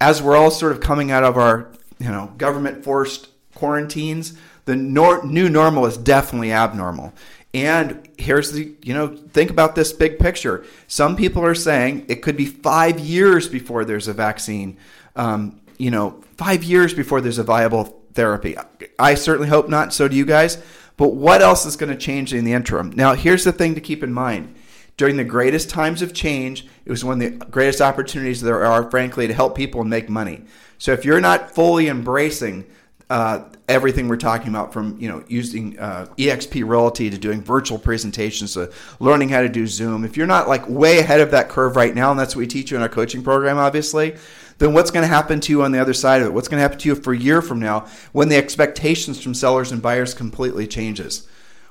As 0.00 0.20
we're 0.20 0.36
all 0.36 0.50
sort 0.50 0.72
of 0.72 0.80
coming 0.80 1.12
out 1.12 1.22
of 1.22 1.36
our, 1.36 1.70
you 2.00 2.10
know, 2.10 2.32
government 2.36 2.82
forced 2.82 3.28
quarantines, 3.54 4.36
the 4.64 4.74
nor- 4.74 5.24
new 5.24 5.48
normal 5.48 5.86
is 5.86 5.96
definitely 5.96 6.52
abnormal. 6.52 7.12
And 7.54 8.08
here's 8.18 8.50
the, 8.50 8.74
you 8.82 8.92
know, 8.92 9.16
think 9.16 9.48
about 9.48 9.76
this 9.76 9.92
big 9.92 10.18
picture. 10.18 10.64
Some 10.88 11.14
people 11.14 11.44
are 11.44 11.54
saying 11.54 12.06
it 12.08 12.20
could 12.20 12.36
be 12.36 12.46
five 12.46 12.98
years 12.98 13.48
before 13.48 13.84
there's 13.84 14.08
a 14.08 14.12
vaccine, 14.12 14.76
um, 15.14 15.60
you 15.78 15.92
know, 15.92 16.20
five 16.36 16.64
years 16.64 16.92
before 16.92 17.20
there's 17.20 17.38
a 17.38 17.44
viable 17.44 18.02
therapy. 18.12 18.56
I 18.98 19.14
certainly 19.14 19.48
hope 19.48 19.68
not. 19.68 19.94
So 19.94 20.08
do 20.08 20.16
you 20.16 20.26
guys. 20.26 20.62
But 20.96 21.14
what 21.14 21.42
else 21.42 21.64
is 21.66 21.76
going 21.76 21.90
to 21.90 21.98
change 21.98 22.32
in 22.32 22.44
the 22.44 22.52
interim? 22.52 22.90
Now, 22.90 23.14
here's 23.14 23.44
the 23.44 23.52
thing 23.52 23.74
to 23.74 23.80
keep 23.80 24.02
in 24.02 24.12
mind. 24.12 24.54
During 24.96 25.16
the 25.16 25.24
greatest 25.24 25.70
times 25.70 26.02
of 26.02 26.12
change, 26.12 26.66
it 26.84 26.90
was 26.90 27.04
one 27.04 27.20
of 27.20 27.38
the 27.38 27.46
greatest 27.46 27.80
opportunities 27.80 28.40
there 28.40 28.64
are, 28.64 28.88
frankly, 28.90 29.26
to 29.26 29.34
help 29.34 29.56
people 29.56 29.80
and 29.80 29.90
make 29.90 30.08
money. 30.08 30.44
So 30.78 30.92
if 30.92 31.04
you're 31.04 31.20
not 31.20 31.52
fully 31.52 31.88
embracing 31.88 32.64
uh, 33.10 33.44
everything 33.68 34.08
we're 34.08 34.16
talking 34.16 34.48
about 34.48 34.72
from 34.72 34.98
you 34.98 35.08
know 35.08 35.22
using 35.28 35.78
uh, 35.78 36.06
exp 36.18 36.66
realty 36.66 37.10
to 37.10 37.18
doing 37.18 37.42
virtual 37.42 37.78
presentations 37.78 38.54
to 38.54 38.72
learning 39.00 39.28
how 39.28 39.42
to 39.42 39.48
do 39.48 39.66
zoom. 39.66 40.04
If 40.04 40.16
you're 40.16 40.26
not 40.26 40.48
like 40.48 40.68
way 40.68 40.98
ahead 40.98 41.20
of 41.20 41.30
that 41.32 41.48
curve 41.48 41.76
right 41.76 41.94
now 41.94 42.10
and 42.10 42.18
that's 42.18 42.34
what 42.34 42.40
we 42.40 42.46
teach 42.46 42.70
you 42.70 42.76
in 42.76 42.82
our 42.82 42.88
coaching 42.88 43.22
program 43.22 43.58
obviously 43.58 44.16
then 44.58 44.72
what's 44.72 44.90
going 44.90 45.02
to 45.02 45.12
happen 45.12 45.40
to 45.40 45.52
you 45.52 45.62
on 45.62 45.72
the 45.72 45.80
other 45.80 45.92
side 45.92 46.20
of 46.20 46.28
it? 46.28 46.32
What's 46.32 46.48
going 46.48 46.58
to 46.58 46.62
happen 46.62 46.78
to 46.78 46.88
you 46.88 46.94
for 46.94 47.12
a 47.12 47.18
year 47.18 47.42
from 47.42 47.60
now 47.60 47.86
when 48.12 48.28
the 48.28 48.36
expectations 48.36 49.20
from 49.20 49.34
sellers 49.34 49.72
and 49.72 49.82
buyers 49.82 50.14
completely 50.14 50.66
changes? 50.66 51.26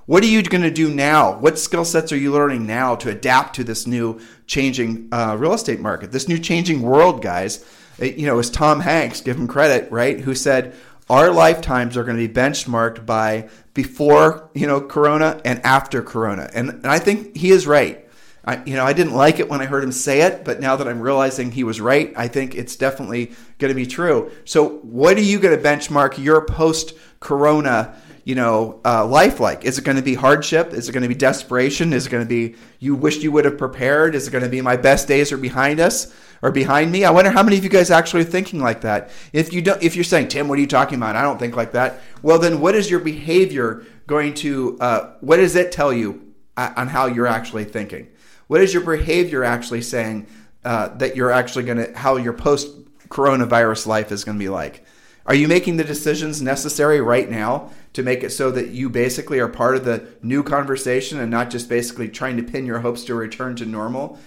What 0.05 0.21
are 0.23 0.27
you 0.27 0.43
going 0.43 0.63
to 0.63 0.71
do 0.71 0.93
now? 0.93 1.37
What 1.39 1.57
skill 1.57 1.85
sets 1.85 2.11
are 2.11 2.17
you 2.17 2.31
learning 2.31 2.67
now 2.67 2.95
to 2.95 3.09
adapt 3.09 3.55
to 3.55 3.63
this 3.63 3.87
new 3.87 4.19
changing 4.47 5.07
uh, 5.13 5.37
real 5.39 5.53
estate 5.53 5.79
market? 5.79 6.11
This 6.11 6.27
new 6.27 6.37
changing 6.37 6.81
world 6.81 7.21
guys. 7.21 7.65
You 7.99 8.25
know, 8.25 8.37
as 8.39 8.49
Tom 8.49 8.81
Hanks, 8.81 9.21
give 9.21 9.37
him 9.37 9.47
credit, 9.47 9.89
right? 9.91 10.19
Who 10.19 10.35
said, 10.35 10.75
our 11.09 11.31
lifetimes 11.31 11.97
are 11.97 12.03
going 12.03 12.17
to 12.17 12.27
be 12.27 12.33
benchmarked 12.33 13.05
by 13.05 13.49
before 13.73 14.49
you 14.53 14.67
know 14.67 14.81
corona 14.81 15.41
and 15.43 15.59
after 15.65 16.01
corona. 16.01 16.49
And, 16.53 16.69
and 16.69 16.87
i 16.87 16.99
think 16.99 17.35
he 17.35 17.51
is 17.51 17.67
right. 17.67 17.99
I, 18.45 18.61
you 18.65 18.75
know 18.75 18.83
i 18.83 18.93
didn't 18.93 19.13
like 19.13 19.39
it 19.39 19.49
when 19.49 19.61
i 19.61 19.65
heard 19.65 19.83
him 19.83 19.93
say 19.93 20.21
it 20.21 20.43
but 20.43 20.59
now 20.59 20.75
that 20.75 20.85
i'm 20.85 20.99
realizing 20.99 21.51
he 21.51 21.63
was 21.63 21.79
right 21.79 22.11
i 22.17 22.27
think 22.27 22.55
it's 22.55 22.75
definitely 22.75 23.31
going 23.57 23.69
to 23.69 23.75
be 23.75 23.85
true. 23.85 24.31
So 24.43 24.79
what 24.79 25.17
are 25.17 25.21
you 25.21 25.39
going 25.39 25.57
to 25.57 25.63
benchmark 25.63 26.21
your 26.21 26.45
post 26.45 26.93
corona 27.21 27.95
you 28.23 28.35
know 28.35 28.79
uh, 28.85 29.05
life 29.05 29.39
like 29.39 29.65
is 29.65 29.77
it 29.77 29.83
going 29.83 29.97
to 29.97 30.03
be 30.03 30.15
hardship 30.15 30.73
is 30.73 30.87
it 30.87 30.91
going 30.91 31.03
to 31.03 31.09
be 31.09 31.15
desperation 31.15 31.93
is 31.93 32.07
it 32.07 32.09
going 32.09 32.23
to 32.23 32.29
be 32.29 32.55
you 32.79 32.95
wished 32.95 33.21
you 33.21 33.31
would 33.31 33.45
have 33.45 33.57
prepared 33.57 34.15
is 34.15 34.27
it 34.27 34.31
going 34.31 34.43
to 34.43 34.49
be 34.49 34.61
my 34.61 34.77
best 34.77 35.07
days 35.07 35.31
are 35.31 35.37
behind 35.37 35.79
us 35.79 36.13
or 36.43 36.51
behind 36.51 36.91
me. 36.91 37.05
I 37.05 37.09
wonder 37.09 37.31
how 37.31 37.41
many 37.41 37.57
of 37.57 37.63
you 37.63 37.69
guys 37.69 37.89
actually 37.89 38.21
are 38.21 38.25
thinking 38.25 38.59
like 38.59 38.81
that. 38.81 39.09
If 39.31 39.53
you 39.53 39.61
don't, 39.61 39.81
if 39.81 39.95
you're 39.95 40.03
saying, 40.03 40.27
Tim, 40.27 40.49
what 40.49 40.57
are 40.57 40.61
you 40.61 40.67
talking 40.67 40.97
about? 40.97 41.15
I 41.15 41.21
don't 41.21 41.39
think 41.39 41.55
like 41.55 41.71
that. 41.71 42.01
Well, 42.21 42.37
then 42.37 42.59
what 42.59 42.75
is 42.75 42.91
your 42.91 42.99
behavior 42.99 43.85
going 44.05 44.33
to? 44.35 44.77
Uh, 44.79 45.13
what 45.21 45.37
does 45.37 45.55
it 45.55 45.71
tell 45.71 45.93
you 45.93 46.33
uh, 46.57 46.73
on 46.75 46.89
how 46.89 47.05
you're 47.05 47.27
actually 47.27 47.63
thinking? 47.63 48.09
What 48.47 48.59
is 48.59 48.73
your 48.73 48.83
behavior 48.83 49.45
actually 49.45 49.81
saying 49.81 50.27
uh, 50.65 50.89
that 50.97 51.15
you're 51.15 51.31
actually 51.31 51.63
going 51.63 51.77
to? 51.77 51.97
How 51.97 52.17
your 52.17 52.33
post 52.33 52.67
coronavirus 53.07 53.87
life 53.87 54.11
is 54.11 54.25
going 54.25 54.37
to 54.37 54.43
be 54.43 54.49
like? 54.49 54.82
Are 55.25 55.35
you 55.35 55.47
making 55.47 55.77
the 55.77 55.83
decisions 55.83 56.41
necessary 56.41 56.99
right 56.99 57.29
now 57.29 57.71
to 57.93 58.03
make 58.03 58.23
it 58.23 58.31
so 58.31 58.51
that 58.51 58.69
you 58.69 58.89
basically 58.89 59.39
are 59.39 59.47
part 59.47 59.75
of 59.75 59.85
the 59.85 60.07
new 60.21 60.43
conversation 60.43 61.19
and 61.19 61.31
not 61.31 61.49
just 61.49 61.69
basically 61.69 62.09
trying 62.09 62.35
to 62.37 62.43
pin 62.43 62.65
your 62.65 62.79
hopes 62.79 63.05
to 63.05 63.15
return 63.15 63.55
to 63.55 63.65
normal? 63.65 64.19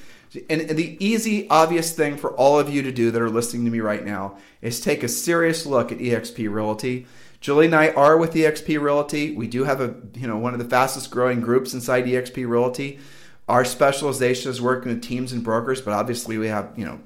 And 0.49 0.69
the 0.71 0.97
easy, 1.05 1.49
obvious 1.51 1.93
thing 1.93 2.17
for 2.17 2.33
all 2.33 2.59
of 2.59 2.71
you 2.71 2.83
to 2.83 2.93
do 2.93 3.11
that 3.11 3.23
are 3.23 3.31
listening 3.31 3.65
to 3.67 3.71
me 3.71 3.81
right 3.81 4.05
now 4.05 4.39
is 4.61 4.81
take 4.81 5.03
a 5.03 5.09
serious 5.09 5.67
look 5.67 5.93
at 5.93 5.99
eXp 5.99 6.51
Realty. 6.51 7.07
Julie 7.41 7.67
and 7.67 7.75
I 7.75 7.91
are 7.91 8.17
with 8.17 8.35
eXp 8.35 8.81
Realty. 8.81 9.35
We 9.35 9.47
do 9.47 9.65
have 9.65 9.81
a 9.81 9.95
you 10.15 10.27
know 10.27 10.39
one 10.39 10.53
of 10.53 10.59
the 10.59 10.69
fastest 10.69 11.11
growing 11.11 11.41
groups 11.41 11.75
inside 11.75 12.07
eXp 12.07 12.49
Realty. 12.49 12.99
Our 13.49 13.65
specialization 13.65 14.51
is 14.51 14.61
working 14.61 14.93
with 14.93 15.03
teams 15.03 15.33
and 15.33 15.45
brokers, 15.45 15.81
but 15.81 15.93
obviously 15.93 16.39
we 16.39 16.49
have 16.49 16.73
you 16.77 16.85
know 16.85 17.01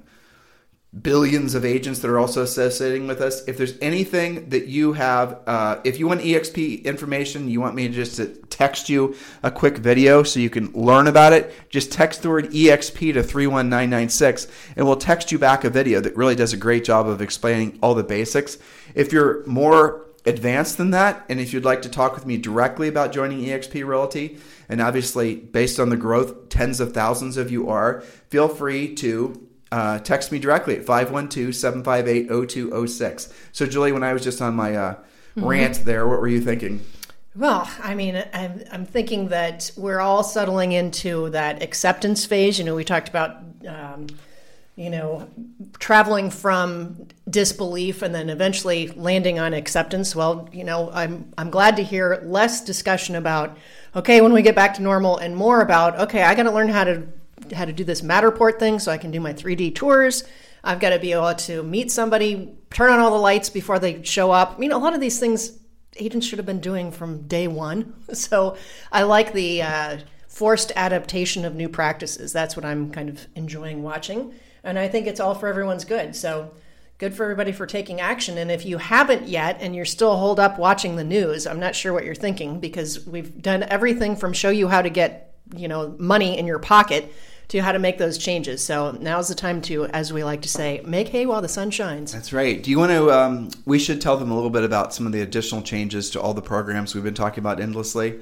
billions 0.98 1.54
of 1.54 1.64
agents 1.64 2.00
that 2.00 2.10
are 2.10 2.18
also 2.18 2.42
associating 2.42 3.06
with 3.06 3.20
us. 3.20 3.44
If 3.46 3.56
there's 3.56 3.78
anything 3.80 4.48
that 4.48 4.66
you 4.66 4.94
have, 4.94 5.38
uh, 5.46 5.80
if 5.84 6.00
you 6.00 6.08
want 6.08 6.22
EXP 6.22 6.82
information, 6.84 7.48
you 7.48 7.60
want 7.60 7.76
me 7.76 7.86
to 7.86 7.94
just 7.94 8.16
to 8.16 8.26
text 8.26 8.88
you 8.88 9.14
a 9.44 9.52
quick 9.52 9.78
video 9.78 10.24
so 10.24 10.40
you 10.40 10.50
can 10.50 10.72
learn 10.72 11.06
about 11.06 11.32
it, 11.32 11.54
just 11.68 11.92
text 11.92 12.22
the 12.22 12.28
word 12.28 12.50
EXP 12.50 13.14
to 13.14 13.22
31996 13.22 14.48
and 14.76 14.84
we'll 14.84 14.96
text 14.96 15.30
you 15.30 15.38
back 15.38 15.62
a 15.62 15.70
video 15.70 16.00
that 16.00 16.16
really 16.16 16.34
does 16.34 16.52
a 16.52 16.56
great 16.56 16.84
job 16.84 17.06
of 17.06 17.22
explaining 17.22 17.78
all 17.80 17.94
the 17.94 18.02
basics. 18.02 18.58
If 18.94 19.12
you're 19.12 19.46
more 19.46 20.06
advanced 20.26 20.76
than 20.76 20.90
that, 20.90 21.24
and 21.28 21.38
if 21.38 21.52
you'd 21.52 21.64
like 21.64 21.82
to 21.82 21.88
talk 21.88 22.14
with 22.14 22.26
me 22.26 22.36
directly 22.36 22.88
about 22.88 23.12
joining 23.12 23.44
EXP 23.44 23.86
Realty, 23.86 24.38
and 24.68 24.80
obviously 24.80 25.36
based 25.36 25.78
on 25.78 25.88
the 25.88 25.96
growth, 25.96 26.48
tens 26.48 26.80
of 26.80 26.92
thousands 26.92 27.36
of 27.36 27.50
you 27.50 27.68
are, 27.70 28.00
feel 28.28 28.48
free 28.48 28.94
to 28.96 29.48
uh, 29.72 29.98
text 30.00 30.32
me 30.32 30.38
directly 30.38 30.76
at 30.76 30.84
512-758-0206. 30.84 33.32
So, 33.52 33.66
Julie, 33.66 33.92
when 33.92 34.02
I 34.02 34.12
was 34.12 34.24
just 34.24 34.42
on 34.42 34.54
my 34.54 34.74
uh, 34.74 34.94
mm-hmm. 34.94 35.46
rant 35.46 35.84
there, 35.84 36.08
what 36.08 36.20
were 36.20 36.28
you 36.28 36.40
thinking? 36.40 36.80
Well, 37.36 37.70
I 37.80 37.94
mean, 37.94 38.24
I'm, 38.32 38.64
I'm 38.72 38.84
thinking 38.84 39.28
that 39.28 39.70
we're 39.76 40.00
all 40.00 40.24
settling 40.24 40.72
into 40.72 41.30
that 41.30 41.62
acceptance 41.62 42.26
phase. 42.26 42.58
You 42.58 42.64
know, 42.64 42.74
we 42.74 42.82
talked 42.82 43.08
about, 43.08 43.36
um, 43.68 44.08
you 44.74 44.90
know, 44.90 45.28
traveling 45.78 46.30
from 46.30 47.06
disbelief 47.28 48.02
and 48.02 48.12
then 48.12 48.30
eventually 48.30 48.88
landing 48.88 49.38
on 49.38 49.54
acceptance. 49.54 50.16
Well, 50.16 50.48
you 50.52 50.64
know, 50.64 50.90
I'm 50.92 51.32
I'm 51.38 51.50
glad 51.50 51.76
to 51.76 51.84
hear 51.84 52.20
less 52.24 52.64
discussion 52.64 53.14
about 53.14 53.56
okay 53.94 54.20
when 54.20 54.32
we 54.32 54.42
get 54.42 54.56
back 54.56 54.74
to 54.74 54.82
normal 54.82 55.18
and 55.18 55.36
more 55.36 55.60
about 55.60 56.00
okay, 56.00 56.22
I 56.22 56.34
got 56.34 56.42
to 56.44 56.50
learn 56.50 56.68
how 56.68 56.82
to 56.82 57.06
how 57.52 57.64
to 57.64 57.72
do 57.72 57.84
this 57.84 58.02
Matterport 58.02 58.58
thing 58.58 58.78
so 58.78 58.92
I 58.92 58.98
can 58.98 59.10
do 59.10 59.20
my 59.20 59.32
3D 59.32 59.74
tours. 59.74 60.24
I've 60.62 60.80
got 60.80 60.90
to 60.90 60.98
be 60.98 61.12
able 61.12 61.34
to 61.34 61.62
meet 61.62 61.90
somebody, 61.90 62.52
turn 62.70 62.90
on 62.90 63.00
all 63.00 63.10
the 63.10 63.16
lights 63.16 63.48
before 63.50 63.78
they 63.78 64.02
show 64.02 64.30
up. 64.30 64.54
I 64.56 64.58
mean, 64.58 64.72
a 64.72 64.78
lot 64.78 64.94
of 64.94 65.00
these 65.00 65.18
things 65.18 65.58
agents 65.96 66.26
should 66.26 66.38
have 66.38 66.46
been 66.46 66.60
doing 66.60 66.92
from 66.92 67.26
day 67.26 67.48
one. 67.48 67.94
So 68.14 68.56
I 68.92 69.02
like 69.02 69.32
the 69.32 69.62
uh, 69.62 69.98
forced 70.28 70.72
adaptation 70.76 71.44
of 71.44 71.54
new 71.54 71.68
practices. 71.68 72.32
That's 72.32 72.56
what 72.56 72.64
I'm 72.64 72.90
kind 72.90 73.08
of 73.08 73.26
enjoying 73.34 73.82
watching. 73.82 74.34
And 74.64 74.78
I 74.78 74.88
think 74.88 75.06
it's 75.06 75.20
all 75.20 75.34
for 75.34 75.48
everyone's 75.48 75.84
good. 75.84 76.14
So 76.14 76.52
good 76.98 77.14
for 77.14 77.22
everybody 77.22 77.50
for 77.52 77.66
taking 77.66 78.00
action. 78.00 78.36
And 78.36 78.50
if 78.50 78.66
you 78.66 78.78
haven't 78.78 79.26
yet 79.26 79.58
and 79.60 79.74
you're 79.74 79.84
still 79.84 80.16
holed 80.16 80.38
up 80.38 80.58
watching 80.58 80.96
the 80.96 81.04
news, 81.04 81.46
I'm 81.46 81.60
not 81.60 81.74
sure 81.74 81.92
what 81.92 82.04
you're 82.04 82.14
thinking 82.14 82.60
because 82.60 83.06
we've 83.06 83.40
done 83.40 83.62
everything 83.62 84.16
from 84.16 84.32
show 84.32 84.50
you 84.50 84.68
how 84.68 84.82
to 84.82 84.90
get, 84.90 85.34
you 85.56 85.66
know, 85.66 85.94
money 85.98 86.36
in 86.36 86.46
your 86.46 86.58
pocket 86.58 87.12
to 87.50 87.60
how 87.60 87.72
to 87.72 87.80
make 87.80 87.98
those 87.98 88.16
changes. 88.16 88.64
So 88.64 88.92
now's 89.00 89.26
the 89.26 89.34
time 89.34 89.60
to, 89.62 89.86
as 89.86 90.12
we 90.12 90.22
like 90.22 90.42
to 90.42 90.48
say, 90.48 90.80
make 90.84 91.08
hay 91.08 91.26
while 91.26 91.42
the 91.42 91.48
sun 91.48 91.70
shines. 91.70 92.12
That's 92.12 92.32
right. 92.32 92.62
Do 92.62 92.70
you 92.70 92.78
want 92.78 92.92
to? 92.92 93.10
Um, 93.10 93.50
we 93.66 93.78
should 93.78 94.00
tell 94.00 94.16
them 94.16 94.30
a 94.30 94.34
little 94.34 94.50
bit 94.50 94.62
about 94.62 94.94
some 94.94 95.04
of 95.04 95.12
the 95.12 95.20
additional 95.20 95.60
changes 95.60 96.10
to 96.10 96.20
all 96.20 96.32
the 96.32 96.42
programs 96.42 96.94
we've 96.94 97.04
been 97.04 97.12
talking 97.12 97.42
about 97.42 97.60
endlessly. 97.60 98.20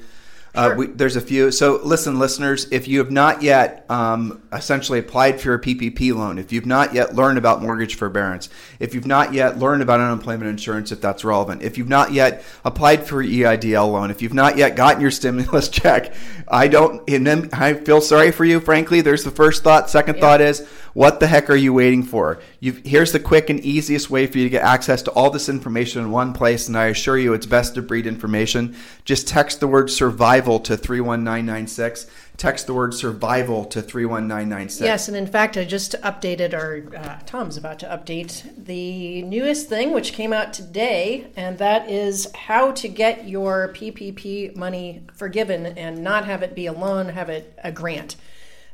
Uh, 0.54 0.74
we, 0.76 0.86
there's 0.86 1.14
a 1.14 1.20
few. 1.20 1.50
So, 1.50 1.80
listen, 1.84 2.18
listeners, 2.18 2.66
if 2.72 2.88
you 2.88 2.98
have 2.98 3.10
not 3.10 3.42
yet 3.42 3.86
um, 3.88 4.42
essentially 4.52 4.98
applied 4.98 5.40
for 5.40 5.48
your 5.48 5.58
PPP 5.58 6.14
loan, 6.14 6.38
if 6.38 6.52
you've 6.52 6.66
not 6.66 6.94
yet 6.94 7.14
learned 7.14 7.38
about 7.38 7.62
mortgage 7.62 7.94
forbearance, 7.94 8.48
if 8.80 8.94
you've 8.94 9.06
not 9.06 9.32
yet 9.32 9.58
learned 9.58 9.82
about 9.82 10.00
unemployment 10.00 10.50
insurance, 10.50 10.90
if 10.90 11.00
that's 11.00 11.22
relevant, 11.22 11.62
if 11.62 11.78
you've 11.78 11.88
not 11.88 12.12
yet 12.12 12.42
applied 12.64 13.06
for 13.06 13.22
EIDL 13.22 13.92
loan, 13.92 14.10
if 14.10 14.22
you've 14.22 14.34
not 14.34 14.56
yet 14.56 14.74
gotten 14.74 15.00
your 15.00 15.10
stimulus 15.10 15.68
check, 15.68 16.12
I 16.48 16.66
don't, 16.66 17.08
and 17.08 17.26
then 17.26 17.50
I 17.52 17.74
feel 17.74 18.00
sorry 18.00 18.32
for 18.32 18.44
you, 18.44 18.58
frankly. 18.58 19.00
There's 19.00 19.24
the 19.24 19.30
first 19.30 19.62
thought. 19.62 19.90
Second 19.90 20.16
yeah. 20.16 20.20
thought 20.22 20.40
is, 20.40 20.66
what 20.94 21.20
the 21.20 21.28
heck 21.28 21.50
are 21.50 21.56
you 21.56 21.72
waiting 21.72 22.02
for? 22.02 22.40
You've, 22.58 22.78
here's 22.78 23.12
the 23.12 23.20
quick 23.20 23.50
and 23.50 23.60
easiest 23.60 24.10
way 24.10 24.26
for 24.26 24.38
you 24.38 24.44
to 24.44 24.50
get 24.50 24.64
access 24.64 25.02
to 25.02 25.12
all 25.12 25.30
this 25.30 25.48
information 25.48 26.02
in 26.02 26.10
one 26.10 26.32
place, 26.32 26.66
and 26.66 26.76
I 26.76 26.86
assure 26.86 27.18
you 27.18 27.34
it's 27.34 27.46
best 27.46 27.76
of 27.76 27.86
breed 27.86 28.06
information. 28.06 28.74
Just 29.04 29.28
text 29.28 29.60
the 29.60 29.68
word 29.68 29.90
survival 29.90 30.37
to 30.60 30.76
31996. 30.76 32.06
Text 32.36 32.66
the 32.66 32.74
word 32.74 32.94
survival 32.94 33.64
to 33.64 33.82
31996. 33.82 34.80
Yes, 34.80 35.08
and 35.08 35.16
in 35.16 35.26
fact, 35.26 35.56
I 35.56 35.64
just 35.64 35.94
updated, 36.02 36.54
our, 36.54 36.84
uh, 36.96 37.18
Tom's 37.26 37.56
about 37.56 37.78
to 37.80 37.86
update 37.86 38.64
the 38.64 39.22
newest 39.22 39.68
thing, 39.68 39.92
which 39.92 40.12
came 40.12 40.32
out 40.32 40.52
today, 40.52 41.26
and 41.36 41.58
that 41.58 41.90
is 41.90 42.30
how 42.34 42.70
to 42.72 42.88
get 42.88 43.28
your 43.28 43.72
PPP 43.74 44.54
money 44.54 45.02
forgiven 45.12 45.66
and 45.66 46.02
not 46.02 46.26
have 46.26 46.42
it 46.42 46.54
be 46.54 46.66
a 46.66 46.72
loan, 46.72 47.08
have 47.08 47.28
it 47.28 47.58
a 47.64 47.72
grant. 47.72 48.16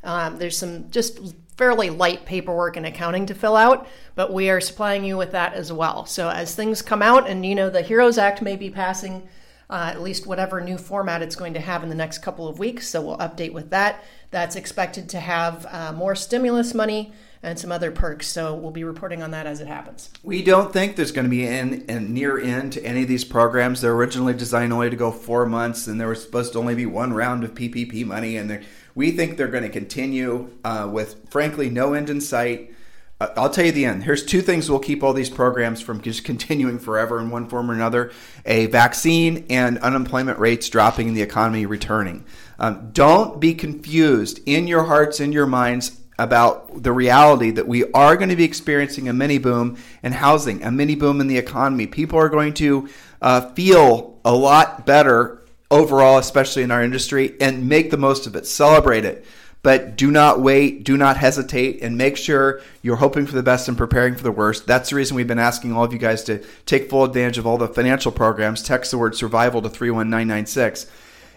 Um, 0.02 0.36
there's 0.36 0.58
some 0.58 0.90
just 0.90 1.34
fairly 1.56 1.88
light 1.88 2.26
paperwork 2.26 2.76
and 2.76 2.84
accounting 2.84 3.26
to 3.26 3.34
fill 3.34 3.56
out, 3.56 3.88
but 4.14 4.32
we 4.32 4.50
are 4.50 4.60
supplying 4.60 5.04
you 5.04 5.16
with 5.16 5.32
that 5.32 5.54
as 5.54 5.72
well. 5.72 6.04
So 6.04 6.28
as 6.28 6.54
things 6.54 6.82
come 6.82 7.02
out, 7.02 7.28
and 7.28 7.46
you 7.46 7.54
know, 7.54 7.70
the 7.70 7.82
HEROES 7.82 8.18
Act 8.18 8.42
may 8.42 8.56
be 8.56 8.70
passing. 8.70 9.28
Uh, 9.74 9.90
at 9.90 10.00
least 10.00 10.24
whatever 10.24 10.60
new 10.60 10.78
format 10.78 11.20
it's 11.20 11.34
going 11.34 11.54
to 11.54 11.58
have 11.58 11.82
in 11.82 11.88
the 11.88 11.96
next 11.96 12.18
couple 12.18 12.46
of 12.46 12.60
weeks. 12.60 12.86
So 12.86 13.00
we'll 13.02 13.18
update 13.18 13.52
with 13.52 13.70
that. 13.70 14.04
That's 14.30 14.54
expected 14.54 15.08
to 15.08 15.18
have 15.18 15.66
uh, 15.68 15.92
more 15.92 16.14
stimulus 16.14 16.74
money 16.74 17.12
and 17.42 17.58
some 17.58 17.72
other 17.72 17.90
perks. 17.90 18.28
So 18.28 18.54
we'll 18.54 18.70
be 18.70 18.84
reporting 18.84 19.20
on 19.20 19.32
that 19.32 19.46
as 19.46 19.60
it 19.60 19.66
happens. 19.66 20.10
We 20.22 20.44
don't 20.44 20.72
think 20.72 20.94
there's 20.94 21.10
going 21.10 21.24
to 21.24 21.30
be 21.30 21.44
an, 21.44 21.86
a 21.88 21.98
near 21.98 22.38
end 22.38 22.74
to 22.74 22.84
any 22.84 23.02
of 23.02 23.08
these 23.08 23.24
programs. 23.24 23.80
They're 23.80 23.94
originally 23.94 24.34
designed 24.34 24.72
only 24.72 24.90
to 24.90 24.96
go 24.96 25.10
four 25.10 25.44
months, 25.44 25.88
and 25.88 26.00
there 26.00 26.06
was 26.06 26.22
supposed 26.22 26.52
to 26.52 26.60
only 26.60 26.76
be 26.76 26.86
one 26.86 27.12
round 27.12 27.42
of 27.42 27.54
PPP 27.54 28.06
money, 28.06 28.36
and 28.36 28.64
we 28.94 29.10
think 29.10 29.36
they're 29.36 29.48
going 29.48 29.64
to 29.64 29.70
continue 29.70 30.50
uh, 30.62 30.88
with, 30.88 31.28
frankly, 31.30 31.68
no 31.68 31.94
end 31.94 32.10
in 32.10 32.20
sight. 32.20 32.72
I'll 33.20 33.50
tell 33.50 33.64
you 33.64 33.72
the 33.72 33.84
end. 33.84 34.02
Here's 34.02 34.24
two 34.24 34.40
things 34.40 34.68
will 34.68 34.80
keep 34.80 35.02
all 35.02 35.12
these 35.12 35.30
programs 35.30 35.80
from 35.80 36.00
just 36.00 36.24
continuing 36.24 36.78
forever 36.78 37.20
in 37.20 37.30
one 37.30 37.48
form 37.48 37.70
or 37.70 37.74
another 37.74 38.10
a 38.44 38.66
vaccine 38.66 39.46
and 39.48 39.78
unemployment 39.78 40.38
rates 40.38 40.68
dropping 40.68 41.08
and 41.08 41.16
the 41.16 41.22
economy 41.22 41.64
returning. 41.64 42.24
Um, 42.58 42.90
don't 42.92 43.40
be 43.40 43.54
confused 43.54 44.40
in 44.46 44.66
your 44.66 44.84
hearts, 44.84 45.20
in 45.20 45.32
your 45.32 45.46
minds 45.46 46.00
about 46.18 46.82
the 46.82 46.92
reality 46.92 47.50
that 47.50 47.66
we 47.66 47.90
are 47.92 48.16
going 48.16 48.28
to 48.28 48.36
be 48.36 48.44
experiencing 48.44 49.08
a 49.08 49.12
mini 49.12 49.38
boom 49.38 49.76
in 50.02 50.12
housing, 50.12 50.62
a 50.62 50.70
mini 50.70 50.94
boom 50.94 51.20
in 51.20 51.26
the 51.26 51.38
economy. 51.38 51.86
People 51.86 52.18
are 52.18 52.28
going 52.28 52.54
to 52.54 52.88
uh, 53.20 53.52
feel 53.52 54.20
a 54.24 54.34
lot 54.34 54.86
better 54.86 55.42
overall, 55.70 56.18
especially 56.18 56.62
in 56.62 56.70
our 56.70 56.82
industry, 56.82 57.34
and 57.40 57.68
make 57.68 57.90
the 57.90 57.96
most 57.96 58.26
of 58.26 58.36
it. 58.36 58.46
Celebrate 58.46 59.04
it. 59.04 59.24
But 59.64 59.96
do 59.96 60.10
not 60.10 60.40
wait, 60.40 60.84
do 60.84 60.98
not 60.98 61.16
hesitate, 61.16 61.82
and 61.82 61.96
make 61.96 62.18
sure 62.18 62.60
you're 62.82 62.96
hoping 62.96 63.24
for 63.24 63.34
the 63.34 63.42
best 63.42 63.66
and 63.66 63.78
preparing 63.78 64.14
for 64.14 64.22
the 64.22 64.30
worst. 64.30 64.66
That's 64.66 64.90
the 64.90 64.96
reason 64.96 65.16
we've 65.16 65.26
been 65.26 65.38
asking 65.38 65.72
all 65.72 65.82
of 65.82 65.92
you 65.92 65.98
guys 65.98 66.22
to 66.24 66.44
take 66.66 66.90
full 66.90 67.02
advantage 67.02 67.38
of 67.38 67.46
all 67.46 67.56
the 67.56 67.66
financial 67.66 68.12
programs. 68.12 68.62
Text 68.62 68.90
the 68.90 68.98
word 68.98 69.16
survival 69.16 69.62
to 69.62 69.70
31996. 69.70 70.86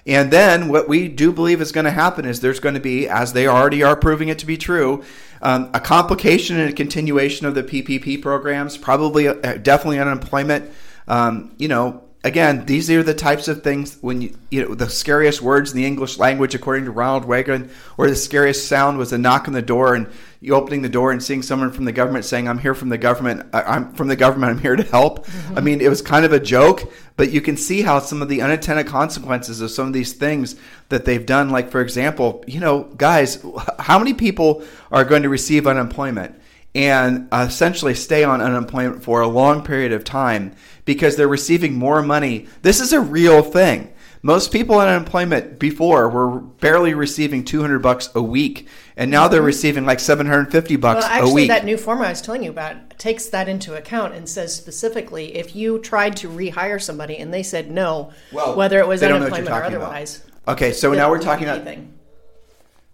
And 0.05 0.29
then 0.29 0.67
what 0.67 0.89
we 0.89 1.07
do 1.07 1.31
believe 1.31 1.61
is 1.61 1.71
going 1.71 1.85
to 1.85 1.91
happen 1.91 2.25
is 2.25 2.41
there's 2.41 2.59
going 2.59 2.75
to 2.75 2.81
be, 2.81 3.07
as 3.07 3.31
they 3.31 3.47
already 3.47 3.81
are 3.81 3.95
proving 3.95 4.27
it 4.27 4.39
to 4.39 4.45
be 4.45 4.57
true, 4.57 5.05
um, 5.41 5.69
a 5.73 5.79
complication 5.79 6.59
and 6.59 6.69
a 6.69 6.73
continuation 6.73 7.47
of 7.47 7.55
the 7.55 7.63
PPP 7.63 8.21
programs, 8.21 8.77
probably 8.77 9.29
uh, 9.29 9.33
definitely 9.55 9.99
unemployment. 9.99 10.69
Um, 11.07 11.53
you 11.57 11.69
know, 11.69 12.03
again, 12.23 12.65
these 12.65 12.89
are 12.89 13.03
the 13.03 13.13
types 13.13 13.47
of 13.47 13.63
things 13.63 13.97
when 14.01 14.21
you, 14.21 14.37
you 14.49 14.67
know, 14.67 14.75
the 14.75 14.89
scariest 14.89 15.41
words 15.41 15.71
in 15.71 15.77
the 15.77 15.85
English 15.85 16.17
language, 16.17 16.55
according 16.55 16.85
to 16.85 16.91
Ronald 16.91 17.25
Reagan, 17.25 17.69
or 17.97 18.09
the 18.09 18.15
scariest 18.15 18.67
sound 18.67 18.97
was 18.97 19.13
a 19.13 19.17
knock 19.17 19.47
on 19.47 19.53
the 19.53 19.61
door 19.61 19.95
and 19.95 20.07
you 20.39 20.53
opening 20.53 20.81
the 20.81 20.89
door 20.89 21.11
and 21.11 21.23
seeing 21.23 21.41
someone 21.41 21.71
from 21.71 21.85
the 21.85 21.91
government 21.91 22.25
saying, 22.25 22.47
I'm 22.47 22.59
here 22.59 22.75
from 22.75 22.89
the 22.89 22.97
government. 22.97 23.49
I'm 23.53 23.93
from 23.93 24.07
the 24.07 24.15
government. 24.15 24.51
I'm 24.51 24.61
here 24.61 24.75
to 24.75 24.83
help. 24.83 25.25
Mm-hmm. 25.25 25.57
I 25.57 25.61
mean, 25.61 25.81
it 25.81 25.89
was 25.89 26.01
kind 26.01 26.25
of 26.25 26.33
a 26.33 26.39
joke, 26.39 26.91
but 27.15 27.31
you 27.31 27.41
can 27.41 27.57
see 27.57 27.81
how 27.81 27.99
some 27.99 28.21
of 28.21 28.29
the 28.29 28.41
unintended 28.41 28.87
consequences 28.87 29.61
of 29.61 29.71
some 29.71 29.87
of 29.87 29.93
these 29.93 30.13
things 30.13 30.55
that 30.89 31.05
they've 31.05 31.25
done, 31.25 31.49
like, 31.49 31.71
for 31.71 31.81
example, 31.81 32.43
you 32.47 32.59
know, 32.59 32.83
guys, 32.97 33.43
how 33.79 33.97
many 33.97 34.13
people 34.13 34.63
are 34.91 35.03
going 35.03 35.23
to 35.23 35.29
receive 35.29 35.65
unemployment? 35.65 36.39
And 36.77 37.27
uh, 37.31 37.45
essentially 37.49 37.95
stay 37.95 38.23
on 38.23 38.39
unemployment 38.39 39.03
for 39.03 39.21
a 39.21 39.27
long 39.27 39.63
period 39.63 39.91
of 39.91 40.03
time 40.03 40.53
because 40.85 41.15
they're 41.15 41.27
receiving 41.27 41.73
more 41.73 42.03
money. 42.03 42.47
This 42.61 42.79
is 42.79 42.93
a 42.93 43.01
real 43.01 43.41
thing. 43.41 43.91
Most 44.21 44.51
people 44.51 44.75
on 44.75 44.87
unemployment 44.87 45.57
before 45.57 46.07
were 46.07 46.39
barely 46.39 46.93
receiving 46.93 47.43
200 47.43 47.79
bucks 47.79 48.09
a 48.13 48.21
week, 48.21 48.67
and 48.95 49.09
now 49.09 49.27
they're 49.27 49.41
receiving 49.41 49.85
like 49.85 49.99
750 49.99 50.75
bucks 50.75 51.01
well, 51.01 51.11
actually, 51.11 51.31
a 51.31 51.33
week. 51.33 51.47
that 51.47 51.65
new 51.65 51.77
format 51.77 52.07
I 52.07 52.09
was 52.11 52.21
telling 52.21 52.43
you 52.43 52.51
about 52.51 52.99
takes 52.99 53.27
that 53.29 53.49
into 53.49 53.75
account 53.75 54.13
and 54.13 54.29
says 54.29 54.55
specifically 54.55 55.35
if 55.35 55.55
you 55.55 55.79
tried 55.79 56.17
to 56.17 56.29
rehire 56.29 56.81
somebody 56.81 57.17
and 57.17 57.33
they 57.33 57.43
said 57.43 57.71
no, 57.71 58.11
well, 58.31 58.55
whether 58.55 58.79
it 58.79 58.87
was 58.87 59.01
unemployment 59.01 59.49
or 59.49 59.63
otherwise. 59.63 60.23
About. 60.45 60.53
Okay, 60.53 60.73
so 60.73 60.93
now 60.93 61.09
we're 61.09 61.21
talking 61.21 61.47
about 61.47 61.63
thing. 61.63 61.96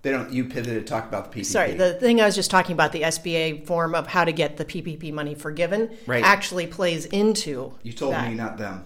They 0.04 0.12
don't. 0.12 0.32
You 0.34 0.44
pivoted 0.44 0.86
to 0.86 0.90
talk 0.90 1.08
about 1.08 1.32
the 1.32 1.40
PPP. 1.40 1.46
Sorry, 1.46 1.74
the 1.74 1.94
thing 1.94 2.20
I 2.22 2.26
was 2.26 2.36
just 2.36 2.52
talking 2.52 2.74
about, 2.74 2.92
the 2.92 3.04
SBA 3.04 3.66
form 3.66 3.96
of 3.96 4.06
how 4.06 4.26
to 4.26 4.34
get 4.34 4.58
the 4.58 4.66
PPP 4.66 5.14
money 5.14 5.34
forgiven, 5.34 5.98
right. 6.06 6.22
actually 6.22 6.68
plays 6.68 7.06
into. 7.06 7.74
You 7.84 7.94
told 7.94 8.14
that. 8.14 8.30
me, 8.30 8.36
not 8.36 8.58
them. 8.58 8.86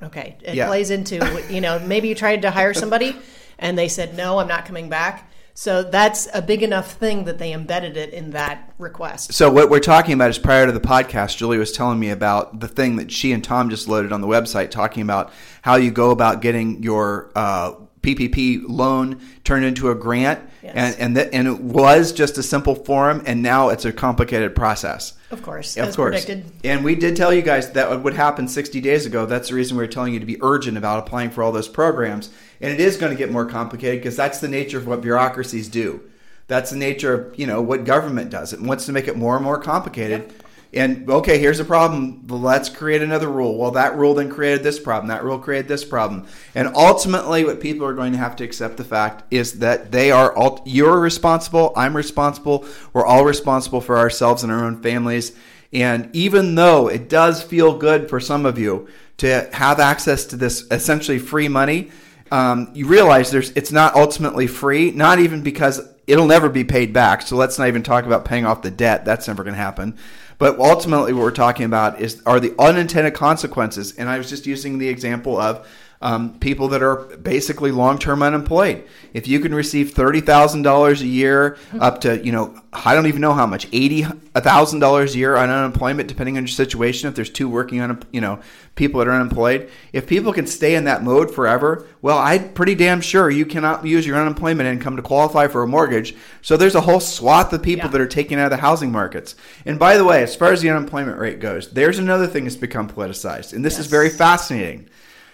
Okay, 0.00 0.36
it 0.42 0.54
yeah. 0.54 0.68
plays 0.68 0.90
into 0.90 1.44
you 1.50 1.60
know 1.60 1.80
maybe 1.80 2.08
you 2.08 2.14
tried 2.14 2.42
to 2.42 2.52
hire 2.52 2.72
somebody, 2.72 3.16
and 3.58 3.76
they 3.76 3.88
said 3.88 4.16
no, 4.16 4.38
I'm 4.38 4.46
not 4.46 4.64
coming 4.64 4.88
back. 4.88 5.28
So 5.54 5.82
that's 5.84 6.28
a 6.34 6.42
big 6.42 6.62
enough 6.62 6.92
thing 6.92 7.24
that 7.24 7.38
they 7.38 7.52
embedded 7.52 7.96
it 7.96 8.12
in 8.12 8.30
that 8.30 8.72
request. 8.78 9.32
So 9.32 9.50
what 9.50 9.70
we're 9.70 9.78
talking 9.78 10.14
about 10.14 10.30
is 10.30 10.38
prior 10.38 10.66
to 10.66 10.72
the 10.72 10.80
podcast, 10.80 11.36
Julie 11.36 11.58
was 11.58 11.70
telling 11.70 12.00
me 12.00 12.10
about 12.10 12.58
the 12.58 12.66
thing 12.66 12.96
that 12.96 13.12
she 13.12 13.32
and 13.32 13.42
Tom 13.42 13.70
just 13.70 13.88
loaded 13.88 14.12
on 14.12 14.20
the 14.20 14.26
website, 14.26 14.70
talking 14.70 15.02
about 15.02 15.32
how 15.62 15.76
you 15.76 15.92
go 15.92 16.10
about 16.10 16.42
getting 16.42 16.82
your 16.82 17.30
uh, 17.36 17.74
PPP 18.04 18.64
loan 18.68 19.20
turned 19.44 19.64
into 19.64 19.90
a 19.90 19.94
grant, 19.94 20.40
yes. 20.62 20.72
and 20.76 20.96
and, 21.00 21.14
th- 21.16 21.28
and 21.32 21.48
it 21.48 21.60
was 21.60 22.12
just 22.12 22.36
a 22.38 22.42
simple 22.42 22.74
form, 22.74 23.22
and 23.26 23.42
now 23.42 23.70
it's 23.70 23.84
a 23.84 23.92
complicated 23.92 24.54
process. 24.54 25.14
Of 25.30 25.42
course, 25.42 25.76
of 25.76 25.96
course. 25.96 26.24
Predicted. 26.24 26.52
And 26.62 26.84
we 26.84 26.94
did 26.94 27.16
tell 27.16 27.32
you 27.32 27.42
guys 27.42 27.70
that 27.72 28.02
would 28.02 28.14
happen 28.14 28.46
60 28.46 28.80
days 28.80 29.06
ago. 29.06 29.26
That's 29.26 29.48
the 29.48 29.54
reason 29.54 29.76
we 29.76 29.82
were 29.82 29.88
telling 29.88 30.12
you 30.12 30.20
to 30.20 30.26
be 30.26 30.38
urgent 30.42 30.76
about 30.76 31.00
applying 31.00 31.30
for 31.30 31.42
all 31.42 31.50
those 31.50 31.68
programs. 31.68 32.30
And 32.60 32.72
it 32.72 32.78
is 32.78 32.96
going 32.96 33.10
to 33.10 33.18
get 33.18 33.32
more 33.32 33.46
complicated 33.46 34.00
because 34.00 34.16
that's 34.16 34.38
the 34.38 34.48
nature 34.48 34.78
of 34.78 34.86
what 34.86 35.00
bureaucracies 35.00 35.68
do. 35.68 36.02
That's 36.46 36.70
the 36.70 36.76
nature 36.76 37.14
of 37.14 37.38
you 37.38 37.46
know 37.46 37.62
what 37.62 37.84
government 37.84 38.30
does. 38.30 38.52
It 38.52 38.60
wants 38.60 38.86
to 38.86 38.92
make 38.92 39.08
it 39.08 39.16
more 39.16 39.36
and 39.36 39.44
more 39.44 39.58
complicated. 39.58 40.30
Yep 40.30 40.43
and 40.74 41.08
okay, 41.08 41.38
here's 41.38 41.60
a 41.60 41.64
problem. 41.64 42.26
Let's 42.26 42.68
create 42.68 43.02
another 43.02 43.28
rule. 43.28 43.56
Well, 43.56 43.70
that 43.72 43.96
rule 43.96 44.14
then 44.14 44.30
created 44.30 44.62
this 44.62 44.78
problem. 44.78 45.08
That 45.08 45.24
rule 45.24 45.38
created 45.38 45.68
this 45.68 45.84
problem. 45.84 46.26
And 46.54 46.68
ultimately, 46.74 47.44
what 47.44 47.60
people 47.60 47.86
are 47.86 47.94
going 47.94 48.12
to 48.12 48.18
have 48.18 48.36
to 48.36 48.44
accept 48.44 48.76
the 48.76 48.84
fact 48.84 49.24
is 49.32 49.60
that 49.60 49.92
they 49.92 50.10
are 50.10 50.34
all, 50.34 50.62
you're 50.66 51.00
responsible. 51.00 51.72
I'm 51.76 51.96
responsible. 51.96 52.66
We're 52.92 53.06
all 53.06 53.24
responsible 53.24 53.80
for 53.80 53.98
ourselves 53.98 54.42
and 54.42 54.52
our 54.52 54.64
own 54.64 54.82
families. 54.82 55.32
And 55.72 56.14
even 56.14 56.54
though 56.54 56.88
it 56.88 57.08
does 57.08 57.42
feel 57.42 57.76
good 57.76 58.08
for 58.08 58.20
some 58.20 58.46
of 58.46 58.58
you 58.58 58.88
to 59.18 59.48
have 59.52 59.80
access 59.80 60.24
to 60.26 60.36
this 60.36 60.66
essentially 60.70 61.18
free 61.18 61.48
money, 61.48 61.90
um, 62.30 62.70
you 62.74 62.86
realize 62.86 63.30
there's 63.30 63.50
it's 63.50 63.72
not 63.72 63.94
ultimately 63.94 64.46
free. 64.46 64.90
Not 64.90 65.18
even 65.18 65.42
because 65.42 65.80
it'll 66.06 66.26
never 66.26 66.48
be 66.48 66.64
paid 66.64 66.92
back. 66.92 67.22
So 67.22 67.36
let's 67.36 67.58
not 67.58 67.68
even 67.68 67.82
talk 67.82 68.06
about 68.06 68.24
paying 68.24 68.46
off 68.46 68.62
the 68.62 68.70
debt. 68.70 69.04
That's 69.04 69.28
never 69.28 69.42
going 69.42 69.54
to 69.54 69.60
happen. 69.60 69.96
But 70.38 70.58
ultimately, 70.58 71.12
what 71.12 71.22
we're 71.22 71.30
talking 71.30 71.64
about 71.64 72.00
is 72.00 72.22
are 72.26 72.40
the 72.40 72.54
unintended 72.58 73.14
consequences. 73.14 73.94
And 73.96 74.08
I 74.08 74.18
was 74.18 74.28
just 74.28 74.46
using 74.46 74.78
the 74.78 74.88
example 74.88 75.38
of 75.38 75.66
um, 76.04 76.38
people 76.38 76.68
that 76.68 76.82
are 76.82 76.96
basically 77.16 77.72
long-term 77.72 78.22
unemployed. 78.22 78.84
If 79.14 79.26
you 79.26 79.40
can 79.40 79.54
receive 79.54 79.92
thirty 79.92 80.20
thousand 80.20 80.62
dollars 80.62 81.00
a 81.00 81.06
year, 81.06 81.56
up 81.80 82.02
to 82.02 82.24
you 82.24 82.30
know, 82.30 82.54
I 82.72 82.94
don't 82.94 83.06
even 83.06 83.20
know 83.22 83.32
how 83.32 83.46
much, 83.46 83.66
eighty 83.72 84.02
thousand 84.02 84.80
dollars 84.80 85.14
a 85.14 85.18
year 85.18 85.34
on 85.36 85.48
unemployment, 85.48 86.08
depending 86.08 86.36
on 86.36 86.42
your 86.44 86.48
situation. 86.48 87.08
If 87.08 87.14
there's 87.14 87.30
two 87.30 87.48
working 87.48 87.80
on, 87.80 88.02
you 88.12 88.20
know, 88.20 88.40
people 88.74 88.98
that 88.98 89.08
are 89.08 89.12
unemployed, 89.12 89.70
if 89.94 90.06
people 90.06 90.32
can 90.32 90.46
stay 90.46 90.74
in 90.74 90.84
that 90.84 91.02
mode 91.02 91.34
forever, 91.34 91.86
well, 92.02 92.18
I'm 92.18 92.52
pretty 92.52 92.74
damn 92.74 93.00
sure 93.00 93.30
you 93.30 93.46
cannot 93.46 93.86
use 93.86 94.06
your 94.06 94.16
unemployment 94.18 94.68
income 94.68 94.96
to 94.96 95.02
qualify 95.02 95.46
for 95.46 95.62
a 95.62 95.66
mortgage. 95.66 96.14
So 96.42 96.56
there's 96.58 96.74
a 96.74 96.82
whole 96.82 97.00
swath 97.00 97.52
of 97.52 97.62
people 97.62 97.86
Yeah. 97.86 97.92
that 97.92 98.00
are 98.00 98.06
taken 98.06 98.38
out 98.38 98.46
of 98.46 98.50
the 98.50 98.56
housing 98.58 98.92
markets. 98.92 99.36
And 99.64 99.78
by 99.78 99.96
the 99.96 100.04
way, 100.04 100.22
as 100.22 100.36
far 100.36 100.52
as 100.52 100.60
the 100.60 100.68
unemployment 100.68 101.18
rate 101.18 101.40
goes, 101.40 101.70
there's 101.70 101.98
another 101.98 102.26
thing 102.26 102.44
that's 102.44 102.56
become 102.56 102.90
politicized, 102.90 103.54
and 103.54 103.64
this 103.64 103.78
is 103.78 103.86
very 103.86 104.10
fascinating. 104.10 104.86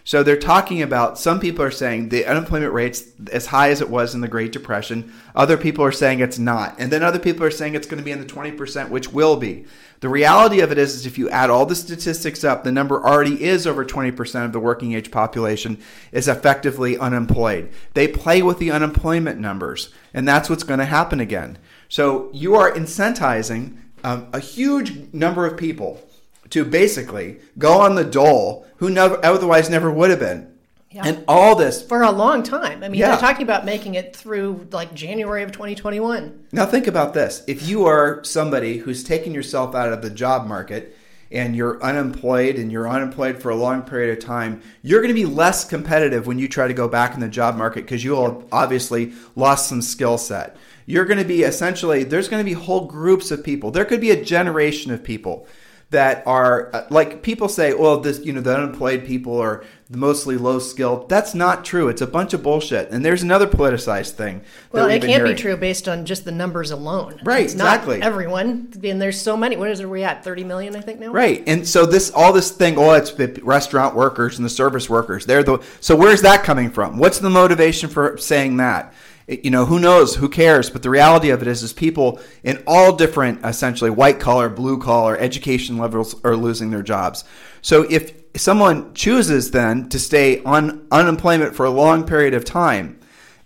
So 0.04 0.22
they're 0.22 0.36
talking 0.36 0.82
about 0.82 1.18
some 1.18 1.40
people 1.40 1.64
are 1.64 1.70
saying 1.70 2.08
the 2.08 2.24
unemployment 2.24 2.72
rate's 2.72 3.04
as 3.32 3.46
high 3.46 3.70
as 3.70 3.80
it 3.80 3.90
was 3.90 4.14
in 4.14 4.20
the 4.20 4.28
Great 4.28 4.52
Depression. 4.52 5.12
Other 5.34 5.56
people 5.56 5.84
are 5.84 5.92
saying 5.92 6.20
it's 6.20 6.38
not. 6.38 6.76
And 6.78 6.90
then 6.90 7.02
other 7.02 7.18
people 7.18 7.44
are 7.44 7.50
saying 7.50 7.74
it's 7.74 7.86
going 7.86 7.98
to 7.98 8.04
be 8.04 8.10
in 8.10 8.20
the 8.20 8.26
20%, 8.26 8.88
which 8.88 9.12
will 9.12 9.36
be. 9.36 9.66
The 10.00 10.08
reality 10.08 10.60
of 10.60 10.72
it 10.72 10.78
is, 10.78 10.94
is 10.94 11.04
if 11.04 11.18
you 11.18 11.28
add 11.28 11.50
all 11.50 11.66
the 11.66 11.74
statistics 11.74 12.42
up, 12.42 12.64
the 12.64 12.72
number 12.72 13.04
already 13.04 13.44
is 13.44 13.66
over 13.66 13.84
20% 13.84 14.44
of 14.46 14.52
the 14.52 14.58
working 14.60 14.94
age 14.94 15.10
population 15.10 15.78
is 16.10 16.26
effectively 16.26 16.96
unemployed. 16.96 17.70
They 17.92 18.08
play 18.08 18.40
with 18.42 18.58
the 18.58 18.70
unemployment 18.70 19.38
numbers, 19.38 19.92
and 20.14 20.26
that's 20.26 20.48
what's 20.48 20.64
going 20.64 20.80
to 20.80 20.86
happen 20.86 21.20
again. 21.20 21.58
So 21.90 22.30
you 22.32 22.54
are 22.54 22.72
incentivizing 22.72 23.76
um, 24.02 24.28
a 24.32 24.40
huge 24.40 25.12
number 25.12 25.44
of 25.44 25.58
people 25.58 26.02
to 26.50 26.64
basically 26.64 27.38
go 27.58 27.80
on 27.80 27.94
the 27.94 28.04
dole 28.04 28.66
who 28.76 28.90
never, 28.90 29.24
otherwise 29.24 29.70
never 29.70 29.90
would 29.90 30.10
have 30.10 30.20
been. 30.20 30.48
Yeah. 30.92 31.02
And 31.04 31.24
all 31.28 31.54
this. 31.54 31.80
for 31.80 32.02
a 32.02 32.10
long 32.10 32.42
time. 32.42 32.82
I 32.82 32.88
mean, 32.88 32.98
Yeah. 32.98 33.10
they're 33.10 33.18
talking 33.20 33.44
about 33.44 33.64
making 33.64 33.94
it 33.94 34.14
through 34.16 34.66
like 34.72 34.92
January 34.92 35.44
of 35.44 35.52
2021. 35.52 36.32
Now, 36.50 36.66
think 36.66 36.88
about 36.88 37.14
this. 37.14 37.44
If 37.46 37.68
you 37.68 37.86
are 37.86 38.24
somebody 38.24 38.78
who's 38.78 39.04
taken 39.04 39.32
yourself 39.32 39.76
out 39.76 39.92
of 39.92 40.02
the 40.02 40.10
job 40.10 40.48
market 40.48 40.96
and 41.30 41.54
you're 41.54 41.80
unemployed 41.80 42.56
and 42.56 42.72
you're 42.72 42.88
unemployed 42.88 43.40
for 43.40 43.50
a 43.50 43.54
long 43.54 43.82
period 43.82 44.18
of 44.18 44.24
time, 44.24 44.62
you're 44.82 45.00
going 45.00 45.14
to 45.14 45.20
be 45.20 45.26
less 45.26 45.64
competitive 45.64 46.26
when 46.26 46.40
you 46.40 46.48
try 46.48 46.66
to 46.66 46.74
go 46.74 46.88
back 46.88 47.14
in 47.14 47.20
the 47.20 47.28
job 47.28 47.56
market 47.56 47.82
because 47.82 48.02
you 48.02 48.10
will 48.10 48.48
obviously 48.50 49.12
lost 49.36 49.68
some 49.68 49.80
skill 49.82 50.18
set. 50.18 50.56
You're 50.86 51.04
going 51.04 51.20
to 51.20 51.24
be 51.24 51.44
essentially, 51.44 52.02
there's 52.02 52.28
going 52.28 52.44
to 52.44 52.50
be 52.50 52.54
whole 52.54 52.86
groups 52.86 53.30
of 53.30 53.44
people. 53.44 53.70
There 53.70 53.84
could 53.84 54.00
be 54.00 54.10
a 54.10 54.24
generation 54.24 54.90
of 54.90 55.04
people 55.04 55.46
that 55.90 56.24
are 56.26 56.70
uh, 56.74 56.86
like 56.90 57.22
people 57.22 57.48
say, 57.48 57.74
well, 57.74 57.98
this 57.98 58.20
you 58.20 58.32
know 58.32 58.40
the 58.40 58.56
unemployed 58.56 59.04
people 59.04 59.38
are 59.38 59.64
mostly 59.88 60.36
low 60.36 60.58
skilled. 60.60 61.08
That's 61.08 61.34
not 61.34 61.64
true. 61.64 61.88
It's 61.88 62.00
a 62.00 62.06
bunch 62.06 62.32
of 62.32 62.42
bullshit. 62.44 62.90
And 62.90 63.04
there's 63.04 63.24
another 63.24 63.46
politicized 63.46 64.12
thing. 64.12 64.42
Well, 64.70 64.88
it 64.88 65.00
can't 65.00 65.10
hearing. 65.10 65.34
be 65.34 65.40
true 65.40 65.56
based 65.56 65.88
on 65.88 66.06
just 66.06 66.24
the 66.24 66.30
numbers 66.30 66.70
alone. 66.70 67.20
Right, 67.24 67.44
It's 67.44 67.54
not 67.54 67.80
exactly. 67.80 68.02
everyone. 68.02 68.72
And 68.84 69.02
there's 69.02 69.20
so 69.20 69.36
many. 69.36 69.56
What 69.56 69.68
is 69.70 69.80
it? 69.80 69.90
We 69.90 70.04
at 70.04 70.22
30 70.22 70.44
million, 70.44 70.76
I 70.76 70.80
think 70.80 71.00
now. 71.00 71.10
Right. 71.10 71.42
And 71.46 71.66
so 71.66 71.86
this 71.86 72.10
all 72.12 72.32
this 72.32 72.52
thing, 72.52 72.78
oh, 72.78 72.92
it's 72.92 73.12
the 73.12 73.40
restaurant 73.42 73.96
workers 73.96 74.38
and 74.38 74.44
the 74.44 74.50
service 74.50 74.88
workers. 74.88 75.26
They're 75.26 75.42
the 75.42 75.58
so 75.80 75.96
where's 75.96 76.22
that 76.22 76.44
coming 76.44 76.70
from? 76.70 76.98
What's 76.98 77.18
the 77.18 77.30
motivation 77.30 77.90
for 77.90 78.16
saying 78.16 78.58
that? 78.58 78.94
You 79.30 79.50
know, 79.50 79.64
who 79.64 79.78
knows? 79.78 80.16
Who 80.16 80.28
cares? 80.28 80.70
But 80.70 80.82
the 80.82 80.90
reality 80.90 81.30
of 81.30 81.40
it 81.40 81.46
is, 81.46 81.62
is 81.62 81.72
people 81.72 82.20
in 82.42 82.62
all 82.66 82.96
different, 82.96 83.44
essentially 83.44 83.90
white 83.90 84.18
collar, 84.18 84.48
blue 84.48 84.78
collar, 84.78 85.16
education 85.16 85.78
levels 85.78 86.20
are 86.24 86.34
losing 86.34 86.70
their 86.70 86.82
jobs. 86.82 87.22
So 87.62 87.82
if 87.88 88.12
someone 88.36 88.92
chooses 88.94 89.52
then 89.52 89.88
to 89.90 89.98
stay 90.00 90.42
on 90.42 90.86
unemployment 90.90 91.54
for 91.54 91.64
a 91.64 91.70
long 91.70 92.04
period 92.04 92.34
of 92.34 92.44
time, 92.44 92.98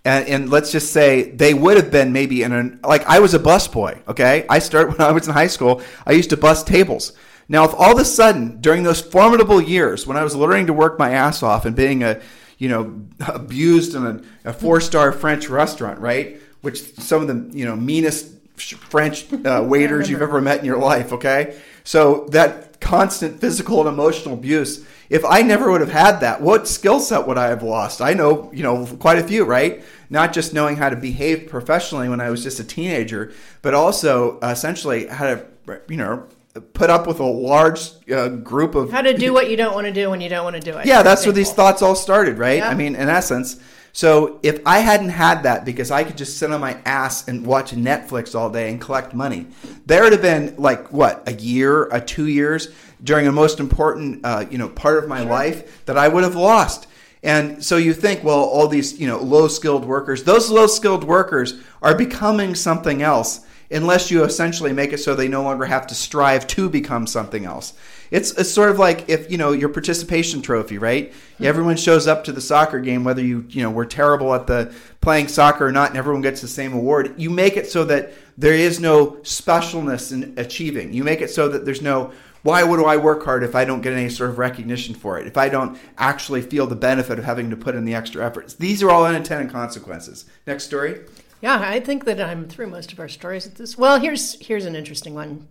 and, 0.07 0.27
and 0.27 0.51
let's 0.51 0.73
just 0.73 0.93
say 0.93 1.31
they 1.31 1.53
would 1.53 1.77
have 1.77 1.91
been 1.91 2.13
maybe 2.13 2.43
in 2.43 2.53
an 2.53 2.81
like 2.83 3.05
I 3.07 3.21
was 3.21 3.35
a 3.35 3.39
busboy. 3.39 4.07
Okay, 4.09 4.47
I 4.49 4.59
started 4.61 4.93
when 4.99 5.07
I 5.07 5.13
was 5.13 5.27
in 5.27 5.35
high 5.35 5.49
school. 5.49 5.83
I 6.07 6.13
used 6.13 6.31
to 6.31 6.37
bus 6.37 6.63
tables. 6.63 7.13
Now, 7.47 7.65
if 7.65 7.75
all 7.75 7.93
of 7.93 7.99
a 7.99 8.07
sudden 8.07 8.61
during 8.63 8.85
those 8.85 9.03
formidable 9.03 9.61
years 9.61 10.07
when 10.07 10.17
I 10.17 10.25
was 10.25 10.35
learning 10.35 10.67
to 10.69 10.73
work 10.73 10.99
my 10.99 11.11
ass 11.11 11.43
off 11.43 11.67
and 11.67 11.77
being 11.77 12.03
a 12.03 12.21
you 12.65 12.71
know 12.71 13.07
abused 13.29 13.95
in 13.95 14.07
a, 14.07 14.49
a 14.49 14.53
four 14.55 14.81
star 14.81 15.13
French 15.13 15.51
restaurant, 15.51 15.99
right, 16.01 16.41
which 16.63 16.95
some 16.95 17.21
of 17.21 17.29
the 17.29 17.59
you 17.59 17.67
know 17.67 17.77
meanest 17.77 18.33
French 18.57 19.31
uh, 19.45 19.63
waiters 19.69 20.09
you've 20.09 20.23
ever 20.23 20.41
met 20.41 20.61
in 20.61 20.65
your 20.65 20.79
life. 20.79 21.13
Okay, 21.13 21.61
so 21.85 22.27
that 22.31 22.81
constant 22.81 23.41
physical 23.41 23.81
and 23.81 23.89
emotional 23.89 24.35
abuse. 24.35 24.87
If 25.11 25.23
I 25.27 25.43
never 25.43 25.71
would 25.71 25.83
have 25.83 25.93
had 25.93 26.21
that, 26.21 26.41
what 26.41 26.67
skill 26.67 26.99
set 26.99 27.27
would 27.27 27.37
I 27.37 27.49
have 27.49 27.63
lost? 27.63 28.01
I 28.01 28.15
know, 28.15 28.51
you 28.55 28.63
know, 28.63 28.87
quite 28.99 29.19
a 29.19 29.23
few, 29.23 29.45
right? 29.45 29.85
Not 30.09 30.33
just 30.33 30.55
knowing 30.55 30.77
how 30.77 30.89
to 30.89 30.97
behave 30.97 31.49
professionally 31.49 32.09
when 32.09 32.23
I 32.23 32.31
was 32.31 32.43
just 32.43 32.59
a 32.59 32.65
teenager, 32.65 33.33
but 33.61 33.75
also 33.75 34.39
uh, 34.41 34.49
essentially 34.49 35.07
how 35.07 35.27
to, 35.27 35.47
you 35.89 35.99
know, 35.99 36.27
put 36.61 36.91
up 36.91 37.07
with 37.07 37.21
a 37.21 37.25
large 37.25 37.91
uh, 38.11 38.29
group 38.29 38.75
of 38.75 38.91
How 38.91 39.03
to 39.03 39.17
do 39.17 39.33
what 39.37 39.51
you 39.51 39.57
don't 39.57 39.75
want 39.75 39.87
to 39.87 39.93
do 39.93 40.11
when 40.11 40.21
you 40.21 40.29
don't 40.29 40.45
want 40.45 40.57
to 40.57 40.63
do 40.63 40.77
it. 40.79 40.87
yeah, 40.87 41.03
that's 41.03 41.27
where 41.27 41.33
these 41.33 41.53
thoughts 41.53 41.83
all 41.83 41.95
started, 41.95 42.39
right? 42.39 42.59
Yeah. 42.59 42.69
I 42.69 42.75
mean, 42.75 42.95
in 42.95 43.09
essence. 43.09 43.61
So 43.93 44.41
if 44.43 44.61
I 44.67 44.81
hadn't 44.81 45.11
had 45.11 45.45
that 45.45 45.65
because 45.65 45.93
I 45.93 46.03
could 46.03 46.17
just 46.17 46.37
sit 46.39 46.51
on 46.51 46.61
my 46.61 46.77
ass 46.85 47.29
and 47.29 47.47
watch 47.47 47.71
Netflix 47.73 48.35
all 48.35 48.51
day 48.51 48.71
and 48.71 48.81
collect 48.81 49.15
money, 49.15 49.47
there 49.87 50.03
would 50.03 50.13
have 50.13 50.23
been 50.23 50.55
like 50.59 50.93
what 50.93 51.23
a 51.29 51.33
year, 51.35 51.85
a 51.93 52.01
two 52.01 52.27
years 52.27 52.75
during 53.05 53.29
a 53.29 53.33
most 53.33 53.61
important, 53.61 54.25
uh, 54.25 54.47
you 54.51 54.59
know, 54.59 54.69
part 54.69 54.99
of 54.99 55.09
my 55.09 55.23
life 55.23 55.85
that 55.87 55.97
I 55.97 56.09
would 56.09 56.25
have 56.25 56.35
lost. 56.35 56.89
And 57.23 57.65
so 57.65 57.77
you 57.77 57.95
think, 57.95 58.25
well, 58.25 58.41
all 58.41 58.67
these, 58.67 58.99
you 58.99 59.07
know, 59.07 59.19
low 59.19 59.47
skilled 59.47 59.85
workers, 59.85 60.25
those 60.25 60.51
low 60.51 60.67
skilled 60.67 61.05
workers 61.05 61.55
are 61.81 61.97
becoming 61.97 62.55
something 62.57 63.01
else 63.01 63.41
unless 63.75 64.11
you 64.11 64.25
essentially 64.25 64.73
make 64.73 64.93
it 64.93 64.99
so 64.99 65.15
they 65.15 65.29
no 65.29 65.43
longer 65.43 65.65
have 65.65 65.87
to 65.89 65.95
strive 65.95 66.47
to 66.47 66.69
become 66.69 67.07
something 67.07 67.45
else. 67.45 67.75
It's, 68.11 68.31
it's 68.33 68.51
sort 68.51 68.71
of 68.71 68.79
like 68.79 69.09
if 69.09 69.31
you 69.31 69.39
know 69.39 69.53
your 69.53 69.69
participation 69.69 70.41
trophy, 70.41 70.79
right? 70.79 71.11
Mm-hmm. 71.13 71.45
Everyone 71.45 71.77
shows 71.77 72.07
up 72.07 72.25
to 72.25 72.33
the 72.33 72.41
soccer 72.41 72.79
game, 72.81 73.05
whether 73.05 73.23
you 73.23 73.45
you 73.49 73.63
know 73.63 73.71
were 73.71 73.87
terrible 73.87 74.35
at 74.35 74.47
the 74.47 74.75
playing 75.01 75.29
soccer 75.29 75.67
or 75.67 75.73
not, 75.73 75.91
and 75.91 75.99
everyone 75.99 76.23
gets 76.23 76.41
the 76.41 76.49
same 76.49 76.73
award. 76.73 77.15
You 77.19 77.31
make 77.31 77.57
it 77.57 77.69
so 77.69 77.85
that 77.85 78.13
there 78.39 78.55
is 78.55 78.81
no 78.81 79.13
specialness 79.23 80.13
in 80.13 80.35
achieving. 80.39 80.93
You 80.93 81.05
make 81.05 81.21
it 81.21 81.31
so 81.31 81.49
that 81.49 81.65
there's 81.65 81.83
no 81.83 82.13
why 82.45 82.63
would 82.63 82.85
I 82.85 82.99
work 82.99 83.25
hard 83.25 83.43
if 83.43 83.55
I 83.55 83.65
don't 83.65 83.81
get 83.81 83.95
any 83.95 84.11
sort 84.11 84.29
of 84.29 84.39
recognition 84.39 84.95
for 84.95 85.19
it? 85.19 85.27
If 85.27 85.39
I 85.39 85.49
don't 85.49 85.79
actually 85.97 86.43
feel 86.43 86.67
the 86.67 86.77
benefit 86.77 87.19
of 87.19 87.25
having 87.25 87.49
to 87.49 87.57
put 87.57 87.75
in 87.75 87.87
the 87.87 87.95
extra 87.95 88.25
efforts, 88.25 88.53
these 88.53 88.83
are 88.83 88.91
all 88.91 89.07
unintended 89.07 89.51
consequences. 89.51 90.27
Next 90.47 90.65
story. 90.65 91.01
Yeah, 91.45 91.61
I 91.61 91.79
think 91.79 92.07
that 92.07 92.23
I'm 92.23 92.49
through 92.49 92.69
most 92.69 92.91
of 92.91 92.99
our 92.99 93.07
stories 93.07 93.47
at 93.47 93.57
this. 93.57 93.77
Well, 93.77 94.01
here's 94.01 94.41
here's 94.41 94.65
an 94.65 94.75
interesting 94.75 95.13
one. 95.13 95.47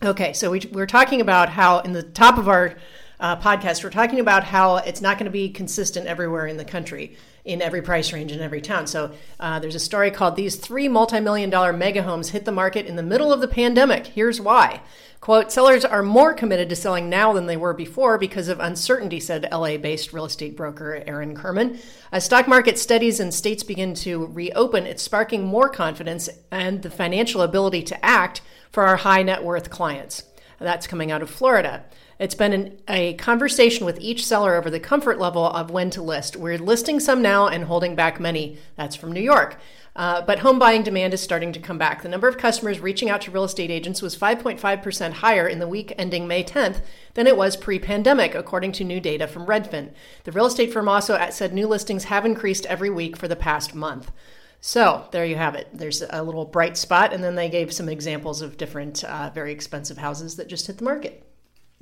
Okay, 0.00 0.34
so 0.34 0.52
we, 0.52 0.60
we're 0.70 0.86
talking 0.86 1.20
about 1.20 1.48
how 1.48 1.80
in 1.80 1.92
the 1.92 2.04
top 2.04 2.38
of 2.38 2.48
our 2.48 2.76
uh, 3.18 3.34
podcast, 3.40 3.82
we're 3.82 3.90
talking 3.90 4.20
about 4.20 4.44
how 4.44 4.76
it's 4.76 5.00
not 5.00 5.18
going 5.18 5.24
to 5.24 5.32
be 5.32 5.48
consistent 5.48 6.06
everywhere 6.06 6.46
in 6.46 6.58
the 6.58 6.64
country, 6.64 7.16
in 7.44 7.60
every 7.60 7.82
price 7.82 8.12
range 8.12 8.30
in 8.30 8.38
every 8.38 8.60
town. 8.60 8.86
So 8.86 9.14
uh, 9.40 9.58
there's 9.58 9.74
a 9.74 9.80
story 9.80 10.12
called 10.12 10.36
"These 10.36 10.54
Three 10.54 10.86
Multi-Million 10.86 11.50
Dollar 11.50 11.72
Mega 11.72 12.04
Homes 12.04 12.30
Hit 12.30 12.44
the 12.44 12.52
Market 12.52 12.86
in 12.86 12.94
the 12.94 13.02
Middle 13.02 13.32
of 13.32 13.40
the 13.40 13.48
Pandemic." 13.48 14.06
Here's 14.06 14.40
why. 14.40 14.80
Quote, 15.22 15.52
sellers 15.52 15.84
are 15.84 16.02
more 16.02 16.34
committed 16.34 16.68
to 16.68 16.74
selling 16.74 17.08
now 17.08 17.32
than 17.32 17.46
they 17.46 17.56
were 17.56 17.74
before 17.74 18.18
because 18.18 18.48
of 18.48 18.58
uncertainty, 18.58 19.20
said 19.20 19.48
LA 19.52 19.76
based 19.76 20.12
real 20.12 20.24
estate 20.24 20.56
broker 20.56 21.00
Aaron 21.06 21.36
Kerman. 21.36 21.78
As 22.10 22.24
stock 22.24 22.48
market 22.48 22.76
steadies 22.76 23.20
and 23.20 23.32
states 23.32 23.62
begin 23.62 23.94
to 23.94 24.26
reopen, 24.26 24.84
it's 24.84 25.00
sparking 25.00 25.44
more 25.44 25.68
confidence 25.68 26.28
and 26.50 26.82
the 26.82 26.90
financial 26.90 27.42
ability 27.42 27.84
to 27.84 28.04
act 28.04 28.40
for 28.72 28.82
our 28.82 28.96
high 28.96 29.22
net 29.22 29.44
worth 29.44 29.70
clients. 29.70 30.24
That's 30.58 30.88
coming 30.88 31.12
out 31.12 31.22
of 31.22 31.30
Florida. 31.30 31.84
It's 32.22 32.36
been 32.36 32.52
an, 32.52 32.78
a 32.86 33.14
conversation 33.14 33.84
with 33.84 33.98
each 33.98 34.24
seller 34.24 34.54
over 34.54 34.70
the 34.70 34.78
comfort 34.78 35.18
level 35.18 35.44
of 35.44 35.72
when 35.72 35.90
to 35.90 36.00
list. 36.00 36.36
We're 36.36 36.56
listing 36.56 37.00
some 37.00 37.20
now 37.20 37.48
and 37.48 37.64
holding 37.64 37.96
back 37.96 38.20
many. 38.20 38.58
That's 38.76 38.94
from 38.94 39.10
New 39.10 39.20
York. 39.20 39.58
Uh, 39.96 40.22
but 40.22 40.38
home 40.38 40.60
buying 40.60 40.84
demand 40.84 41.14
is 41.14 41.20
starting 41.20 41.52
to 41.52 41.58
come 41.58 41.78
back. 41.78 42.00
The 42.00 42.08
number 42.08 42.28
of 42.28 42.38
customers 42.38 42.78
reaching 42.78 43.10
out 43.10 43.22
to 43.22 43.32
real 43.32 43.42
estate 43.42 43.72
agents 43.72 44.02
was 44.02 44.16
5.5% 44.16 45.14
higher 45.14 45.48
in 45.48 45.58
the 45.58 45.66
week 45.66 45.94
ending 45.98 46.28
May 46.28 46.44
10th 46.44 46.82
than 47.14 47.26
it 47.26 47.36
was 47.36 47.56
pre 47.56 47.80
pandemic, 47.80 48.36
according 48.36 48.70
to 48.72 48.84
new 48.84 49.00
data 49.00 49.26
from 49.26 49.46
Redfin. 49.46 49.90
The 50.22 50.30
real 50.30 50.46
estate 50.46 50.72
firm 50.72 50.88
also 50.88 51.18
said 51.30 51.52
new 51.52 51.66
listings 51.66 52.04
have 52.04 52.24
increased 52.24 52.66
every 52.66 52.88
week 52.88 53.16
for 53.16 53.26
the 53.26 53.34
past 53.34 53.74
month. 53.74 54.12
So 54.60 55.08
there 55.10 55.26
you 55.26 55.34
have 55.34 55.56
it. 55.56 55.66
There's 55.74 56.04
a 56.08 56.22
little 56.22 56.44
bright 56.44 56.76
spot, 56.76 57.12
and 57.12 57.24
then 57.24 57.34
they 57.34 57.48
gave 57.48 57.72
some 57.72 57.88
examples 57.88 58.42
of 58.42 58.56
different 58.56 59.02
uh, 59.02 59.32
very 59.34 59.50
expensive 59.50 59.98
houses 59.98 60.36
that 60.36 60.46
just 60.46 60.68
hit 60.68 60.78
the 60.78 60.84
market. 60.84 61.26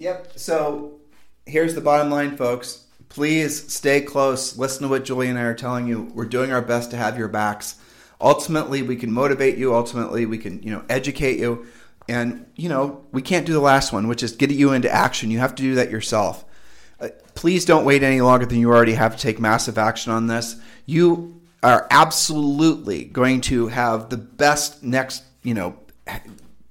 Yep. 0.01 0.33
So 0.37 0.99
here's 1.47 1.77
the 1.77 1.81
bottom 1.81 2.11
line, 2.11 2.37
folks. 2.37 2.87
Please 3.09 3.73
stay 3.73 4.01
close. 4.01 4.59
Listen 4.59 4.83
to 4.83 4.89
what 4.89 5.05
Julie 5.05 5.29
and 5.29 5.39
I 5.39 5.43
are 5.43 5.55
telling 5.55 5.87
you. 5.87 6.11
We're 6.15 6.25
doing 6.27 6.53
our 6.53 6.63
best 6.63 6.91
to 6.91 6.97
have 6.97 7.17
your 7.17 7.29
backs 7.29 7.77
Ultimately, 8.21 8.83
we 8.83 8.97
can 8.97 9.13
motivate 9.13 9.57
you. 9.57 9.75
Ultimately, 9.75 10.27
we 10.27 10.37
can, 10.37 10.63
you 10.63 10.71
know, 10.71 10.85
educate 10.89 11.39
you. 11.39 11.67
And, 12.09 12.47
you 12.55 12.69
know, 12.69 13.05
we 13.13 13.23
can't 13.23 13.47
do 13.47 13.53
the 13.53 13.61
last 13.61 13.93
one, 13.93 14.09
which 14.09 14.23
is 14.23 14.33
get 14.33 14.51
you 14.51 14.73
into 14.73 14.93
action. 14.93 15.31
You 15.31 15.39
have 15.39 15.55
to 15.55 15.63
do 15.63 15.77
that 15.77 15.91
yourself. 15.91 16.45
Uh, 17.01 17.09
please 17.35 17.65
don't 17.65 17.85
wait 17.85 18.03
any 18.03 18.21
longer 18.21 18.45
than 18.45 18.59
you 18.59 18.69
already 18.69 18.95
have 18.95 19.17
to 19.17 19.23
take 19.23 19.41
massive 19.41 19.79
action 19.79 20.13
on 20.13 20.27
this. 20.27 20.57
You 20.85 21.41
are 21.63 21.87
absolutely 21.91 23.05
going 23.05 23.41
to 23.43 23.69
have 23.69 24.11
the 24.11 24.17
best 24.17 24.83
next, 24.83 25.23
you 25.43 25.55
know, 25.55 25.79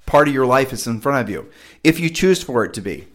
part 0.05 0.27
of 0.27 0.33
your 0.33 0.45
life 0.45 0.71
is 0.73 0.85
in 0.85 0.99
front 0.99 1.21
of 1.21 1.29
you 1.29 1.49
if 1.83 1.99
you 1.99 2.09
choose 2.09 2.43
for 2.43 2.63
it 2.63 2.73
to 2.73 2.81
be. 2.81 3.07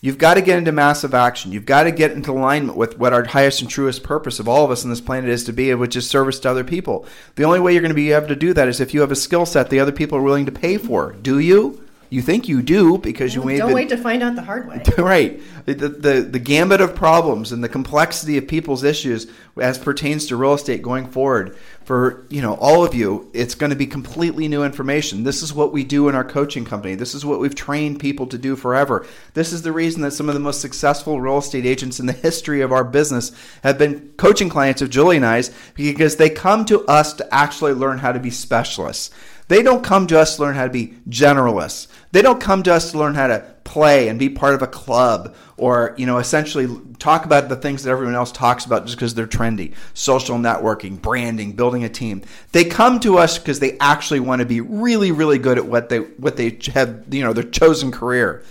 You've 0.00 0.18
got 0.18 0.34
to 0.34 0.42
get 0.42 0.58
into 0.58 0.72
massive 0.72 1.14
action. 1.14 1.52
You've 1.52 1.66
got 1.66 1.84
to 1.84 1.90
get 1.90 2.12
into 2.12 2.32
alignment 2.32 2.76
with 2.76 2.98
what 2.98 3.12
our 3.12 3.24
highest 3.24 3.62
and 3.62 3.70
truest 3.70 4.02
purpose 4.02 4.38
of 4.38 4.48
all 4.48 4.64
of 4.64 4.70
us 4.70 4.84
on 4.84 4.90
this 4.90 5.00
planet 5.00 5.30
is 5.30 5.44
to 5.44 5.52
be, 5.52 5.74
which 5.74 5.96
is 5.96 6.08
service 6.08 6.38
to 6.40 6.50
other 6.50 6.64
people. 6.64 7.06
The 7.36 7.44
only 7.44 7.60
way 7.60 7.72
you're 7.72 7.82
going 7.82 7.90
to 7.90 7.94
be 7.94 8.12
able 8.12 8.28
to 8.28 8.36
do 8.36 8.52
that 8.52 8.68
is 8.68 8.80
if 8.80 8.92
you 8.92 9.00
have 9.00 9.12
a 9.12 9.16
skill 9.16 9.46
set 9.46 9.70
the 9.70 9.80
other 9.80 9.92
people 9.92 10.18
are 10.18 10.22
willing 10.22 10.46
to 10.46 10.52
pay 10.52 10.76
for. 10.76 11.12
Do 11.12 11.38
you? 11.38 11.82
You 12.08 12.22
think 12.22 12.48
you 12.48 12.62
do 12.62 12.98
because 12.98 13.34
you 13.34 13.42
may 13.42 13.58
don't 13.58 13.68
been... 13.68 13.74
wait 13.74 13.88
to 13.88 13.96
find 13.96 14.22
out 14.22 14.36
the 14.36 14.42
hard 14.42 14.68
way. 14.68 14.82
right. 14.98 15.40
The, 15.64 15.74
the, 15.74 16.20
the 16.20 16.38
gambit 16.38 16.80
of 16.80 16.94
problems 16.94 17.50
and 17.50 17.64
the 17.64 17.68
complexity 17.68 18.38
of 18.38 18.46
people's 18.46 18.84
issues 18.84 19.26
as 19.60 19.76
pertains 19.76 20.26
to 20.26 20.36
real 20.36 20.54
estate 20.54 20.82
going 20.82 21.08
forward 21.08 21.56
for 21.86 22.26
you 22.30 22.42
know 22.42 22.54
all 22.54 22.84
of 22.84 22.96
you 22.96 23.30
it's 23.32 23.54
going 23.54 23.70
to 23.70 23.76
be 23.76 23.86
completely 23.86 24.48
new 24.48 24.64
information. 24.64 25.22
This 25.22 25.40
is 25.40 25.54
what 25.54 25.72
we 25.72 25.84
do 25.84 26.08
in 26.08 26.16
our 26.16 26.24
coaching 26.24 26.64
company. 26.64 26.96
This 26.96 27.14
is 27.14 27.24
what 27.24 27.38
we've 27.38 27.54
trained 27.54 28.00
people 28.00 28.26
to 28.26 28.36
do 28.36 28.56
forever. 28.56 29.06
This 29.34 29.52
is 29.52 29.62
the 29.62 29.72
reason 29.72 30.02
that 30.02 30.10
some 30.10 30.28
of 30.28 30.34
the 30.34 30.40
most 30.40 30.60
successful 30.60 31.20
real 31.20 31.38
estate 31.38 31.64
agents 31.64 32.00
in 32.00 32.06
the 32.06 32.12
history 32.12 32.60
of 32.60 32.72
our 32.72 32.82
business 32.82 33.30
have 33.62 33.78
been 33.78 34.12
coaching 34.16 34.48
clients 34.48 34.82
of 34.82 34.90
julie 34.90 35.16
and 35.16 35.24
i's 35.24 35.52
because 35.74 36.16
they 36.16 36.28
come 36.28 36.64
to 36.64 36.84
us 36.86 37.12
to 37.14 37.34
actually 37.34 37.72
learn 37.72 37.98
how 37.98 38.10
to 38.10 38.18
be 38.20 38.30
specialists. 38.30 39.10
They 39.48 39.62
don't 39.62 39.84
come 39.84 40.08
to 40.08 40.18
us 40.18 40.36
to 40.36 40.42
learn 40.42 40.56
how 40.56 40.64
to 40.64 40.72
be 40.72 40.94
generalists. 41.08 41.86
They 42.16 42.22
don't 42.22 42.40
come 42.40 42.62
to 42.62 42.72
us 42.72 42.92
to 42.92 42.98
learn 42.98 43.14
how 43.14 43.26
to 43.26 43.44
play 43.64 44.08
and 44.08 44.18
be 44.18 44.30
part 44.30 44.54
of 44.54 44.62
a 44.62 44.66
club 44.66 45.34
or, 45.58 45.94
you 45.98 46.06
know, 46.06 46.16
essentially 46.16 46.66
talk 46.98 47.26
about 47.26 47.50
the 47.50 47.56
things 47.56 47.82
that 47.82 47.90
everyone 47.90 48.14
else 48.14 48.32
talks 48.32 48.64
about 48.64 48.86
just 48.86 48.96
because 48.96 49.14
they're 49.14 49.26
trendy. 49.26 49.74
Social 49.92 50.38
networking, 50.38 50.98
branding, 50.98 51.52
building 51.52 51.84
a 51.84 51.90
team. 51.90 52.22
They 52.52 52.64
come 52.64 53.00
to 53.00 53.18
us 53.18 53.38
because 53.38 53.60
they 53.60 53.76
actually 53.80 54.20
want 54.20 54.40
to 54.40 54.46
be 54.46 54.62
really, 54.62 55.12
really 55.12 55.36
good 55.36 55.58
at 55.58 55.66
what 55.66 55.90
they 55.90 55.98
what 55.98 56.38
they 56.38 56.58
have, 56.72 57.04
you 57.10 57.22
know, 57.22 57.34
their 57.34 57.44
chosen 57.44 57.92
career. 57.92 58.42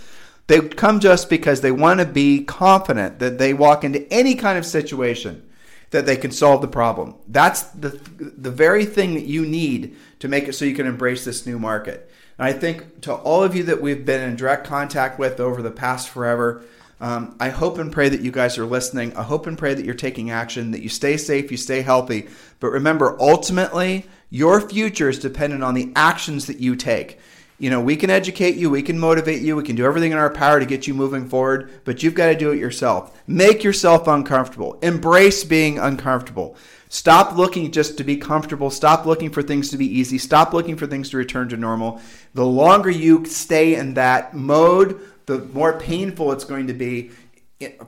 They 0.46 0.60
come 0.60 1.00
to 1.00 1.12
us 1.12 1.24
because 1.24 1.60
they 1.60 1.72
want 1.72 1.98
to 1.98 2.06
be 2.06 2.44
confident 2.44 3.18
that 3.18 3.38
they 3.38 3.52
walk 3.52 3.82
into 3.82 4.06
any 4.12 4.36
kind 4.36 4.58
of 4.58 4.64
situation 4.64 5.44
that 5.90 6.06
they 6.06 6.16
can 6.16 6.30
solve 6.30 6.60
the 6.60 6.68
problem. 6.68 7.16
That's 7.26 7.62
the 7.62 7.88
the 8.20 8.52
very 8.52 8.84
thing 8.84 9.14
that 9.14 9.24
you 9.24 9.44
need 9.44 9.96
to 10.20 10.28
make 10.28 10.46
it 10.46 10.52
so 10.52 10.64
you 10.64 10.76
can 10.76 10.86
embrace 10.86 11.24
this 11.24 11.46
new 11.46 11.58
market. 11.58 12.12
And 12.38 12.46
I 12.46 12.52
think 12.52 13.02
to 13.02 13.14
all 13.14 13.42
of 13.42 13.54
you 13.54 13.64
that 13.64 13.80
we've 13.80 14.04
been 14.04 14.22
in 14.22 14.36
direct 14.36 14.66
contact 14.66 15.18
with 15.18 15.40
over 15.40 15.62
the 15.62 15.70
past 15.70 16.08
forever, 16.08 16.64
um, 17.00 17.36
I 17.38 17.50
hope 17.50 17.78
and 17.78 17.92
pray 17.92 18.08
that 18.08 18.20
you 18.20 18.30
guys 18.30 18.56
are 18.58 18.66
listening. 18.66 19.16
I 19.16 19.22
hope 19.22 19.46
and 19.46 19.58
pray 19.58 19.74
that 19.74 19.84
you're 19.84 19.94
taking 19.94 20.30
action, 20.30 20.70
that 20.70 20.82
you 20.82 20.88
stay 20.88 21.16
safe, 21.16 21.50
you 21.50 21.56
stay 21.56 21.82
healthy. 21.82 22.28
But 22.58 22.68
remember, 22.68 23.16
ultimately, 23.20 24.06
your 24.30 24.60
future 24.60 25.08
is 25.08 25.18
dependent 25.18 25.62
on 25.62 25.74
the 25.74 25.92
actions 25.94 26.46
that 26.46 26.58
you 26.58 26.74
take. 26.74 27.18
You 27.58 27.70
know, 27.70 27.80
we 27.80 27.96
can 27.96 28.10
educate 28.10 28.56
you, 28.56 28.68
we 28.68 28.82
can 28.82 28.98
motivate 28.98 29.40
you, 29.40 29.56
we 29.56 29.62
can 29.62 29.76
do 29.76 29.86
everything 29.86 30.12
in 30.12 30.18
our 30.18 30.28
power 30.28 30.60
to 30.60 30.66
get 30.66 30.86
you 30.86 30.92
moving 30.92 31.26
forward, 31.26 31.70
but 31.84 32.02
you've 32.02 32.14
got 32.14 32.26
to 32.26 32.36
do 32.36 32.50
it 32.50 32.58
yourself. 32.58 33.18
Make 33.26 33.64
yourself 33.64 34.06
uncomfortable. 34.06 34.78
Embrace 34.82 35.42
being 35.42 35.78
uncomfortable. 35.78 36.56
Stop 36.88 37.36
looking 37.36 37.72
just 37.72 37.98
to 37.98 38.04
be 38.04 38.16
comfortable. 38.16 38.70
Stop 38.70 39.06
looking 39.06 39.30
for 39.30 39.42
things 39.42 39.70
to 39.70 39.76
be 39.76 39.86
easy. 39.86 40.18
Stop 40.18 40.52
looking 40.52 40.76
for 40.76 40.86
things 40.86 41.10
to 41.10 41.16
return 41.16 41.48
to 41.48 41.56
normal. 41.56 42.00
The 42.34 42.46
longer 42.46 42.90
you 42.90 43.24
stay 43.24 43.74
in 43.74 43.94
that 43.94 44.34
mode, 44.34 45.00
the 45.26 45.38
more 45.38 45.78
painful 45.78 46.32
it's 46.32 46.44
going 46.44 46.68
to 46.68 46.74
be. 46.74 47.10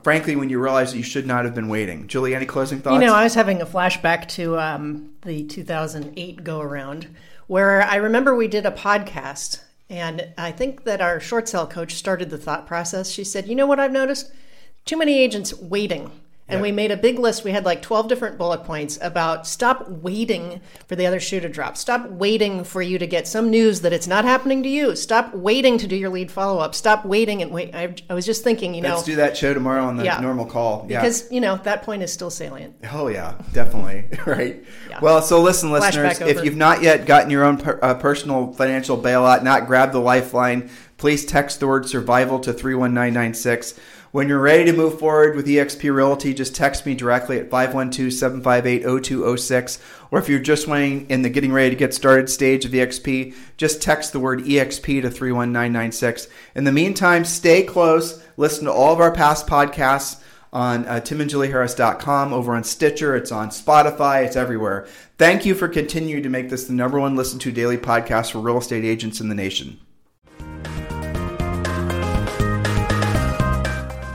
Frankly, 0.03 0.35
when 0.35 0.49
you 0.49 0.59
realize 0.59 0.91
that 0.91 0.97
you 0.97 1.03
should 1.03 1.27
not 1.27 1.45
have 1.45 1.53
been 1.53 1.69
waiting. 1.69 2.07
Julie, 2.07 2.33
any 2.33 2.47
closing 2.47 2.79
thoughts? 2.79 2.99
You 2.99 3.07
know, 3.07 3.13
I 3.13 3.23
was 3.23 3.35
having 3.35 3.61
a 3.61 3.67
flashback 3.67 4.27
to 4.29 4.57
um, 4.57 5.11
the 5.21 5.43
2008 5.43 6.43
go 6.43 6.59
around 6.59 7.07
where 7.49 7.81
I 7.81 7.95
remember 7.95 8.35
we 8.35 8.47
did 8.47 8.67
a 8.67 8.71
podcast, 8.71 9.61
and 9.89 10.27
I 10.37 10.51
think 10.51 10.83
that 10.83 11.01
our 11.01 11.19
short 11.19 11.49
sale 11.49 11.65
coach 11.65 11.93
started 11.93 12.29
the 12.29 12.37
thought 12.37 12.67
process. 12.67 13.09
She 13.09 13.23
said, 13.23 13.47
You 13.47 13.55
know 13.55 13.65
what 13.65 13.79
I've 13.79 13.91
noticed? 13.91 14.31
Too 14.85 14.97
many 14.97 15.17
agents 15.17 15.53
waiting 15.53 16.11
and 16.49 16.61
we 16.61 16.71
made 16.71 16.91
a 16.91 16.97
big 16.97 17.19
list. 17.19 17.43
We 17.43 17.51
had 17.51 17.65
like 17.65 17.81
12 17.81 18.07
different 18.07 18.37
bullet 18.37 18.63
points 18.63 18.97
about 19.01 19.47
stop 19.47 19.87
waiting 19.87 20.61
for 20.87 20.95
the 20.95 21.05
other 21.05 21.19
shoe 21.19 21.39
to 21.39 21.49
drop. 21.49 21.77
Stop 21.77 22.09
waiting 22.09 22.63
for 22.63 22.81
you 22.81 22.97
to 22.97 23.07
get 23.07 23.27
some 23.27 23.49
news 23.49 23.81
that 23.81 23.93
it's 23.93 24.07
not 24.07 24.25
happening 24.25 24.63
to 24.63 24.69
you. 24.69 24.95
Stop 24.95 25.33
waiting 25.33 25.77
to 25.77 25.87
do 25.87 25.95
your 25.95 26.09
lead 26.09 26.31
follow 26.31 26.59
up. 26.59 26.75
Stop 26.75 27.05
waiting 27.05 27.41
and 27.41 27.51
wait. 27.51 27.73
I, 27.75 27.93
I 28.09 28.13
was 28.13 28.25
just 28.25 28.43
thinking, 28.43 28.73
you 28.73 28.81
know. 28.81 28.95
Let's 28.95 29.03
do 29.03 29.15
that 29.17 29.37
show 29.37 29.53
tomorrow 29.53 29.85
on 29.85 29.97
the 29.97 30.05
yeah, 30.05 30.19
normal 30.19 30.45
call. 30.45 30.85
Yeah. 30.89 31.01
Because, 31.01 31.31
you 31.31 31.41
know, 31.41 31.57
that 31.57 31.83
point 31.83 32.03
is 32.03 32.11
still 32.11 32.31
salient. 32.31 32.75
Oh, 32.91 33.07
yeah, 33.07 33.35
definitely. 33.53 34.05
right. 34.25 34.63
Yeah. 34.89 34.99
Well, 35.01 35.21
so 35.21 35.41
listen, 35.41 35.71
listeners, 35.71 36.19
if 36.21 36.43
you've 36.43 36.57
not 36.57 36.81
yet 36.81 37.05
gotten 37.05 37.29
your 37.29 37.43
own 37.43 37.57
per, 37.57 37.79
uh, 37.81 37.93
personal 37.95 38.53
financial 38.53 38.97
bailout, 38.97 39.43
not 39.43 39.67
grabbed 39.67 39.93
the 39.93 39.99
lifeline, 39.99 40.69
please 40.97 41.25
text 41.25 41.59
the 41.59 41.67
word 41.67 41.87
survival 41.87 42.39
to 42.39 42.53
31996. 42.53 43.79
When 44.11 44.27
you're 44.27 44.39
ready 44.39 44.65
to 44.65 44.73
move 44.73 44.97
forward 44.97 45.35
with 45.35 45.45
eXp 45.45 45.93
Realty, 45.93 46.33
just 46.33 46.55
text 46.55 46.83
me 46.83 46.95
directly 46.95 47.37
at 47.37 47.51
512-758-0206. 47.51 49.79
Or 50.09 50.17
if 50.17 50.27
you're 50.27 50.39
just 50.39 50.67
wanting 50.67 51.07
in 51.11 51.21
the 51.21 51.29
getting 51.29 51.51
ready 51.51 51.69
to 51.69 51.75
get 51.75 51.93
started 51.93 52.27
stage 52.27 52.65
of 52.65 52.71
eXp, 52.71 53.35
just 53.55 53.83
text 53.83 54.11
the 54.11 54.19
word 54.19 54.41
EXP 54.41 55.03
to 55.03 55.11
31996. 55.11 56.27
In 56.55 56.63
the 56.63 56.71
meantime, 56.71 57.23
stay 57.23 57.61
close. 57.61 58.19
Listen 58.35 58.65
to 58.65 58.73
all 58.73 58.93
of 58.93 58.99
our 58.99 59.13
past 59.13 59.45
podcasts 59.45 60.19
on 60.51 60.87
uh, 60.87 60.99
timandjulieharris.com, 60.99 62.33
over 62.33 62.55
on 62.55 62.63
Stitcher, 62.63 63.15
it's 63.15 63.31
on 63.31 63.49
Spotify, 63.49 64.25
it's 64.25 64.35
everywhere. 64.35 64.87
Thank 65.19 65.45
you 65.45 65.53
for 65.53 65.67
continuing 65.67 66.23
to 66.23 66.29
make 66.29 66.49
this 66.49 66.65
the 66.65 66.73
number 66.73 66.99
one 66.99 67.15
listened 67.15 67.41
to 67.41 67.51
daily 67.51 67.77
podcast 67.77 68.31
for 68.31 68.39
real 68.39 68.57
estate 68.57 68.83
agents 68.83 69.21
in 69.21 69.29
the 69.29 69.35
nation. 69.35 69.79